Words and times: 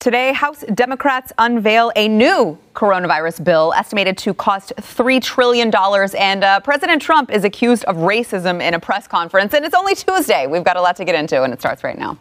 Today, 0.00 0.32
House 0.32 0.64
Democrats 0.74 1.32
unveil 1.38 1.90
a 1.96 2.06
new 2.06 2.56
coronavirus 2.72 3.42
bill 3.42 3.72
estimated 3.74 4.16
to 4.18 4.32
cost 4.32 4.72
$3 4.76 5.20
trillion. 5.20 5.72
And 6.16 6.44
uh, 6.44 6.60
President 6.60 7.02
Trump 7.02 7.32
is 7.32 7.42
accused 7.42 7.82
of 7.86 7.96
racism 7.96 8.62
in 8.62 8.74
a 8.74 8.78
press 8.78 9.08
conference. 9.08 9.54
And 9.54 9.64
it's 9.64 9.74
only 9.74 9.96
Tuesday. 9.96 10.46
We've 10.46 10.62
got 10.62 10.76
a 10.76 10.80
lot 10.80 10.94
to 10.98 11.04
get 11.04 11.16
into, 11.16 11.42
and 11.42 11.52
it 11.52 11.58
starts 11.58 11.82
right 11.82 11.98
now. 11.98 12.16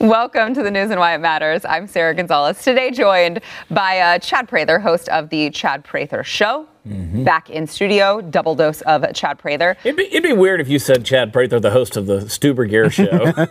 Welcome 0.00 0.52
to 0.54 0.64
the 0.64 0.70
news 0.72 0.90
and 0.90 0.98
why 0.98 1.14
it 1.14 1.18
matters. 1.18 1.64
I'm 1.64 1.86
Sarah 1.86 2.12
Gonzalez. 2.12 2.60
Today, 2.60 2.90
joined 2.90 3.40
by 3.70 4.00
uh, 4.00 4.18
Chad 4.18 4.48
Prather, 4.48 4.80
host 4.80 5.08
of 5.10 5.28
the 5.28 5.48
Chad 5.50 5.84
Prather 5.84 6.24
Show. 6.24 6.66
Mm-hmm. 6.86 7.24
Back 7.24 7.50
in 7.50 7.66
studio, 7.66 8.20
double 8.20 8.54
dose 8.54 8.80
of 8.82 9.12
Chad 9.14 9.38
Prather. 9.38 9.76
It'd 9.84 9.96
be, 9.96 10.06
it'd 10.06 10.22
be 10.22 10.32
weird 10.32 10.60
if 10.60 10.68
you 10.68 10.78
said 10.78 11.04
Chad 11.04 11.32
Prather, 11.32 11.60
the 11.60 11.70
host 11.70 11.96
of 11.96 12.06
the 12.06 12.28
Stu 12.28 12.54
Burguiere 12.54 12.90
show. 12.92 13.06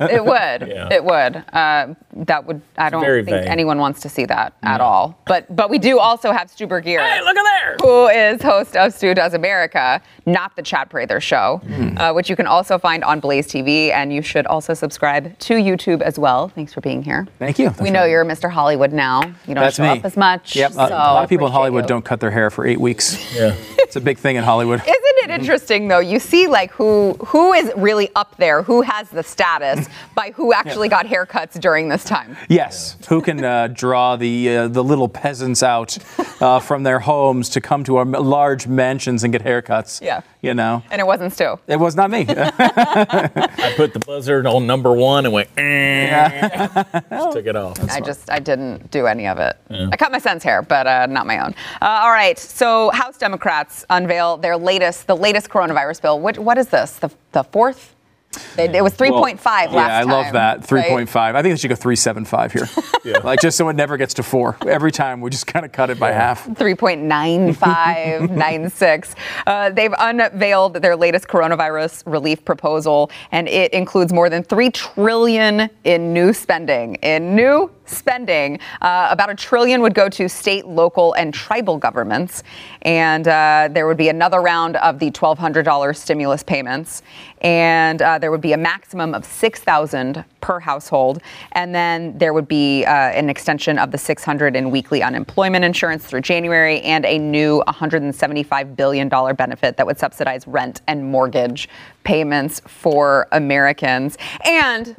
it 0.06 0.24
would. 0.24 0.68
Yeah. 0.68 0.90
It 0.92 1.04
would. 1.04 1.44
Uh, 1.54 1.94
that 2.14 2.46
would. 2.46 2.62
I 2.78 2.90
don't 2.90 3.04
think 3.04 3.30
vague. 3.30 3.48
anyone 3.48 3.78
wants 3.78 4.02
to 4.02 4.10
see 4.10 4.26
that 4.26 4.54
no. 4.64 4.70
at 4.70 4.82
all. 4.82 5.22
But 5.26 5.56
but 5.56 5.70
we 5.70 5.78
do 5.78 6.00
also 6.00 6.32
have 6.32 6.50
Stu 6.50 6.68
Burguiere. 6.68 7.00
Hey, 7.00 7.22
look 7.22 7.38
at 7.38 7.44
there. 7.44 7.76
Who 7.82 8.08
is 8.08 8.42
host 8.42 8.76
of 8.76 8.94
Stu 8.94 9.14
Does 9.14 9.34
America, 9.34 10.02
not 10.26 10.56
the 10.56 10.62
Chad 10.62 10.90
Prather 10.90 11.20
show, 11.20 11.62
mm. 11.66 12.00
uh, 12.00 12.14
which 12.14 12.30
you 12.30 12.36
can 12.36 12.48
also 12.48 12.78
find 12.78 13.04
on 13.04 13.20
Blaze 13.20 13.48
TV, 13.48 13.92
and 13.92 14.14
you 14.14 14.22
should 14.22 14.46
also 14.48 14.74
subscribe 14.74 15.38
to 15.40 15.54
YouTube 15.56 16.02
as 16.02 16.18
well. 16.18 16.50
Thanks 16.50 16.74
for 16.74 16.82
being 16.82 17.04
here. 17.04 17.28
Thank 17.38 17.60
you. 17.60 17.70
That's 17.70 17.82
we 17.82 17.90
know 17.90 18.02
right. 18.02 18.10
you're 18.10 18.26
Mr. 18.26 18.50
Hollywood 18.50 18.94
now. 18.94 19.22
You 19.48 19.56
don't 19.56 19.64
That's 19.64 19.78
show 19.78 19.84
me. 19.84 20.00
up 20.00 20.06
as 20.06 20.18
much. 20.18 20.56
Yep. 20.56 20.74
So 20.74 20.82
uh, 20.82 20.88
a 20.88 20.90
lot 20.90 21.24
of 21.24 21.30
people 21.30 21.48
in 21.48 21.54
Hollywood 21.54 21.86
you. 21.86 21.90
don't 21.90 22.06
cut 22.06 22.20
their 22.20 22.32
hair 22.32 22.50
for 22.50 22.66
eight 22.66 22.80
weeks. 22.80 23.19
Yeah. 23.34 23.56
it's 23.80 23.96
a 23.96 24.02
big 24.02 24.18
thing 24.18 24.36
in 24.36 24.44
Hollywood. 24.44 24.82
Isn't 24.82 25.20
it 25.24 25.30
interesting 25.30 25.88
though? 25.88 26.00
You 26.00 26.20
see 26.20 26.48
like 26.48 26.72
who 26.72 27.14
who 27.26 27.54
is 27.54 27.72
really 27.76 28.10
up 28.16 28.38
there, 28.38 28.64
who 28.64 28.82
has 28.82 29.10
the 29.10 29.24
status 29.24 29.88
by 30.16 30.32
who 30.32 30.54
actually 30.54 30.88
yeah. 30.88 31.04
got 31.04 31.06
haircuts 31.06 31.60
during 31.60 31.90
this 31.90 32.04
time. 32.04 32.38
Yes, 32.48 32.98
who 33.08 33.22
can 33.22 33.44
uh, 33.44 33.68
draw 33.68 34.16
the 34.16 34.58
uh, 34.58 34.68
the 34.68 34.84
little 34.84 35.10
peasants 35.10 35.64
out 35.64 35.98
uh, 36.42 36.60
from 36.70 36.84
their 36.84 37.00
homes 37.00 37.50
to 37.50 37.62
come 37.62 37.84
to 37.86 37.98
our 37.98 38.06
large 38.06 38.68
mansions 38.68 39.24
and 39.24 39.34
get 39.34 39.44
haircuts. 39.44 40.02
Yeah, 40.02 40.22
you 40.42 40.54
know. 40.54 40.84
And 40.92 41.02
it 41.02 41.08
wasn't 41.08 41.34
Stu. 41.34 41.60
It 41.68 41.80
was 41.80 41.96
not 41.96 42.12
me. 42.12 42.26
I 42.30 43.74
put 43.76 43.94
the 43.94 44.04
buzzard 44.06 44.46
on 44.46 44.68
number 44.68 44.94
one 44.94 45.26
and 45.26 45.34
went. 45.34 45.50
Eh. 45.58 46.06
Yeah. 46.06 46.84
just 47.10 47.32
took 47.34 47.46
it 47.46 47.56
off. 47.56 47.78
That's 47.78 47.92
I 47.92 47.98
smart. 47.98 48.06
just 48.06 48.30
I 48.30 48.40
didn't 48.40 48.92
do 48.92 49.06
any 49.06 49.28
of 49.28 49.40
it. 49.40 49.58
Yeah. 49.70 49.90
I 49.92 49.98
cut 49.98 50.12
my 50.12 50.20
son's 50.20 50.44
hair, 50.44 50.62
but 50.62 50.88
uh, 50.88 51.06
not 51.08 51.28
my 51.28 51.44
own. 51.44 51.54
Uh, 51.82 52.02
all 52.04 52.12
right, 52.12 52.38
so 52.38 52.90
House 53.10 53.18
Democrats 53.18 53.84
unveil 53.90 54.38
their 54.38 54.56
latest 54.56 55.08
the 55.08 55.16
latest 55.16 55.50
coronavirus 55.50 56.00
bill. 56.00 56.20
What 56.20 56.38
what 56.38 56.60
is 56.60 56.68
this? 56.68 56.98
The 56.98 57.10
the 57.32 57.44
fourth 57.44 57.96
it, 58.58 58.74
it 58.76 58.84
was 58.84 58.94
3.5 58.94 59.10
well, 59.10 59.22
last 59.34 59.44
time. 59.44 59.76
Yeah, 59.76 59.98
I 59.98 60.04
love 60.04 60.34
that. 60.34 60.60
3.5. 60.62 61.16
Right? 61.16 61.36
I 61.36 61.42
think 61.42 61.54
it 61.54 61.60
should 61.60 61.70
go 61.70 61.76
3.75 61.76 62.52
here. 62.52 62.70
yeah. 63.14 63.18
Like 63.24 63.42
just 63.42 63.58
so 63.58 63.68
it 63.70 63.76
never 63.76 63.98
gets 63.98 64.14
to 64.16 64.24
four. 64.24 64.58
Every 64.68 64.92
time 64.92 65.22
we 65.22 65.30
just 65.32 65.48
kind 65.48 65.66
of 65.66 65.72
cut 65.72 65.90
it 65.90 66.00
by 66.00 66.12
half. 66.12 66.46
3.9596. 66.48 69.16
Uh, 69.48 69.72
they've 69.72 69.96
unveiled 69.98 70.76
their 70.76 70.96
latest 70.96 71.28
coronavirus 71.28 72.04
relief 72.06 72.46
proposal, 72.46 73.10
and 73.32 73.48
it 73.48 73.74
includes 73.74 74.14
more 74.14 74.30
than 74.30 74.44
3 74.44 74.70
trillion 74.70 75.68
in 75.84 76.14
new 76.14 76.32
spending. 76.32 76.94
In 76.96 77.36
new 77.36 77.72
spending. 77.90 78.60
Uh, 78.82 79.08
about 79.12 79.30
a 79.30 79.36
trillion 79.36 79.82
would 79.82 79.94
go 79.94 80.10
to 80.10 80.30
state, 80.30 80.68
local, 80.68 81.14
and 81.14 81.34
tribal 81.34 81.78
governments. 81.78 82.44
And 82.84 83.28
uh, 83.28 83.70
there 83.72 83.88
would 83.88 83.98
be 83.98 84.10
another 84.10 84.42
round 84.42 84.78
of 84.78 85.00
the 85.00 85.12
$1,200 85.12 85.96
stimulus 85.96 86.44
payments. 86.44 87.04
And 87.42 88.02
uh, 88.02 88.20
there 88.20 88.32
would 88.32 88.42
be 88.42 88.54
a 88.54 88.58
maximum 88.58 89.14
of 89.14 89.26
6000 89.26 90.24
per 90.42 90.60
household. 90.60 91.22
And 91.54 91.74
then 91.74 92.18
there 92.18 92.34
would 92.34 92.48
be 92.48 92.86
uh, 92.86 92.92
an 92.92 93.30
extension 93.30 93.78
of 93.78 93.92
the 93.92 93.98
600 93.98 94.56
in 94.56 94.72
weekly 94.72 95.04
unemployment 95.04 95.66
insurance 95.66 96.06
through 96.06 96.22
January 96.22 96.82
and 96.82 97.06
a 97.06 97.18
new 97.18 97.64
$175 97.68 98.76
billion 98.76 99.10
benefit 99.10 99.78
that 99.78 99.86
would 99.86 100.00
subsidize 100.00 100.48
rent 100.48 100.82
and 100.88 101.12
mortgage 101.12 101.70
payments 102.04 102.62
for 102.66 103.28
Americans. 103.32 104.18
And 104.46 104.96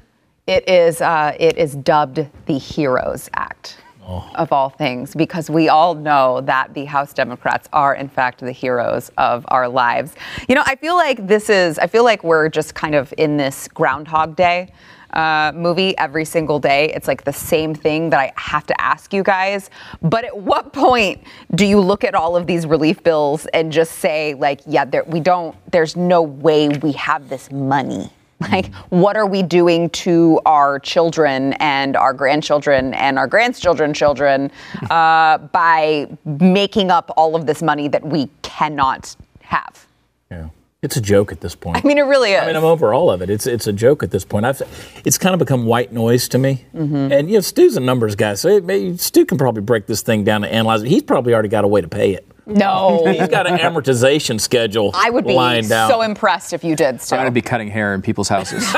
it 0.51 0.69
is, 0.69 1.01
uh, 1.01 1.35
it 1.39 1.57
is 1.57 1.77
dubbed 1.77 2.27
the 2.47 2.59
HEROES 2.59 3.31
Act. 3.35 3.77
Oh. 4.03 4.29
Of 4.35 4.51
all 4.51 4.71
things, 4.71 5.15
because 5.15 5.49
we 5.49 5.69
all 5.69 5.95
know 5.95 6.41
that 6.41 6.75
the 6.75 6.85
House 6.85 7.13
Democrats 7.13 7.69
are, 7.73 7.95
in 7.95 8.09
fact, 8.09 8.41
the 8.41 8.51
heroes 8.51 9.09
of 9.19 9.45
our 9.49 9.69
lives. 9.69 10.15
You 10.49 10.57
know, 10.57 10.65
I 10.67 10.75
feel 10.75 10.97
like 10.97 11.29
this 11.29 11.49
is, 11.49 11.79
I 11.79 11.87
feel 11.87 12.03
like 12.03 12.25
we're 12.25 12.49
just 12.49 12.75
kind 12.75 12.97
of 12.97 13.15
in 13.19 13.37
this 13.37 13.69
Groundhog 13.69 14.35
Day 14.35 14.73
uh, 15.13 15.53
movie 15.55 15.97
every 15.97 16.25
single 16.25 16.59
day. 16.59 16.93
It's 16.93 17.07
like 17.07 17.23
the 17.23 17.33
same 17.33 17.73
thing 17.73 18.11
that 18.11 18.19
I 18.19 18.33
have 18.35 18.67
to 18.67 18.81
ask 18.81 19.13
you 19.13 19.23
guys. 19.23 19.71
But 20.03 20.25
at 20.25 20.37
what 20.37 20.73
point 20.73 21.23
do 21.55 21.65
you 21.65 21.79
look 21.79 22.03
at 22.03 22.17
all 22.17 22.37
of 22.37 22.49
these 22.49 22.67
relief 22.67 23.05
bills 23.05 23.47
and 23.55 23.71
just 23.71 23.99
say, 23.99 24.35
like, 24.35 24.61
yeah, 24.67 24.87
there, 24.87 25.05
we 25.05 25.21
don't, 25.21 25.55
there's 25.71 25.95
no 25.95 26.21
way 26.21 26.69
we 26.69 26.93
have 26.93 27.29
this 27.29 27.53
money? 27.53 28.11
Like, 28.41 28.75
what 28.89 29.17
are 29.17 29.27
we 29.27 29.43
doing 29.43 29.91
to 29.91 30.41
our 30.47 30.79
children 30.79 31.53
and 31.55 31.97
our 31.97 32.15
grandchildren 32.15 32.95
and 32.95 33.19
our 33.19 33.27
grandchildren's 33.27 33.99
children 33.99 34.51
uh, 34.91 35.39
by 35.39 36.09
making 36.25 36.91
up 36.91 37.11
all 37.17 37.37
of 37.37 37.47
this 37.47 37.63
money 37.63 37.89
that 37.89 38.03
we 38.05 38.31
cannot 38.43 39.15
have? 39.41 39.87
Yeah. 40.31 40.49
It's 40.83 40.97
a 40.97 41.01
joke 41.03 41.31
at 41.31 41.43
this 41.43 41.55
point. 41.55 41.77
I 41.77 41.87
mean, 41.87 41.99
it 41.99 42.03
really 42.03 42.33
is. 42.33 42.41
I 42.43 42.47
mean, 42.47 42.57
I'm 42.57 42.65
over 42.65 42.95
all 42.95 43.11
of 43.11 43.21
it. 43.21 43.29
It's 43.29 43.47
it's 43.47 43.67
a 43.67 43.73
joke 43.73 44.03
at 44.03 44.11
this 44.11 44.25
point. 44.25 44.47
I've, 44.47 44.63
it's 45.05 45.19
kind 45.19 45.35
of 45.35 45.39
become 45.39 45.67
white 45.67 45.93
noise 45.93 46.27
to 46.29 46.39
me. 46.39 46.65
Mm-hmm. 46.75 47.13
And 47.13 47.29
you 47.29 47.35
know, 47.35 47.41
Stu's 47.41 47.77
a 47.77 47.81
numbers 47.81 48.17
guy, 48.17 48.33
so 48.33 48.49
it, 48.49 48.99
Stu 48.99 49.27
can 49.27 49.37
probably 49.37 49.61
break 49.61 49.87
this 49.87 50.01
thing 50.01 50.25
down 50.25 50.43
and 50.43 50.51
analyze 50.51 50.83
it. 50.83 50.89
He's 50.89 51.03
probably 51.03 51.35
already 51.35 51.51
got 51.51 51.65
a 51.65 51.69
way 51.69 51.83
to 51.83 51.89
pay 51.89 52.15
it. 52.15 52.27
No. 52.51 53.05
He's 53.07 53.29
got 53.29 53.47
an 53.47 53.59
amortization 53.59 54.41
schedule. 54.41 54.91
I 54.95 55.11
would 55.11 55.27
be 55.27 55.63
so 55.63 56.03
impressed 56.03 56.53
if 56.53 56.65
you 56.65 56.77
did, 56.77 57.01
Stu. 57.01 57.15
I'm 57.15 57.23
going 57.23 57.31
to 57.31 57.35
be 57.35 57.43
cutting 57.43 57.69
hair 57.69 57.95
in 57.95 58.03
people's 58.03 58.29
houses. 58.29 58.65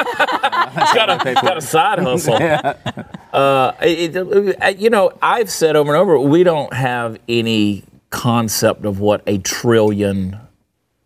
He's 0.73 0.93
got, 0.95 1.27
a, 1.27 1.35
got 1.35 1.57
a 1.57 1.61
side 1.61 1.99
hustle. 2.03 2.39
yeah. 2.39 2.75
uh, 3.33 3.73
it, 3.83 4.17
it, 4.17 4.79
you 4.79 4.91
know, 4.91 5.13
I've 5.21 5.51
said 5.51 5.77
over 5.77 5.93
and 5.93 6.01
over, 6.01 6.19
we 6.19 6.45
don't 6.45 6.73
have 6.73 7.19
any 7.29 7.85
concept 8.11 8.85
of 8.85 9.01
what 9.01 9.23
a 9.27 9.39
trillion 9.39 10.39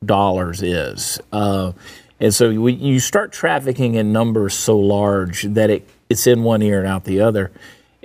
dollars 0.04 0.62
is. 0.62 1.20
Uh, 1.32 1.72
and 2.20 2.32
so 2.34 2.52
we, 2.60 2.72
you 2.72 3.00
start 3.00 3.32
trafficking 3.32 3.94
in 3.94 4.12
numbers 4.12 4.54
so 4.54 4.78
large 4.78 5.42
that 5.42 5.70
it, 5.70 5.88
it's 6.08 6.26
in 6.26 6.44
one 6.44 6.62
ear 6.62 6.78
and 6.78 6.88
out 6.88 7.04
the 7.04 7.20
other 7.20 7.50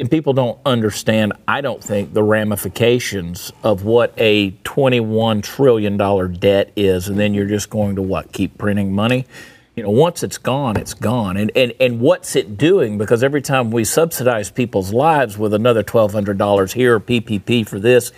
and 0.02 0.10
people 0.10 0.34
don't 0.34 0.60
understand, 0.66 1.32
I 1.48 1.62
don't 1.62 1.82
think, 1.82 2.16
the 2.16 2.24
ramifications 2.24 3.54
of 3.62 3.84
what 3.84 4.16
a 4.18 4.50
$21 4.64 5.44
trillion 5.44 5.96
debt 6.40 6.72
is. 6.76 7.08
And 7.08 7.20
then 7.20 7.36
you're 7.36 7.46
just 7.46 7.70
going 7.70 7.96
to 7.98 8.02
what? 8.02 8.32
Keep 8.32 8.58
printing 8.58 8.94
money? 8.94 9.28
You 9.76 9.84
know, 9.84 9.92
once 9.92 10.24
it's 10.24 10.40
gone, 10.40 10.76
it's 10.76 10.96
gone. 10.96 11.38
And, 11.38 11.52
and, 11.56 11.74
and 11.80 12.00
what's 12.00 12.36
it 12.36 12.58
doing? 12.58 12.98
Because 12.98 13.24
every 13.24 13.44
time 13.44 13.70
we 13.70 13.84
subsidize 13.84 14.50
people's 14.50 14.92
lives 14.92 15.38
with 15.38 15.54
another 15.54 15.84
$1,200 15.84 16.74
here, 16.74 17.00
PPP 17.00 17.68
for 17.68 17.80
this, 17.80 18.12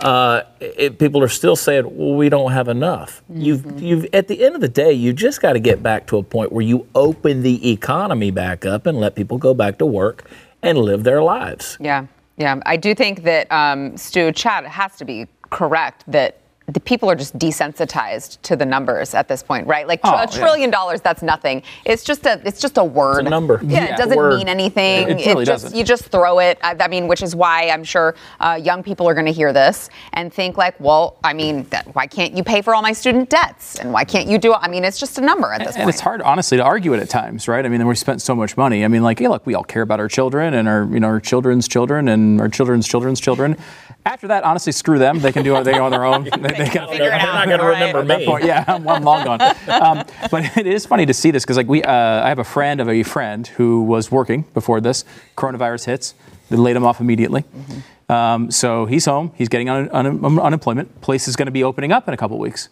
uh, 0.00 0.42
it, 0.60 1.00
people 1.00 1.20
are 1.20 1.28
still 1.28 1.56
saying, 1.56 1.84
well, 1.96 2.14
we 2.14 2.28
don't 2.28 2.52
have 2.52 2.68
enough. 2.68 3.22
Mm-hmm. 3.24 3.40
You've, 3.40 3.82
you've, 3.82 4.06
at 4.12 4.28
the 4.28 4.44
end 4.44 4.54
of 4.54 4.60
the 4.60 4.68
day, 4.68 4.92
you 4.92 5.12
just 5.12 5.42
got 5.42 5.54
to 5.54 5.60
get 5.60 5.82
back 5.82 6.06
to 6.06 6.16
a 6.16 6.22
point 6.22 6.52
where 6.52 6.64
you 6.64 6.86
open 6.94 7.42
the 7.42 7.72
economy 7.72 8.30
back 8.30 8.64
up 8.64 8.86
and 8.86 9.00
let 9.00 9.16
people 9.16 9.36
go 9.36 9.52
back 9.52 9.78
to 9.78 9.86
work 9.86 10.30
and 10.64 10.78
live 10.78 11.04
their 11.04 11.22
lives. 11.22 11.76
Yeah, 11.80 12.06
yeah. 12.36 12.60
I 12.66 12.76
do 12.76 12.94
think 12.94 13.22
that 13.22 13.50
um, 13.52 13.96
Stu 13.96 14.32
Chad 14.32 14.64
has 14.64 14.96
to 14.96 15.04
be 15.04 15.26
correct 15.50 16.04
that 16.08 16.40
the 16.66 16.80
people 16.80 17.10
are 17.10 17.14
just 17.14 17.38
desensitized 17.38 18.40
to 18.42 18.56
the 18.56 18.64
numbers 18.64 19.14
at 19.14 19.28
this 19.28 19.42
point, 19.42 19.66
right? 19.66 19.86
Like 19.86 20.00
oh, 20.02 20.22
a 20.22 20.26
trillion 20.26 20.70
yeah. 20.70 20.76
dollars, 20.76 21.02
that's 21.02 21.22
nothing. 21.22 21.62
It's 21.84 22.02
just 22.02 22.24
a, 22.24 22.40
it's 22.46 22.60
just 22.60 22.78
a 22.78 22.84
word. 22.84 23.20
It's 23.20 23.26
a 23.26 23.30
number. 23.30 23.60
Yeah, 23.62 23.84
yeah 23.84 23.94
it 23.94 23.98
doesn't 23.98 24.16
word. 24.16 24.38
mean 24.38 24.48
anything. 24.48 25.10
It, 25.10 25.20
it 25.20 25.26
really 25.26 25.44
just, 25.44 25.64
doesn't. 25.64 25.78
You 25.78 25.84
just 25.84 26.06
throw 26.06 26.38
it. 26.38 26.58
I, 26.62 26.74
I, 26.80 26.88
mean, 26.88 27.06
which 27.06 27.22
is 27.22 27.36
why 27.36 27.68
I'm 27.68 27.84
sure 27.84 28.14
uh, 28.40 28.58
young 28.62 28.82
people 28.82 29.06
are 29.06 29.14
going 29.14 29.26
to 29.26 29.32
hear 29.32 29.52
this 29.52 29.90
and 30.14 30.32
think 30.32 30.56
like, 30.56 30.78
well, 30.80 31.18
I 31.22 31.34
mean, 31.34 31.64
that, 31.64 31.94
why 31.94 32.06
can't 32.06 32.34
you 32.34 32.42
pay 32.42 32.62
for 32.62 32.74
all 32.74 32.82
my 32.82 32.92
student 32.92 33.28
debts? 33.28 33.78
And 33.78 33.92
why 33.92 34.04
can't 34.04 34.28
you 34.28 34.38
do? 34.38 34.54
I 34.54 34.68
mean, 34.68 34.84
it's 34.84 34.98
just 34.98 35.18
a 35.18 35.20
number 35.20 35.52
at 35.52 35.58
this 35.58 35.68
and, 35.68 35.74
point. 35.74 35.82
And 35.82 35.90
it's 35.90 36.00
hard, 36.00 36.22
honestly, 36.22 36.56
to 36.56 36.64
argue 36.64 36.94
it 36.94 37.00
at 37.00 37.10
times, 37.10 37.46
right? 37.46 37.64
I 37.64 37.68
mean, 37.68 37.86
we 37.86 37.94
spent 37.94 38.22
so 38.22 38.34
much 38.34 38.56
money. 38.56 38.84
I 38.86 38.88
mean, 38.88 39.02
like, 39.02 39.20
yeah, 39.20 39.28
look, 39.28 39.44
we 39.44 39.54
all 39.54 39.64
care 39.64 39.82
about 39.82 40.00
our 40.00 40.08
children 40.08 40.54
and 40.54 40.66
our, 40.66 40.84
you 40.84 41.00
know, 41.00 41.08
our 41.08 41.20
children's 41.20 41.68
children 41.68 42.08
and 42.08 42.40
our 42.40 42.48
children's 42.48 42.88
children's 42.88 43.20
children. 43.20 43.58
After 44.06 44.28
that, 44.28 44.44
honestly, 44.44 44.72
screw 44.72 44.98
them. 44.98 45.20
They 45.20 45.32
can 45.32 45.44
do 45.44 45.56
it. 45.56 45.64
They 45.64 45.78
on 45.78 45.90
their 45.90 46.04
own. 46.04 46.24
they, 46.24 46.30
they 46.30 46.68
can 46.68 46.88
figure 46.88 47.06
it 47.06 47.12
out 47.12 47.34
not 47.34 47.46
going 47.46 47.60
to 47.60 47.66
remember 47.66 48.04
me. 48.04 48.26
Point, 48.26 48.44
yeah, 48.44 48.64
I'm, 48.66 48.86
I'm, 48.86 49.02
long 49.02 49.24
gone. 49.24 49.40
Um, 49.68 50.04
but 50.30 50.56
it 50.58 50.66
is 50.66 50.84
funny 50.84 51.06
to 51.06 51.14
see 51.14 51.30
this 51.30 51.44
because, 51.44 51.56
like, 51.56 51.68
we, 51.68 51.82
uh, 51.82 51.92
I 51.92 52.28
have 52.28 52.38
a 52.38 52.44
friend 52.44 52.80
of 52.80 52.88
a 52.88 53.02
friend 53.02 53.46
who 53.46 53.82
was 53.82 54.10
working 54.10 54.42
before 54.52 54.80
this. 54.80 55.04
Coronavirus 55.36 55.86
hits. 55.86 56.14
They 56.50 56.56
laid 56.56 56.76
him 56.76 56.84
off 56.84 57.00
immediately. 57.00 57.42
Mm-hmm. 57.42 58.12
Um, 58.12 58.50
so 58.50 58.84
he's 58.84 59.06
home. 59.06 59.32
He's 59.36 59.48
getting 59.48 59.70
un- 59.70 59.88
un- 59.90 60.38
unemployment. 60.38 61.00
Place 61.00 61.26
is 61.26 61.36
going 61.36 61.46
to 61.46 61.52
be 61.52 61.64
opening 61.64 61.90
up 61.90 62.06
in 62.06 62.12
a 62.12 62.16
couple 62.18 62.38
weeks. 62.38 62.68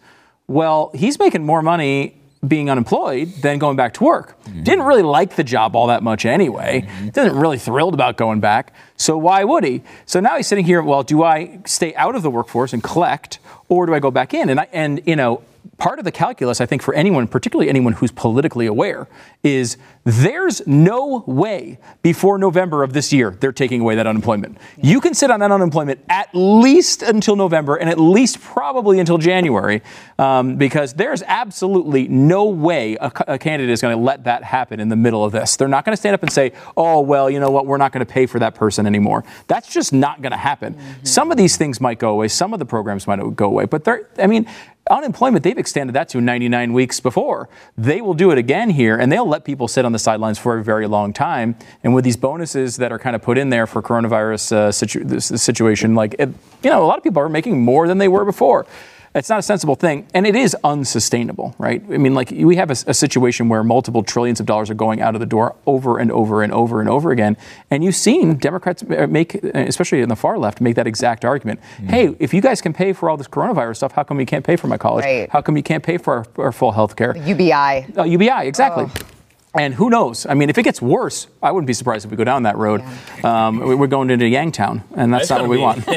Well, 0.46 0.90
he's 0.94 1.18
making 1.18 1.44
more 1.44 1.62
money 1.62 2.20
being 2.46 2.68
unemployed 2.68 3.32
than 3.40 3.58
going 3.58 3.76
back 3.76 3.94
to 3.94 4.04
work. 4.04 4.40
Mm-hmm. 4.42 4.64
Didn't 4.64 4.84
really 4.84 5.02
like 5.02 5.36
the 5.36 5.44
job 5.44 5.76
all 5.76 5.86
that 5.86 6.02
much 6.02 6.26
anyway. 6.26 6.82
Mm-hmm. 6.82 7.08
Didn't 7.08 7.36
really 7.36 7.58
thrilled 7.58 7.94
about 7.94 8.16
going 8.16 8.40
back. 8.40 8.74
So 8.96 9.16
why 9.16 9.44
would 9.44 9.64
he? 9.64 9.82
So 10.06 10.20
now 10.20 10.36
he's 10.36 10.46
sitting 10.46 10.64
here. 10.64 10.82
Well, 10.82 11.02
do 11.02 11.22
I 11.22 11.60
stay 11.66 11.94
out 11.94 12.14
of 12.14 12.22
the 12.22 12.30
workforce 12.30 12.72
and 12.72 12.82
collect, 12.82 13.38
or 13.68 13.86
do 13.86 13.94
I 13.94 14.00
go 14.00 14.10
back 14.10 14.34
in? 14.34 14.48
And 14.48 14.60
I, 14.60 14.68
and 14.72 15.02
you 15.06 15.16
know 15.16 15.42
part 15.78 15.98
of 15.98 16.04
the 16.04 16.12
calculus, 16.12 16.60
I 16.60 16.66
think, 16.66 16.82
for 16.82 16.94
anyone, 16.94 17.26
particularly 17.26 17.68
anyone 17.68 17.94
who's 17.94 18.12
politically 18.12 18.66
aware, 18.66 19.08
is 19.42 19.76
there's 20.04 20.64
no 20.66 21.24
way 21.26 21.78
before 22.02 22.38
November 22.38 22.82
of 22.82 22.92
this 22.92 23.12
year 23.12 23.30
they're 23.30 23.52
taking 23.52 23.80
away 23.80 23.96
that 23.96 24.06
unemployment. 24.06 24.58
You 24.76 25.00
can 25.00 25.14
sit 25.14 25.30
on 25.30 25.40
that 25.40 25.50
unemployment 25.50 26.00
at 26.08 26.28
least 26.34 27.02
until 27.02 27.36
November 27.36 27.76
and 27.76 27.88
at 27.88 27.98
least 27.98 28.40
probably 28.40 28.98
until 28.98 29.18
January 29.18 29.82
um, 30.18 30.56
because 30.56 30.94
there's 30.94 31.22
absolutely 31.24 32.08
no 32.08 32.46
way 32.46 32.96
a, 33.00 33.12
a 33.26 33.38
candidate 33.38 33.72
is 33.72 33.80
going 33.80 33.96
to 33.96 34.02
let 34.02 34.24
that 34.24 34.42
happen 34.42 34.80
in 34.80 34.88
the 34.88 34.96
middle 34.96 35.24
of 35.24 35.32
this. 35.32 35.56
They're 35.56 35.68
not 35.68 35.84
going 35.84 35.94
to 35.94 36.00
stand 36.00 36.14
up 36.14 36.22
and 36.22 36.32
say, 36.32 36.52
oh, 36.76 37.00
well, 37.00 37.30
you 37.30 37.38
know 37.38 37.50
what, 37.50 37.66
we're 37.66 37.76
not 37.76 37.92
going 37.92 38.04
to 38.04 38.12
pay 38.12 38.26
for 38.26 38.38
that 38.40 38.54
person 38.54 38.81
anymore. 38.86 39.24
That's 39.46 39.72
just 39.72 39.92
not 39.92 40.22
going 40.22 40.32
to 40.32 40.38
happen. 40.38 40.74
Mm-hmm. 40.74 41.04
Some 41.04 41.30
of 41.30 41.36
these 41.36 41.56
things 41.56 41.80
might 41.80 41.98
go 41.98 42.10
away, 42.10 42.28
some 42.28 42.52
of 42.52 42.58
the 42.58 42.66
programs 42.66 43.06
might 43.06 43.18
go 43.36 43.46
away, 43.46 43.66
but 43.66 43.84
they're, 43.84 44.08
I 44.18 44.26
mean, 44.26 44.46
unemployment, 44.90 45.44
they've 45.44 45.58
extended 45.58 45.94
that 45.94 46.08
to 46.10 46.20
99 46.20 46.72
weeks 46.72 47.00
before. 47.00 47.48
They 47.76 48.00
will 48.00 48.14
do 48.14 48.30
it 48.30 48.38
again 48.38 48.70
here, 48.70 48.96
and 48.98 49.10
they'll 49.10 49.28
let 49.28 49.44
people 49.44 49.68
sit 49.68 49.84
on 49.84 49.92
the 49.92 49.98
sidelines 49.98 50.38
for 50.38 50.58
a 50.58 50.64
very 50.64 50.86
long 50.86 51.12
time. 51.12 51.56
And 51.84 51.94
with 51.94 52.04
these 52.04 52.16
bonuses 52.16 52.76
that 52.78 52.92
are 52.92 52.98
kind 52.98 53.14
of 53.14 53.22
put 53.22 53.38
in 53.38 53.50
there 53.50 53.66
for 53.66 53.82
coronavirus 53.82 54.52
uh, 54.52 54.72
situ- 54.72 55.20
situation, 55.20 55.94
like, 55.94 56.14
it, 56.18 56.28
you 56.62 56.70
know, 56.70 56.84
a 56.84 56.86
lot 56.86 56.98
of 56.98 57.04
people 57.04 57.22
are 57.22 57.28
making 57.28 57.62
more 57.62 57.86
than 57.86 57.98
they 57.98 58.08
were 58.08 58.24
before. 58.24 58.66
It's 59.14 59.28
not 59.28 59.38
a 59.38 59.42
sensible 59.42 59.74
thing, 59.74 60.06
and 60.14 60.26
it 60.26 60.34
is 60.34 60.56
unsustainable, 60.64 61.54
right? 61.58 61.82
I 61.90 61.98
mean, 61.98 62.14
like 62.14 62.30
we 62.30 62.56
have 62.56 62.70
a, 62.70 62.76
a, 62.86 62.94
situation 62.94 63.50
where 63.50 63.62
multiple 63.62 64.02
trillions 64.02 64.40
of 64.40 64.46
dollars 64.46 64.70
are 64.70 64.74
going 64.74 65.02
out 65.02 65.14
of 65.14 65.20
the 65.20 65.26
door 65.26 65.54
over 65.66 65.98
and 65.98 66.10
over 66.10 66.42
and 66.42 66.50
over 66.50 66.80
and 66.80 66.88
over 66.88 67.10
again, 67.10 67.36
and 67.70 67.84
you've 67.84 67.94
seen 67.94 68.36
Democrats 68.36 68.82
make, 68.82 69.34
especially 69.34 70.00
in 70.00 70.08
the 70.08 70.16
far 70.16 70.38
left, 70.38 70.62
make 70.62 70.76
that 70.76 70.86
exact 70.86 71.26
argument. 71.26 71.60
Mm. 71.78 71.90
Hey, 71.90 72.16
if 72.20 72.32
you 72.32 72.40
guys 72.40 72.62
can 72.62 72.72
pay 72.72 72.94
for 72.94 73.10
all 73.10 73.18
this 73.18 73.28
coronavirus 73.28 73.76
stuff, 73.76 73.92
how 73.92 74.02
come 74.02 74.18
you 74.18 74.24
can't 74.24 74.46
pay 74.46 74.56
for 74.56 74.66
my 74.66 74.78
college? 74.78 75.04
Right. 75.04 75.28
How 75.28 75.42
come 75.42 75.58
you 75.58 75.62
can't 75.62 75.82
pay 75.82 75.98
for 75.98 76.24
our, 76.38 76.46
our 76.46 76.52
full 76.52 76.72
health 76.72 76.96
care? 76.96 77.14
UBI. 77.14 77.86
Uh, 77.96 78.04
UBI, 78.04 78.46
exactly. 78.46 78.86
Oh. 78.86 79.06
And 79.54 79.74
who 79.74 79.90
knows? 79.90 80.24
I 80.24 80.32
mean, 80.32 80.48
if 80.48 80.56
it 80.56 80.62
gets 80.62 80.80
worse, 80.80 81.26
I 81.42 81.50
wouldn't 81.50 81.66
be 81.66 81.74
surprised 81.74 82.06
if 82.06 82.10
we 82.10 82.16
go 82.16 82.24
down 82.24 82.44
that 82.44 82.56
road. 82.56 82.80
Yeah. 82.80 83.48
Um, 83.48 83.58
we're 83.58 83.86
going 83.86 84.08
into 84.08 84.24
Yangtown, 84.24 84.82
and 84.96 85.12
that's, 85.12 85.28
not 85.28 85.42
what 85.42 85.50
we 85.50 85.56
be, 85.56 85.62
want. 85.62 85.84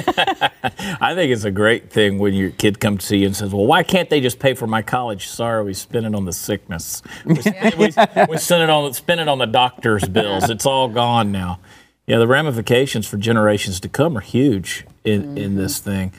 I 1.02 1.16
think 1.16 1.32
it's 1.32 1.46
a 1.46 1.52
great 1.52 1.90
thing 1.90 2.20
when 2.20 2.34
your 2.34 2.50
kid 2.50 2.82
comes 2.82 3.02
to 3.02 3.06
see 3.06 3.18
you 3.20 3.28
and 3.28 3.36
says, 3.36 3.54
"Well, 3.54 3.66
why 3.66 3.84
can't 3.84 4.10
they 4.10 4.20
just 4.20 4.40
pay 4.40 4.56
for 4.56 4.68
my 4.68 4.82
college? 4.82 5.28
Sorry, 5.28 5.64
we 5.64 5.74
spend 5.74 6.06
it 6.06 6.14
on 6.14 6.26
the 6.26 6.34
sickness. 6.34 7.02
We, 7.26 7.34
we, 7.78 7.92
we 8.30 8.38
spend 8.38 8.64
it 8.64 8.70
on 8.70 8.94
spend 8.94 9.20
it 9.22 9.28
on 9.28 9.38
the 9.38 9.46
doctor's 9.46 10.08
bills. 10.08 10.50
It's 10.50 10.66
all 10.66 10.90
gone 10.90 11.32
now. 11.32 11.60
Yeah, 12.08 12.20
the 12.20 12.28
ramifications 12.28 13.08
for 13.08 13.18
generations 13.18 13.80
to 13.80 13.90
come 13.90 14.18
are 14.18 14.22
huge 14.22 14.86
in, 15.04 15.24
mm-hmm. 15.24 15.38
in 15.38 15.56
this 15.56 15.80
thing. 15.80 16.14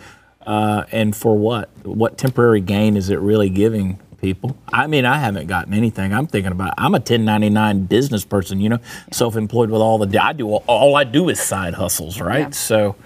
Uh, 0.45 0.85
and 0.91 1.15
for 1.15 1.37
what? 1.37 1.71
What 1.85 2.19
temporary 2.19 2.61
gain 2.61 2.97
is 2.97 3.11
it 3.11 3.19
really 3.19 3.51
giving 3.51 4.01
people. 4.21 4.57
I 4.73 4.87
mean, 4.87 5.05
I 5.05 5.19
haven't 5.19 5.47
gotten 5.47 5.75
anything. 5.75 6.13
I'm 6.13 6.27
thinking 6.27 6.53
about. 6.53 6.75
I'm 6.79 6.95
a 6.95 6.99
1099 6.99 7.87
business 7.87 8.25
person, 8.25 8.61
you 8.61 8.69
know, 8.69 8.79
self-employed 9.13 9.71
with 9.71 9.81
all 9.81 9.99
the. 9.99 10.19
I 10.19 10.33
do 10.33 10.49
all 10.49 10.97
I 10.97 11.05
do 11.05 11.29
is 11.29 11.41
side 11.41 11.75
hustles, 11.75 12.21
right? 12.21 12.41
Yeah. 12.41 12.51
So, 12.51 12.97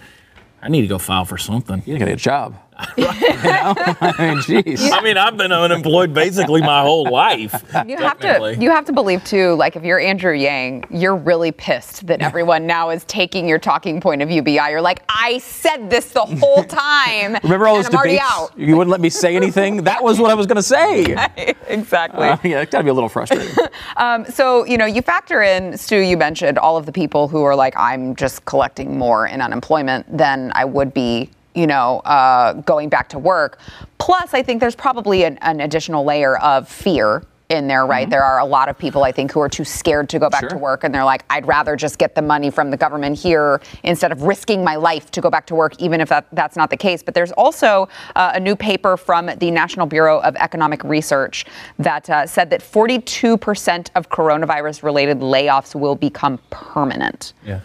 I 0.62 0.68
need 0.68 0.82
to 0.82 0.86
go 0.86 0.98
file 0.98 1.24
for 1.24 1.38
something. 1.38 1.82
You 1.86 1.94
gotta 1.94 2.10
get 2.10 2.14
a 2.14 2.16
job. 2.16 2.56
You 2.96 3.04
know? 3.04 3.74
I 4.00 4.14
mean, 4.18 4.38
jeez. 4.38 4.90
I 4.92 5.00
mean, 5.02 5.16
I've 5.16 5.36
been 5.36 5.52
unemployed 5.52 6.14
basically 6.14 6.60
my 6.60 6.82
whole 6.82 7.10
life. 7.10 7.64
You 7.86 7.96
have 7.98 8.18
to 8.20 8.56
you 8.58 8.70
have 8.70 8.84
to 8.86 8.92
believe 8.92 9.24
too. 9.24 9.54
Like 9.54 9.76
if 9.76 9.84
you're 9.84 10.00
Andrew 10.00 10.32
Yang, 10.32 10.84
you're 10.90 11.16
really 11.16 11.52
pissed 11.52 12.06
that 12.06 12.20
everyone 12.20 12.66
now 12.66 12.90
is 12.90 13.04
taking 13.04 13.48
your 13.48 13.58
talking 13.58 14.00
point 14.00 14.22
of 14.22 14.30
UBI. 14.30 14.54
You're 14.70 14.80
like, 14.80 15.02
I 15.08 15.38
said 15.38 15.90
this 15.90 16.10
the 16.10 16.24
whole 16.24 16.64
time. 16.64 17.36
Remember 17.42 17.68
all 17.68 17.76
those 17.76 17.88
debates? 17.88 18.22
You 18.56 18.76
wouldn't 18.76 18.90
let 18.90 19.00
me 19.00 19.10
say 19.10 19.36
anything. 19.36 19.84
That 19.84 20.02
was 20.02 20.18
what 20.18 20.30
I 20.30 20.34
was 20.34 20.46
going 20.46 20.56
to 20.56 20.62
say. 20.62 21.16
Right, 21.20 21.56
exactly. 21.68 22.28
Uh, 22.28 22.38
yeah, 22.44 22.60
it's 22.60 22.70
got 22.70 22.78
to 22.78 22.84
be 22.84 22.90
a 22.90 22.94
little 22.94 23.08
frustrating. 23.08 23.54
um, 23.96 24.24
so 24.26 24.64
you 24.64 24.78
know, 24.78 24.86
you 24.86 25.02
factor 25.02 25.42
in 25.42 25.76
Stu. 25.76 25.98
You 25.98 26.16
mentioned 26.16 26.58
all 26.58 26.76
of 26.76 26.86
the 26.86 26.92
people 26.92 27.28
who 27.28 27.42
are 27.42 27.54
like, 27.54 27.74
I'm 27.76 28.14
just 28.14 28.44
collecting 28.44 28.96
more 28.96 29.26
in 29.26 29.40
unemployment 29.40 30.06
than 30.16 30.52
I 30.54 30.64
would 30.64 30.94
be 30.94 31.30
you 31.54 31.66
know, 31.66 32.00
uh, 32.00 32.54
going 32.54 32.88
back 32.88 33.08
to 33.10 33.18
work. 33.18 33.58
Plus, 33.98 34.34
I 34.34 34.42
think 34.42 34.60
there's 34.60 34.76
probably 34.76 35.24
an, 35.24 35.38
an 35.38 35.60
additional 35.60 36.04
layer 36.04 36.38
of 36.38 36.68
fear 36.68 37.22
in 37.50 37.66
there, 37.66 37.84
right? 37.84 38.04
Mm-hmm. 38.04 38.10
There 38.10 38.22
are 38.22 38.38
a 38.38 38.44
lot 38.44 38.68
of 38.68 38.78
people, 38.78 39.02
I 39.02 39.10
think, 39.12 39.32
who 39.32 39.40
are 39.40 39.48
too 39.48 39.64
scared 39.64 40.08
to 40.10 40.18
go 40.18 40.30
back 40.30 40.42
sure. 40.42 40.50
to 40.50 40.56
work, 40.56 40.84
and 40.84 40.94
they're 40.94 41.04
like, 41.04 41.24
I'd 41.28 41.46
rather 41.46 41.74
just 41.76 41.98
get 41.98 42.14
the 42.14 42.22
money 42.22 42.48
from 42.48 42.70
the 42.70 42.76
government 42.76 43.18
here 43.18 43.60
instead 43.82 44.12
of 44.12 44.22
risking 44.22 44.62
my 44.62 44.76
life 44.76 45.10
to 45.10 45.20
go 45.20 45.30
back 45.30 45.46
to 45.46 45.54
work, 45.56 45.74
even 45.80 46.00
if 46.00 46.08
that, 46.08 46.28
that's 46.32 46.56
not 46.56 46.70
the 46.70 46.76
case. 46.76 47.02
But 47.02 47.14
there's 47.14 47.32
also 47.32 47.88
uh, 48.14 48.32
a 48.34 48.40
new 48.40 48.54
paper 48.54 48.96
from 48.96 49.30
the 49.38 49.50
National 49.50 49.86
Bureau 49.86 50.20
of 50.20 50.36
Economic 50.36 50.84
Research 50.84 51.44
that 51.78 52.08
uh, 52.08 52.26
said 52.26 52.50
that 52.50 52.60
42% 52.60 53.90
of 53.96 54.08
coronavirus 54.08 54.84
related 54.84 55.18
layoffs 55.18 55.74
will 55.74 55.96
become 55.96 56.38
permanent. 56.50 57.32
Yeah. 57.44 57.60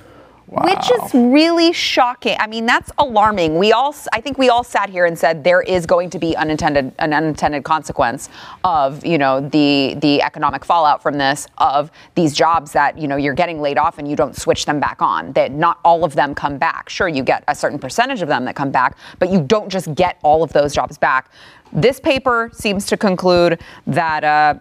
Wow. 0.47 0.63
Which 0.65 0.91
is 0.91 1.13
really 1.13 1.73
shocking. 1.73 2.37
I 2.39 2.45
mean, 2.45 2.67
that's 2.67 2.91
alarming. 2.99 3.57
We 3.57 3.71
all, 3.71 3.95
I 4.13 4.21
think 4.21 4.37
we 4.37 4.49
all 4.49 4.63
sat 4.63 4.91
here 4.91 5.05
and 5.05 5.17
said 5.17 5.43
there 5.43 5.61
is 5.61 5.87
going 5.87 6.11
to 6.11 6.19
be 6.19 6.35
unintended, 6.35 6.93
an 6.99 7.13
unintended 7.13 7.63
consequence 7.63 8.29
of, 8.63 9.03
you 9.03 9.17
know, 9.17 9.41
the 9.41 9.95
the 9.97 10.21
economic 10.21 10.63
fallout 10.63 11.01
from 11.01 11.17
this, 11.17 11.47
of 11.57 11.89
these 12.13 12.35
jobs 12.35 12.73
that, 12.73 12.95
you 12.95 13.07
know, 13.07 13.15
you're 13.15 13.33
getting 13.33 13.59
laid 13.59 13.79
off 13.79 13.97
and 13.97 14.07
you 14.07 14.15
don't 14.15 14.35
switch 14.35 14.65
them 14.65 14.79
back 14.79 15.01
on. 15.01 15.31
That 15.33 15.51
not 15.51 15.79
all 15.83 16.03
of 16.03 16.13
them 16.13 16.35
come 16.35 16.59
back. 16.59 16.89
Sure, 16.89 17.07
you 17.07 17.23
get 17.23 17.43
a 17.47 17.55
certain 17.55 17.79
percentage 17.79 18.21
of 18.21 18.27
them 18.27 18.45
that 18.45 18.55
come 18.55 18.69
back, 18.69 18.97
but 19.17 19.31
you 19.31 19.41
don't 19.41 19.69
just 19.69 19.95
get 19.95 20.19
all 20.21 20.43
of 20.43 20.53
those 20.53 20.75
jobs 20.75 20.97
back. 20.97 21.31
This 21.73 21.99
paper 21.99 22.51
seems 22.53 22.85
to 22.85 22.97
conclude 22.97 23.61
that 23.87 24.23
uh, 24.23 24.55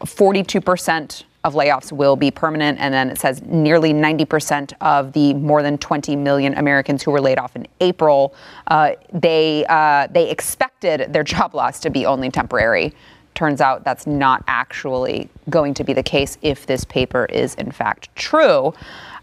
42% 0.00 1.24
of 1.44 1.54
layoffs 1.54 1.92
will 1.92 2.16
be 2.16 2.30
permanent. 2.30 2.78
And 2.80 2.92
then 2.92 3.10
it 3.10 3.18
says 3.18 3.42
nearly 3.42 3.92
90% 3.92 4.72
of 4.80 5.12
the 5.12 5.34
more 5.34 5.62
than 5.62 5.78
20 5.78 6.16
million 6.16 6.54
Americans 6.54 7.02
who 7.02 7.10
were 7.10 7.20
laid 7.20 7.38
off 7.38 7.54
in 7.54 7.66
April, 7.80 8.34
uh, 8.66 8.92
they, 9.12 9.64
uh, 9.68 10.08
they 10.10 10.30
expected 10.30 11.12
their 11.12 11.24
job 11.34 11.54
loss 11.54 11.80
to 11.80 11.90
be 11.90 12.06
only 12.06 12.30
temporary. 12.30 12.92
Turns 13.34 13.60
out 13.60 13.84
that's 13.84 14.06
not 14.06 14.42
actually 14.48 15.28
going 15.48 15.74
to 15.74 15.84
be 15.84 15.92
the 15.92 16.02
case 16.02 16.38
if 16.42 16.66
this 16.66 16.84
paper 16.84 17.26
is 17.26 17.54
in 17.54 17.70
fact 17.70 18.14
true. 18.16 18.74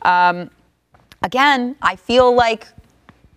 Um, 0.04 0.50
again, 1.22 1.76
I 1.82 1.98
feel 1.98 2.34
like 2.34 2.68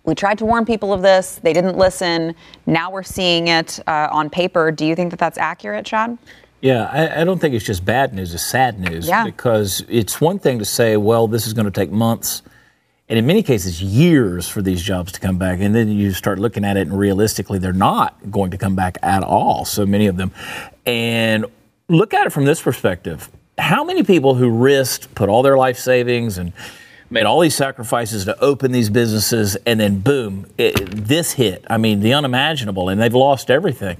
we 0.05 0.15
tried 0.15 0.39
to 0.39 0.47
warn 0.47 0.65
people 0.65 0.93
of 0.93 1.03
this. 1.03 1.41
They 1.43 1.53
didn't 1.53 1.77
listen. 1.77 2.35
Now 2.67 2.91
we're 2.91 3.03
seeing 3.03 3.49
it 3.49 3.81
uh, 3.87 4.09
on 4.11 4.31
paper. 4.31 4.71
Do 4.71 4.87
you 4.87 4.95
think 4.95 5.11
that 5.11 5.19
that's 5.19 5.37
accurate, 5.37 5.85
Chad? 5.85 6.17
Yeah, 6.61 6.89
I, 6.93 7.21
I, 7.21 7.25
don't 7.25 7.39
think 7.39 7.55
it's 7.55 7.65
just 7.65 7.85
bad 7.85 8.13
news, 8.15 8.35
it's 8.35 8.45
sad 8.45 8.81
news. 8.81 9.07
Yeah. 9.07 9.25
Because 9.25 9.85
it's 9.89 10.21
one 10.21 10.39
thing 10.39 10.59
to 10.59 10.65
say, 10.65 10.97
well, 10.97 11.29
this 11.29 11.47
is 11.47 11.53
going 11.53 11.67
to 11.67 11.71
take 11.71 11.93
months, 11.93 12.43
and 13.09 13.19
in 13.19 13.27
many 13.27 13.43
cases, 13.43 13.81
years 13.81 14.49
for 14.49 14.61
these 14.61 14.83
jobs 14.83 15.13
to 15.13 15.21
come 15.21 15.39
back. 15.39 15.61
And 15.61 15.75
then 15.75 15.89
you 15.89 16.13
start 16.13 16.39
looking 16.39 16.65
at 16.65 16.77
it, 16.77 16.89
and 16.89 16.99
realistically, 16.99 17.59
they're 17.59 17.73
not 17.73 18.31
going 18.31 18.51
to 18.51 18.59
come 18.59 18.75
back 18.75 18.99
at 19.03 19.23
all, 19.23 19.65
so 19.65 19.87
many 19.87 20.09
of 20.09 20.17
them. 20.17 20.33
And 20.85 21.47
look 21.89 22.13
at 22.13 22.27
it 22.27 22.31
from 22.31 22.45
this 22.45 22.61
perspective 22.61 23.31
how 23.59 23.85
many 23.85 24.03
people 24.03 24.35
who 24.35 24.51
risked, 24.51 25.15
put 25.15 25.29
all 25.29 25.43
their 25.43 25.57
life 25.57 25.79
savings, 25.79 26.39
and 26.39 26.53
made 27.11 27.25
all 27.25 27.41
these 27.41 27.55
sacrifices 27.55 28.25
to 28.27 28.39
open 28.41 28.73
these 28.73 28.91
businesses, 28.91 29.57
and 29.67 29.81
then 29.81 30.01
boom, 30.01 30.47
it, 30.59 30.75
this 30.91 31.33
hit. 31.33 31.65
I 31.69 31.79
mean, 31.79 32.01
the 32.01 32.15
unimaginable, 32.15 32.89
and 32.89 33.01
they've 33.01 33.15
lost 33.15 33.51
everything. 33.51 33.97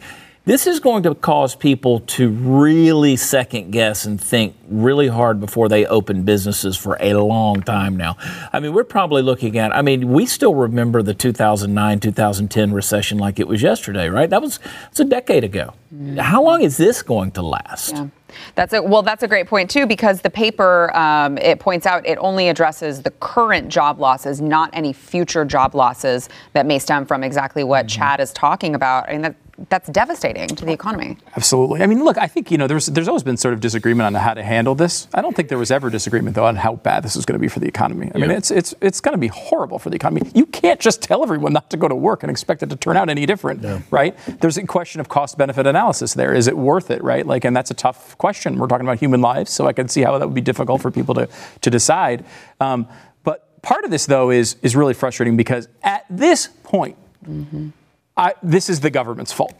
This 0.49 0.67
is 0.67 0.81
going 0.81 1.03
to 1.03 1.15
cause 1.15 1.55
people 1.55 2.01
to 2.17 2.31
really 2.31 3.17
second 3.17 3.71
guess 3.71 4.07
and 4.07 4.19
think 4.19 4.57
really 4.67 5.07
hard 5.07 5.41
before 5.41 5.69
they 5.69 5.85
open 5.85 6.23
businesses 6.23 6.75
for 6.75 6.97
a 7.01 7.13
long 7.13 7.61
time 7.61 7.99
now. 7.99 8.17
I 8.51 8.59
mean, 8.59 8.73
we're 8.73 8.85
probably 8.85 9.21
looking 9.21 9.59
at, 9.59 9.77
I 9.77 9.83
mean, 9.83 10.11
we 10.11 10.25
still 10.25 10.55
remember 10.55 11.03
the 11.03 11.13
2009 11.13 12.01
2010 12.01 12.73
recession 12.73 13.19
like 13.19 13.39
it 13.39 13.47
was 13.47 13.61
yesterday, 13.61 14.09
right? 14.09 14.31
That 14.31 14.41
was 14.41 14.59
it's 14.91 15.01
a 15.01 15.05
decade 15.05 15.45
ago. 15.45 15.75
Mm-hmm. 15.95 16.17
How 16.17 16.43
long 16.43 16.63
is 16.63 16.79
this 16.79 17.03
going 17.03 17.33
to 17.33 17.43
last? 17.43 17.97
Yeah. 17.97 18.07
That's 18.55 18.73
a 18.73 18.83
well. 18.83 19.03
That's 19.03 19.23
a 19.23 19.29
great 19.29 19.47
point 19.47 19.71
too, 19.71 19.87
because 19.87 20.21
the 20.21 20.29
paper 20.31 20.95
um, 20.95 21.39
it 21.39 21.61
points 21.61 21.87
out 21.87 22.07
it 22.07 22.19
only 22.19 22.49
addresses 22.51 23.03
the 23.03 23.11
current 23.11 23.69
job 23.69 24.01
losses, 24.01 24.41
not 24.41 24.69
any 24.75 24.93
future 24.93 25.47
job 25.47 25.75
losses 25.75 26.29
that 26.53 26.67
may 26.67 26.79
stem 26.79 27.07
from 27.07 27.25
exactly 27.25 27.65
what 27.65 27.87
mm-hmm. 27.87 28.01
Chad 28.01 28.21
is 28.21 28.33
talking 28.33 28.75
about. 28.75 29.09
I 29.09 29.13
mean, 29.13 29.23
that 29.23 29.35
that's 29.69 29.89
devastating 29.89 30.49
to 30.49 30.65
the 30.65 30.73
economy. 30.73 31.17
Absolutely. 31.37 31.83
I 31.83 31.87
mean, 31.87 32.05
look, 32.05 32.17
I 32.17 32.29
think 32.29 32.51
you 32.51 32.59
know 32.59 32.67
there's 32.67 32.87
there's 32.87 33.09
always 33.09 33.25
been 33.25 33.37
sort 33.37 33.55
of 33.55 33.61
disagreement 33.61 34.07
on 34.07 34.15
how 34.21 34.35
to 34.35 34.43
handle 34.43 34.75
this. 34.75 35.09
I 35.13 35.21
don't 35.21 35.35
think 35.35 35.49
there 35.49 35.59
was 35.59 35.71
ever 35.71 35.91
disagreement 35.91 36.37
though 36.37 36.45
on 36.45 36.57
how 36.57 36.77
bad 36.77 37.03
this 37.03 37.17
is 37.17 37.27
going 37.27 37.39
to 37.39 37.41
be 37.41 37.49
for 37.49 37.59
the 37.59 37.67
economy. 37.67 38.11
I 38.15 38.19
yeah. 38.19 38.27
mean, 38.27 38.37
it's 38.37 38.51
it's 38.51 38.75
it's 38.81 39.01
going 39.01 39.15
to 39.15 39.19
be 39.19 39.29
horrible 39.29 39.79
for 39.79 39.91
the 39.91 39.97
economy. 39.97 40.31
You 40.35 40.47
can't 40.47 40.79
just 40.79 41.03
tell 41.03 41.23
everyone 41.23 41.53
not 41.53 41.71
to 41.71 41.77
go 41.77 41.89
to 41.89 41.95
work 41.95 42.23
and 42.23 42.31
expect 42.31 42.63
it 42.63 42.71
to 42.71 42.77
turn 42.77 42.97
out 42.97 43.09
any 43.09 43.27
different, 43.27 43.63
yeah. 43.63 43.81
right? 43.91 44.17
There's 44.41 44.57
a 44.59 44.67
question 44.67 45.01
of 45.01 45.09
cost 45.09 45.37
benefit 45.37 45.67
analysis 45.67 46.15
there. 46.15 46.35
Is 46.35 46.47
it 46.47 46.57
worth 46.57 46.91
it, 46.91 47.03
right? 47.03 47.27
Like, 47.27 47.45
and 47.45 47.57
that's 47.57 47.71
a 47.71 47.75
tough 47.75 48.17
question. 48.19 48.59
We're 48.59 48.69
talking 48.69 48.87
about 48.87 49.01
human 49.01 49.21
lives, 49.21 49.51
so 49.51 49.67
I 49.67 49.73
can 49.73 49.89
see 49.89 50.03
how 50.03 50.19
that 50.19 50.27
would 50.27 50.35
be 50.35 50.41
difficult 50.41 50.83
for 50.83 50.91
people 50.91 51.15
to 51.15 51.29
to 51.63 51.71
decide. 51.71 52.25
Um, 52.61 52.87
but 53.25 53.61
part 53.63 53.85
of 53.85 53.91
this 53.91 54.07
though 54.07 54.31
is 54.31 54.57
is 54.63 54.77
really 54.77 54.95
frustrating 54.95 55.37
because 55.37 55.69
at 55.83 56.05
this 56.09 56.47
point. 56.63 56.97
Mm-hmm 57.29 57.71
I, 58.19 58.35
this 58.43 58.69
is 58.69 58.81
the 58.81 58.91
government's 58.91 59.33
fault. 59.33 59.55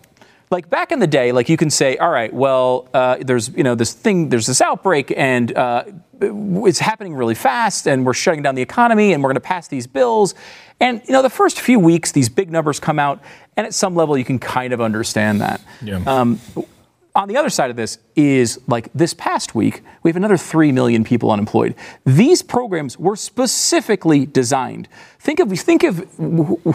Like 0.51 0.69
back 0.69 0.93
in 0.93 0.99
the 0.99 1.07
day, 1.07 1.31
like 1.33 1.49
you 1.49 1.57
can 1.57 1.71
say, 1.71 1.97
all 1.99 2.11
right, 2.11 2.33
well, 2.33 2.89
uh, 2.95 3.19
there's 3.21 3.51
you 3.51 3.63
know 3.63 3.75
this 3.75 3.93
thing, 3.93 4.31
there's 4.31 4.47
this 4.47 4.63
outbreak, 4.63 5.13
and 5.15 5.55
uh, 5.55 5.85
it's 6.21 6.79
happening 6.79 7.15
really 7.15 7.35
fast, 7.35 7.87
and 7.87 8.05
we're 8.05 8.15
shutting 8.15 8.43
down 8.43 8.55
the 8.55 8.63
economy, 8.63 9.13
and 9.13 9.23
we're 9.23 9.29
going 9.29 9.35
to 9.35 9.41
pass 9.41 9.69
these 9.69 9.87
bills, 9.87 10.35
and 10.81 11.03
you 11.07 11.13
know 11.13 11.21
the 11.21 11.31
first 11.31 11.61
few 11.61 11.79
weeks, 11.79 12.13
these 12.13 12.31
big 12.31 12.51
numbers 12.51 12.81
come 12.81 12.99
out, 12.99 13.21
and 13.59 13.67
at 13.67 13.75
some 13.75 13.95
level, 13.95 14.17
you 14.17 14.25
can 14.25 14.39
kind 14.39 14.73
of 14.73 14.81
understand 14.81 15.43
that. 15.43 15.61
Yeah. 15.83 16.03
Um, 16.07 16.41
on 17.15 17.29
the 17.29 17.37
other 17.37 17.51
side 17.51 17.69
of 17.69 17.77
this 17.77 17.99
is 18.19 18.61
like 18.67 18.91
this 18.93 19.15
past 19.15 19.55
week, 19.55 19.83
we 20.03 20.11
have 20.11 20.17
another 20.17 20.37
3 20.37 20.73
million 20.73 21.05
people 21.05 21.31
unemployed. 21.31 21.77
These 22.05 22.43
programs 22.43 22.99
were 22.99 23.15
specifically 23.15 24.27
designed 24.27 24.89
Think 25.21 25.41
of 25.41 25.51
think 25.51 25.83
of 25.83 26.09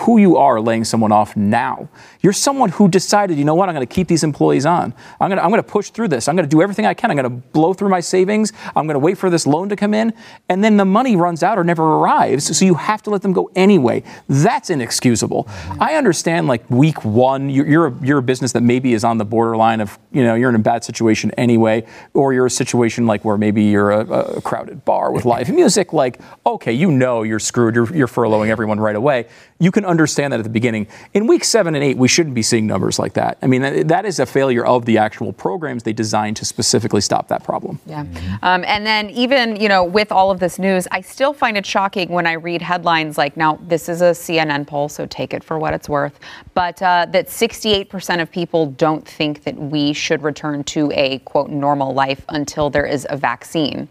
who 0.02 0.18
you 0.18 0.36
are 0.36 0.60
laying 0.60 0.84
someone 0.84 1.14
off 1.14 1.38
now. 1.38 1.88
You're 2.22 2.34
someone 2.34 2.70
who 2.70 2.90
decided, 2.90 3.38
you 3.38 3.46
know 3.46 3.56
what, 3.56 3.70
I'm 3.70 3.76
going 3.76 3.88
to 3.88 3.94
keep 3.94 4.10
these 4.10 4.26
employees 4.26 4.66
on. 4.66 4.94
I'm 5.22 5.30
going 5.30 5.38
to 5.38 5.44
I'm 5.44 5.50
going 5.50 5.64
to 5.64 5.68
push 5.68 5.92
through 5.92 6.10
this. 6.10 6.28
I'm 6.28 6.36
going 6.36 6.48
to 6.48 6.54
do 6.54 6.62
everything 6.62 6.86
I 6.86 6.94
can. 6.94 7.10
I'm 7.10 7.16
going 7.16 7.24
to 7.24 7.48
blow 7.52 7.74
through 7.74 7.88
my 7.88 8.02
savings. 8.02 8.52
I'm 8.76 8.86
going 8.86 8.96
to 8.96 9.00
wait 9.00 9.18
for 9.18 9.30
this 9.30 9.48
loan 9.48 9.70
to 9.70 9.78
come 9.78 9.94
in, 9.94 10.12
and 10.50 10.62
then 10.62 10.76
the 10.76 10.84
money 10.84 11.16
runs 11.16 11.42
out 11.42 11.58
or 11.58 11.64
never 11.64 11.84
arrives, 11.84 12.58
so 12.58 12.66
you 12.66 12.74
have 12.74 13.02
to 13.04 13.10
let 13.10 13.22
them 13.22 13.32
go 13.32 13.50
anyway. 13.56 14.04
That's 14.28 14.70
inexcusable. 14.70 15.46
Mm-hmm. 15.46 15.82
I 15.82 15.96
understand 15.96 16.48
like 16.48 16.70
week 16.70 17.06
1, 17.06 17.50
you're 17.50 17.66
you're 17.66 17.88
a, 17.88 18.06
you're 18.06 18.20
a 18.20 18.24
business 18.24 18.52
that 18.52 18.62
maybe 18.62 18.94
is 18.94 19.06
on 19.06 19.20
the 19.20 19.26
borderline 19.26 19.80
of, 19.80 19.98
you 20.12 20.22
know, 20.22 20.36
you're 20.36 20.50
in 20.50 20.56
a 20.56 20.60
bad 20.60 20.84
situation 20.84 21.32
anyway, 21.38 21.86
or 22.14 22.34
you're 22.34 22.46
a 22.46 22.52
situation 22.52 23.06
like 23.06 23.24
where 23.26 23.38
maybe 23.38 23.64
you're 23.64 23.92
a, 23.92 24.06
a 24.38 24.42
crowded 24.42 24.86
bar 24.86 25.12
with 25.12 25.26
live 25.26 25.50
music 25.54 25.94
like 25.94 26.20
okay, 26.46 26.74
you 26.74 26.92
know 26.92 27.24
you're 27.24 27.40
screwed. 27.40 27.76
You're, 27.76 27.94
you're 27.96 28.08
furloughing 28.08 28.50
everyone 28.50 28.80
right 28.80 28.96
away. 28.96 29.28
You 29.60 29.72
can 29.72 29.86
understand 29.86 30.34
that 30.34 30.40
at 30.40 30.44
the 30.44 30.50
beginning. 30.50 30.88
In 31.14 31.28
week 31.28 31.44
seven 31.44 31.76
and 31.76 31.84
eight, 31.84 31.98
we 31.98 32.08
shouldn't 32.08 32.36
be 32.36 32.42
seeing 32.42 32.68
numbers 32.68 33.00
like 33.00 33.14
that. 33.14 33.38
I 33.42 33.48
mean, 33.48 33.88
that 33.88 34.06
is 34.06 34.20
a 34.20 34.26
failure 34.26 34.66
of 34.66 34.86
the 34.86 34.98
actual 34.98 35.32
programs 35.32 35.84
they 35.84 35.94
designed 35.94 36.38
to 36.38 36.46
specifically 36.46 37.02
stop 37.02 37.30
that 37.30 37.44
problem. 37.44 37.80
Yeah. 37.86 38.06
Um, 38.42 38.64
and 38.66 38.86
then 38.86 39.10
even, 39.12 39.56
you 39.56 39.70
know, 39.70 39.84
with 39.84 40.12
all 40.12 40.32
of 40.32 40.40
this 40.40 40.60
news, 40.60 40.88
I 40.92 41.02
still 41.02 41.34
find 41.34 41.56
it 41.56 41.66
shocking 41.66 42.10
when 42.10 42.28
I 42.28 42.34
read 42.34 42.62
headlines 42.62 43.18
like, 43.18 43.38
now, 43.38 43.60
this 43.62 43.88
is 43.88 44.02
a 44.02 44.12
CNN 44.12 44.68
poll, 44.68 44.90
so 44.90 45.06
take 45.06 45.34
it 45.34 45.44
for 45.44 45.58
what 45.58 45.74
it's 45.74 45.88
worth, 45.88 46.20
but 46.54 46.82
uh, 46.82 47.06
that 47.12 47.28
68% 47.28 48.22
of 48.22 48.32
people 48.32 48.68
don't 48.68 49.08
think 49.08 49.44
that 49.44 49.56
we 49.56 49.94
should 49.94 50.24
return 50.24 50.64
to 50.66 50.92
a, 50.92 51.20
quote, 51.26 51.50
normal 51.50 51.94
life 51.94 52.24
until 52.30 52.70
there 52.70 52.86
is 52.86 53.08
a 53.10 53.18
vaccine. 53.18 53.88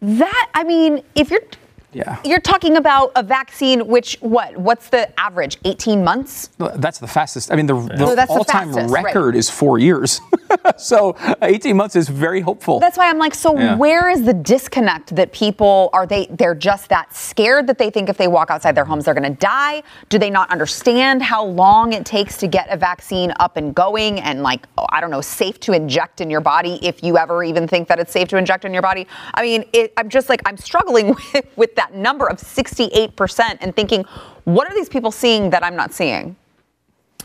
That, 0.00 0.50
I 0.54 0.64
mean, 0.64 1.02
if 1.14 1.30
you're 1.30 1.42
yeah. 1.92 2.20
You're 2.24 2.40
talking 2.40 2.76
about 2.76 3.12
a 3.16 3.22
vaccine, 3.22 3.86
which 3.86 4.16
what? 4.20 4.56
What's 4.56 4.88
the 4.88 5.08
average? 5.20 5.58
18 5.64 6.02
months? 6.02 6.50
That's 6.58 6.98
the 6.98 7.06
fastest. 7.06 7.52
I 7.52 7.56
mean, 7.56 7.66
the, 7.66 7.74
the 7.74 8.26
all-time 8.28 8.72
the 8.72 8.88
record 8.88 9.26
right. 9.26 9.34
is 9.34 9.50
four 9.50 9.78
years. 9.78 10.20
so 10.78 11.10
uh, 11.12 11.34
18 11.42 11.76
months 11.76 11.96
is 11.96 12.08
very 12.08 12.40
hopeful. 12.40 12.80
That's 12.80 12.96
why 12.96 13.08
I'm 13.08 13.18
like, 13.18 13.34
so 13.34 13.58
yeah. 13.58 13.76
where 13.76 14.08
is 14.08 14.22
the 14.22 14.32
disconnect 14.34 15.14
that 15.16 15.32
people 15.32 15.90
are 15.92 16.06
they? 16.06 16.26
They're 16.30 16.54
just 16.54 16.88
that 16.88 17.14
scared 17.14 17.66
that 17.66 17.78
they 17.78 17.90
think 17.90 18.08
if 18.08 18.16
they 18.16 18.28
walk 18.28 18.50
outside 18.50 18.74
their 18.74 18.84
homes 18.84 19.04
they're 19.04 19.14
going 19.14 19.30
to 19.30 19.38
die. 19.38 19.82
Do 20.08 20.18
they 20.18 20.30
not 20.30 20.50
understand 20.50 21.22
how 21.22 21.44
long 21.44 21.92
it 21.92 22.06
takes 22.06 22.36
to 22.38 22.46
get 22.46 22.68
a 22.70 22.76
vaccine 22.76 23.32
up 23.40 23.56
and 23.56 23.74
going 23.74 24.20
and 24.20 24.42
like 24.42 24.66
oh, 24.78 24.86
I 24.90 25.00
don't 25.00 25.10
know, 25.10 25.20
safe 25.20 25.60
to 25.60 25.72
inject 25.72 26.20
in 26.20 26.30
your 26.30 26.40
body 26.40 26.78
if 26.82 27.02
you 27.02 27.18
ever 27.18 27.44
even 27.44 27.68
think 27.68 27.88
that 27.88 27.98
it's 27.98 28.12
safe 28.12 28.28
to 28.28 28.36
inject 28.36 28.64
in 28.64 28.72
your 28.72 28.82
body? 28.82 29.06
I 29.34 29.42
mean, 29.42 29.64
it, 29.72 29.92
I'm 29.96 30.08
just 30.08 30.28
like 30.28 30.40
I'm 30.46 30.56
struggling 30.56 31.08
with, 31.34 31.46
with 31.56 31.74
that 31.76 31.81
that 31.82 31.94
number 31.94 32.26
of 32.26 32.38
68% 32.38 33.58
and 33.60 33.74
thinking, 33.74 34.04
what 34.44 34.70
are 34.70 34.74
these 34.74 34.88
people 34.88 35.10
seeing 35.10 35.50
that 35.50 35.64
I'm 35.64 35.76
not 35.76 35.92
seeing? 35.92 36.36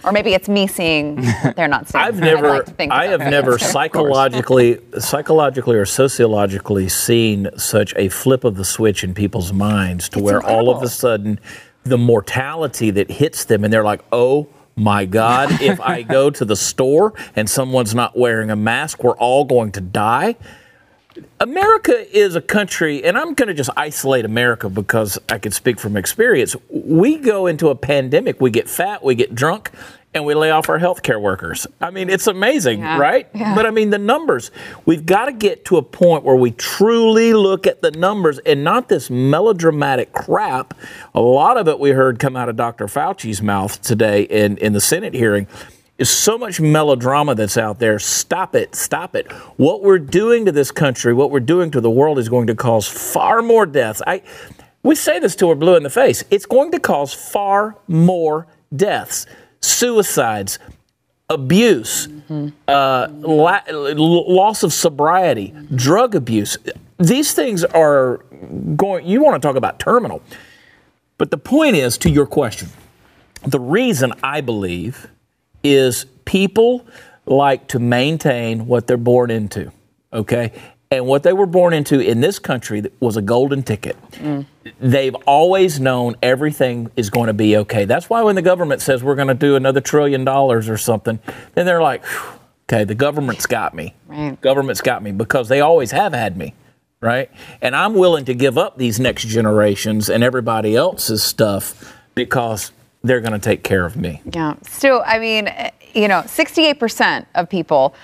Or 0.04 0.12
maybe 0.12 0.34
it's 0.34 0.48
me 0.48 0.68
seeing 0.68 1.22
they're 1.56 1.68
not 1.68 1.88
seeing. 1.90 2.04
I've 2.04 2.20
never, 2.20 2.64
like 2.64 2.92
I 2.92 3.08
have 3.08 3.22
never 3.22 3.58
psychologically, 3.74 4.80
psychologically 5.00 5.76
or 5.76 5.86
sociologically 5.86 6.88
seen 6.88 7.50
such 7.58 7.94
a 7.96 8.10
flip 8.10 8.44
of 8.44 8.56
the 8.56 8.66
switch 8.66 9.04
in 9.04 9.14
people's 9.14 9.52
minds 9.54 10.10
to 10.10 10.20
it's 10.20 10.24
where 10.24 10.36
incredible. 10.38 10.70
all 10.70 10.76
of 10.76 10.84
a 10.84 10.90
sudden 10.90 11.40
the 11.84 11.98
mortality 11.98 12.92
that 12.92 13.10
hits 13.10 13.46
them 13.46 13.64
and 13.64 13.74
they're 13.74 13.84
like, 13.84 14.04
oh 14.12 14.48
my 14.76 15.06
God, 15.06 15.62
if 15.62 15.82
I 15.82 16.04
go 16.04 16.30
to 16.30 16.46
the 16.46 16.56
store 16.56 17.14
and 17.36 17.50
someone's 17.50 17.96
not 17.96 18.16
wearing 18.16 18.52
a 18.52 18.56
mask, 18.56 19.04
we're 19.04 19.18
all 19.18 19.46
going 19.46 19.72
to 19.74 19.82
die. 19.82 20.36
America 21.40 22.18
is 22.18 22.36
a 22.36 22.42
country, 22.42 23.04
and 23.04 23.18
I'm 23.18 23.34
going 23.34 23.48
to 23.48 23.54
just 23.54 23.70
isolate 23.78 24.26
America 24.26 24.70
because 24.70 25.20
I 25.30 25.38
can 25.38 25.52
speak 25.52 25.80
from 25.80 25.96
experience. 25.96 26.56
We 26.70 27.18
go 27.18 27.48
into 27.48 27.70
a 27.70 27.76
pandemic, 27.76 28.42
we 28.42 28.50
get 28.50 28.70
fat, 28.70 29.04
we 29.04 29.16
get 29.16 29.36
drunk, 29.36 29.72
and 30.14 30.26
we 30.26 30.34
lay 30.34 30.50
off 30.50 30.68
our 30.70 30.80
healthcare 30.80 31.22
workers. 31.22 31.68
I 31.80 31.92
mean, 31.92 32.10
it's 32.10 32.28
amazing, 32.28 32.80
yeah. 32.80 32.98
right? 32.98 33.28
Yeah. 33.34 33.54
But 33.56 33.66
I 33.66 33.72
mean, 33.72 33.92
the 33.92 34.00
numbers, 34.00 34.52
we've 34.86 35.06
got 35.06 35.26
to 35.26 35.32
get 35.32 35.66
to 35.66 35.78
a 35.78 35.84
point 35.84 36.24
where 36.24 36.36
we 36.36 36.52
truly 36.52 37.34
look 37.34 37.68
at 37.68 37.82
the 37.82 37.92
numbers 37.92 38.40
and 38.40 38.64
not 38.64 38.90
this 38.90 39.10
melodramatic 39.10 40.14
crap. 40.14 40.74
A 41.14 41.22
lot 41.22 41.58
of 41.58 41.68
it 41.68 41.80
we 41.80 41.92
heard 41.92 42.20
come 42.20 42.36
out 42.36 42.50
of 42.50 42.56
Dr. 42.56 42.88
Fauci's 42.88 43.42
mouth 43.42 43.82
today 43.82 44.24
in, 44.24 44.58
in 44.58 44.74
the 44.74 44.82
Senate 44.82 45.14
hearing 45.14 45.48
is 45.98 46.10
so 46.10 46.38
much 46.38 46.60
melodrama 46.60 47.36
that's 47.36 47.58
out 47.58 47.80
there. 47.80 47.98
Stop 48.00 48.56
it. 48.56 48.76
Stop 48.76 49.16
it. 49.16 49.32
What 49.58 49.84
we're 49.84 50.00
doing 50.00 50.46
to 50.46 50.52
this 50.52 50.72
country, 50.72 51.14
what 51.14 51.32
we're 51.32 51.40
doing 51.40 51.72
to 51.72 51.82
the 51.82 51.90
world 51.90 52.20
is 52.20 52.30
going 52.30 52.48
to 52.48 52.56
cause 52.56 52.88
far 52.88 53.42
more 53.42 53.66
deaths. 53.66 54.02
I 54.06 54.22
we 54.84 54.96
say 54.96 55.20
this 55.20 55.36
till 55.36 55.50
we're 55.50 55.56
blue 55.56 55.76
in 55.76 55.84
the 55.84 55.90
face. 55.90 56.24
It's 56.30 56.46
going 56.46 56.72
to 56.72 56.80
cause 56.80 57.14
far 57.14 57.76
more 57.88 58.48
deaths, 58.74 59.26
suicides, 59.60 60.60
abuse, 61.30 62.08
mm-hmm. 62.08 62.50
uh, 62.68 63.08
la- 63.12 63.64
loss 63.70 64.64
of 64.64 64.72
sobriety, 64.72 65.54
drug 65.76 66.16
abuse. 66.16 66.58
These 67.00 67.34
things 67.34 67.64
are 67.66 68.18
going, 68.76 69.06
you 69.06 69.22
want 69.22 69.42
to 69.42 69.46
talk 69.46 69.58
about 69.58 69.80
terminal. 69.80 70.22
But 71.18 71.32
the 71.32 71.38
point 71.38 71.76
is, 71.76 71.98
to 72.00 72.10
your 72.10 72.26
question, 72.26 72.70
the 73.46 73.60
reason 73.60 74.14
I 74.24 74.42
believe 74.42 75.08
is 75.74 76.06
people 76.26 76.86
like 77.26 77.68
to 77.70 77.80
maintain 77.80 78.68
what 78.68 78.88
they're 78.88 78.98
born 78.98 79.32
into, 79.32 79.72
okay? 80.12 80.52
And 80.90 81.06
what 81.06 81.24
they 81.24 81.34
were 81.34 81.46
born 81.46 81.74
into 81.74 82.00
in 82.00 82.22
this 82.22 82.40
country 82.40 82.84
was 83.02 83.18
a 83.18 83.22
golden 83.22 83.62
ticket. 83.62 83.98
Mm. 84.14 84.46
They've 84.80 85.16
always 85.26 85.80
known 85.80 86.16
everything 86.24 86.90
is 86.96 87.10
going 87.10 87.28
to 87.28 87.34
be 87.34 87.58
okay. 87.58 87.84
That's 87.84 88.10
why 88.10 88.22
when 88.22 88.36
the 88.36 88.42
government 88.42 88.82
says 88.82 89.04
we're 89.04 89.16
going 89.16 89.28
to 89.28 89.34
do 89.34 89.56
another 89.58 89.82
trillion 89.82 90.24
dollars 90.24 90.70
or 90.70 90.78
something, 90.78 91.20
then 91.56 91.66
they're 91.66 91.82
like, 91.82 92.06
okay, 92.70 92.86
the 92.86 92.96
government's 92.96 93.46
got 93.46 93.74
me. 93.74 93.96
Right. 94.08 94.40
Government's 94.40 94.82
got 94.82 95.04
me 95.04 95.12
because 95.12 95.50
they 95.50 95.60
always 95.60 95.92
have 95.92 96.14
had 96.14 96.38
me, 96.38 96.54
right? 97.02 97.30
And 97.62 97.76
I'm 97.76 97.94
willing 97.94 98.24
to 98.26 98.34
give 98.34 98.58
up 98.58 98.78
these 98.78 98.98
next 98.98 99.28
generations 99.28 100.10
and 100.10 100.24
everybody 100.24 100.76
else's 100.76 101.22
stuff 101.22 101.94
because 102.16 102.72
they're 103.04 103.22
going 103.22 103.34
to 103.34 103.40
take 103.40 103.64
care 103.64 103.86
of 103.86 103.96
me. 103.96 104.22
Yeah. 104.34 104.56
Stu, 104.64 105.02
I 105.02 105.20
mean, 105.20 105.48
eh, 105.48 105.72
you 105.94 106.08
know, 106.08 106.22
68% 106.22 107.26
of 107.36 107.50
people. 107.50 107.96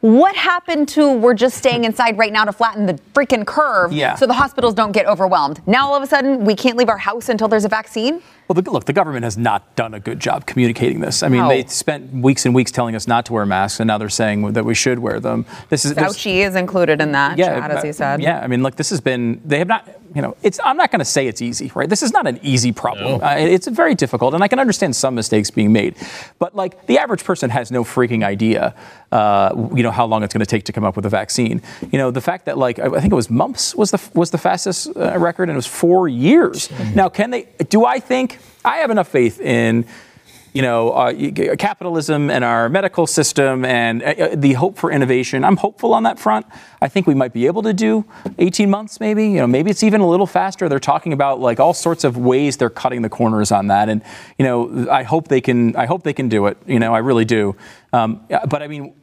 What 0.00 0.34
happened 0.34 0.88
to 0.90 1.12
we're 1.12 1.34
just 1.34 1.56
staying 1.56 1.84
inside 1.84 2.18
right 2.18 2.32
now 2.32 2.44
to 2.44 2.52
flatten 2.52 2.86
the 2.86 2.94
freaking 3.14 3.46
curve 3.46 3.92
yeah. 3.92 4.16
so 4.16 4.26
the 4.26 4.34
hospitals 4.34 4.74
don't 4.74 4.90
get 4.90 5.06
overwhelmed? 5.06 5.62
Now 5.66 5.86
all 5.86 5.94
of 5.94 6.02
a 6.02 6.08
sudden 6.08 6.44
we 6.44 6.56
can't 6.56 6.76
leave 6.76 6.88
our 6.88 6.98
house 6.98 7.28
until 7.28 7.46
there's 7.46 7.64
a 7.64 7.68
vaccine? 7.68 8.20
Well, 8.52 8.60
the, 8.60 8.70
look, 8.70 8.84
the 8.84 8.92
government 8.92 9.24
has 9.24 9.38
not 9.38 9.74
done 9.76 9.94
a 9.94 10.00
good 10.00 10.20
job 10.20 10.44
communicating 10.44 11.00
this. 11.00 11.22
I 11.22 11.28
mean, 11.28 11.40
no. 11.40 11.48
they 11.48 11.64
spent 11.64 12.12
weeks 12.12 12.44
and 12.44 12.54
weeks 12.54 12.70
telling 12.70 12.94
us 12.94 13.06
not 13.06 13.24
to 13.26 13.32
wear 13.32 13.46
masks, 13.46 13.80
and 13.80 13.88
now 13.88 13.96
they're 13.96 14.10
saying 14.10 14.52
that 14.52 14.66
we 14.66 14.74
should 14.74 14.98
wear 14.98 15.20
them. 15.20 15.46
This 15.70 15.86
is 15.86 15.94
Fauci 15.94 16.46
is 16.46 16.54
included 16.54 17.00
in 17.00 17.12
that, 17.12 17.38
yeah, 17.38 17.60
Chad, 17.60 17.70
as 17.70 17.82
he 17.82 17.92
said. 17.94 18.20
Yeah, 18.20 18.40
I 18.40 18.48
mean, 18.48 18.62
look, 18.62 18.76
this 18.76 18.90
has 18.90 19.00
been 19.00 19.40
they 19.46 19.58
have 19.58 19.68
not 19.68 19.88
you 20.14 20.20
know, 20.20 20.36
it's, 20.42 20.60
I'm 20.62 20.76
not 20.76 20.90
going 20.90 20.98
to 20.98 21.04
say 21.04 21.26
it's 21.26 21.40
easy, 21.40 21.70
right? 21.74 21.88
This 21.88 22.02
is 22.02 22.12
not 22.12 22.26
an 22.26 22.38
easy 22.42 22.72
problem. 22.72 23.20
No. 23.20 23.26
Uh, 23.26 23.36
it's 23.38 23.66
very 23.66 23.94
difficult, 23.94 24.34
and 24.34 24.42
I 24.42 24.48
can 24.48 24.58
understand 24.58 24.94
some 24.94 25.14
mistakes 25.14 25.50
being 25.50 25.72
made. 25.72 25.96
But 26.38 26.54
like 26.54 26.86
the 26.86 26.98
average 26.98 27.24
person 27.24 27.50
has 27.50 27.70
no 27.70 27.84
freaking 27.84 28.24
idea, 28.24 28.74
uh, 29.10 29.68
you 29.74 29.82
know, 29.82 29.90
how 29.90 30.06
long 30.06 30.22
it's 30.22 30.34
going 30.34 30.40
to 30.40 30.46
take 30.46 30.64
to 30.64 30.72
come 30.72 30.84
up 30.84 30.96
with 30.96 31.06
a 31.06 31.08
vaccine. 31.08 31.62
You 31.90 31.98
know, 31.98 32.10
the 32.10 32.20
fact 32.20 32.46
that 32.46 32.58
like 32.58 32.78
I 32.78 32.88
think 33.00 33.12
it 33.12 33.16
was 33.16 33.30
mumps 33.30 33.74
was 33.74 33.90
the 33.90 34.10
was 34.14 34.30
the 34.30 34.38
fastest 34.38 34.88
uh, 34.96 35.18
record, 35.18 35.44
and 35.44 35.52
it 35.52 35.56
was 35.56 35.66
four 35.66 36.08
years. 36.08 36.68
Mm-hmm. 36.68 36.94
Now, 36.94 37.08
can 37.08 37.30
they? 37.30 37.48
Do 37.68 37.86
I 37.86 37.98
think 37.98 38.38
I 38.64 38.78
have 38.78 38.90
enough 38.90 39.08
faith 39.08 39.40
in? 39.40 39.86
you 40.52 40.60
know, 40.60 40.90
uh, 40.90 41.56
capitalism 41.56 42.30
and 42.30 42.44
our 42.44 42.68
medical 42.68 43.06
system 43.06 43.64
and 43.64 44.02
uh, 44.02 44.06
uh, 44.06 44.28
the 44.34 44.52
hope 44.52 44.76
for 44.76 44.90
innovation. 44.90 45.44
I'm 45.44 45.56
hopeful 45.56 45.94
on 45.94 46.02
that 46.02 46.18
front. 46.18 46.46
I 46.82 46.88
think 46.88 47.06
we 47.06 47.14
might 47.14 47.32
be 47.32 47.46
able 47.46 47.62
to 47.62 47.72
do 47.72 48.04
18 48.38 48.68
months, 48.68 49.00
maybe. 49.00 49.28
You 49.28 49.38
know, 49.38 49.46
maybe 49.46 49.70
it's 49.70 49.82
even 49.82 50.02
a 50.02 50.08
little 50.08 50.26
faster. 50.26 50.68
They're 50.68 50.78
talking 50.78 51.14
about 51.14 51.40
like 51.40 51.58
all 51.58 51.72
sorts 51.72 52.04
of 52.04 52.18
ways 52.18 52.58
they're 52.58 52.70
cutting 52.70 53.00
the 53.00 53.08
corners 53.08 53.50
on 53.50 53.68
that, 53.68 53.88
and 53.88 54.02
you 54.38 54.44
know, 54.44 54.88
I 54.90 55.04
hope 55.04 55.28
they 55.28 55.40
can. 55.40 55.74
I 55.74 55.86
hope 55.86 56.02
they 56.02 56.12
can 56.12 56.28
do 56.28 56.46
it. 56.46 56.58
You 56.66 56.78
know, 56.78 56.94
I 56.94 56.98
really 56.98 57.24
do. 57.24 57.56
Um, 57.94 58.26
but 58.48 58.62
I 58.62 58.68
mean, 58.68 58.94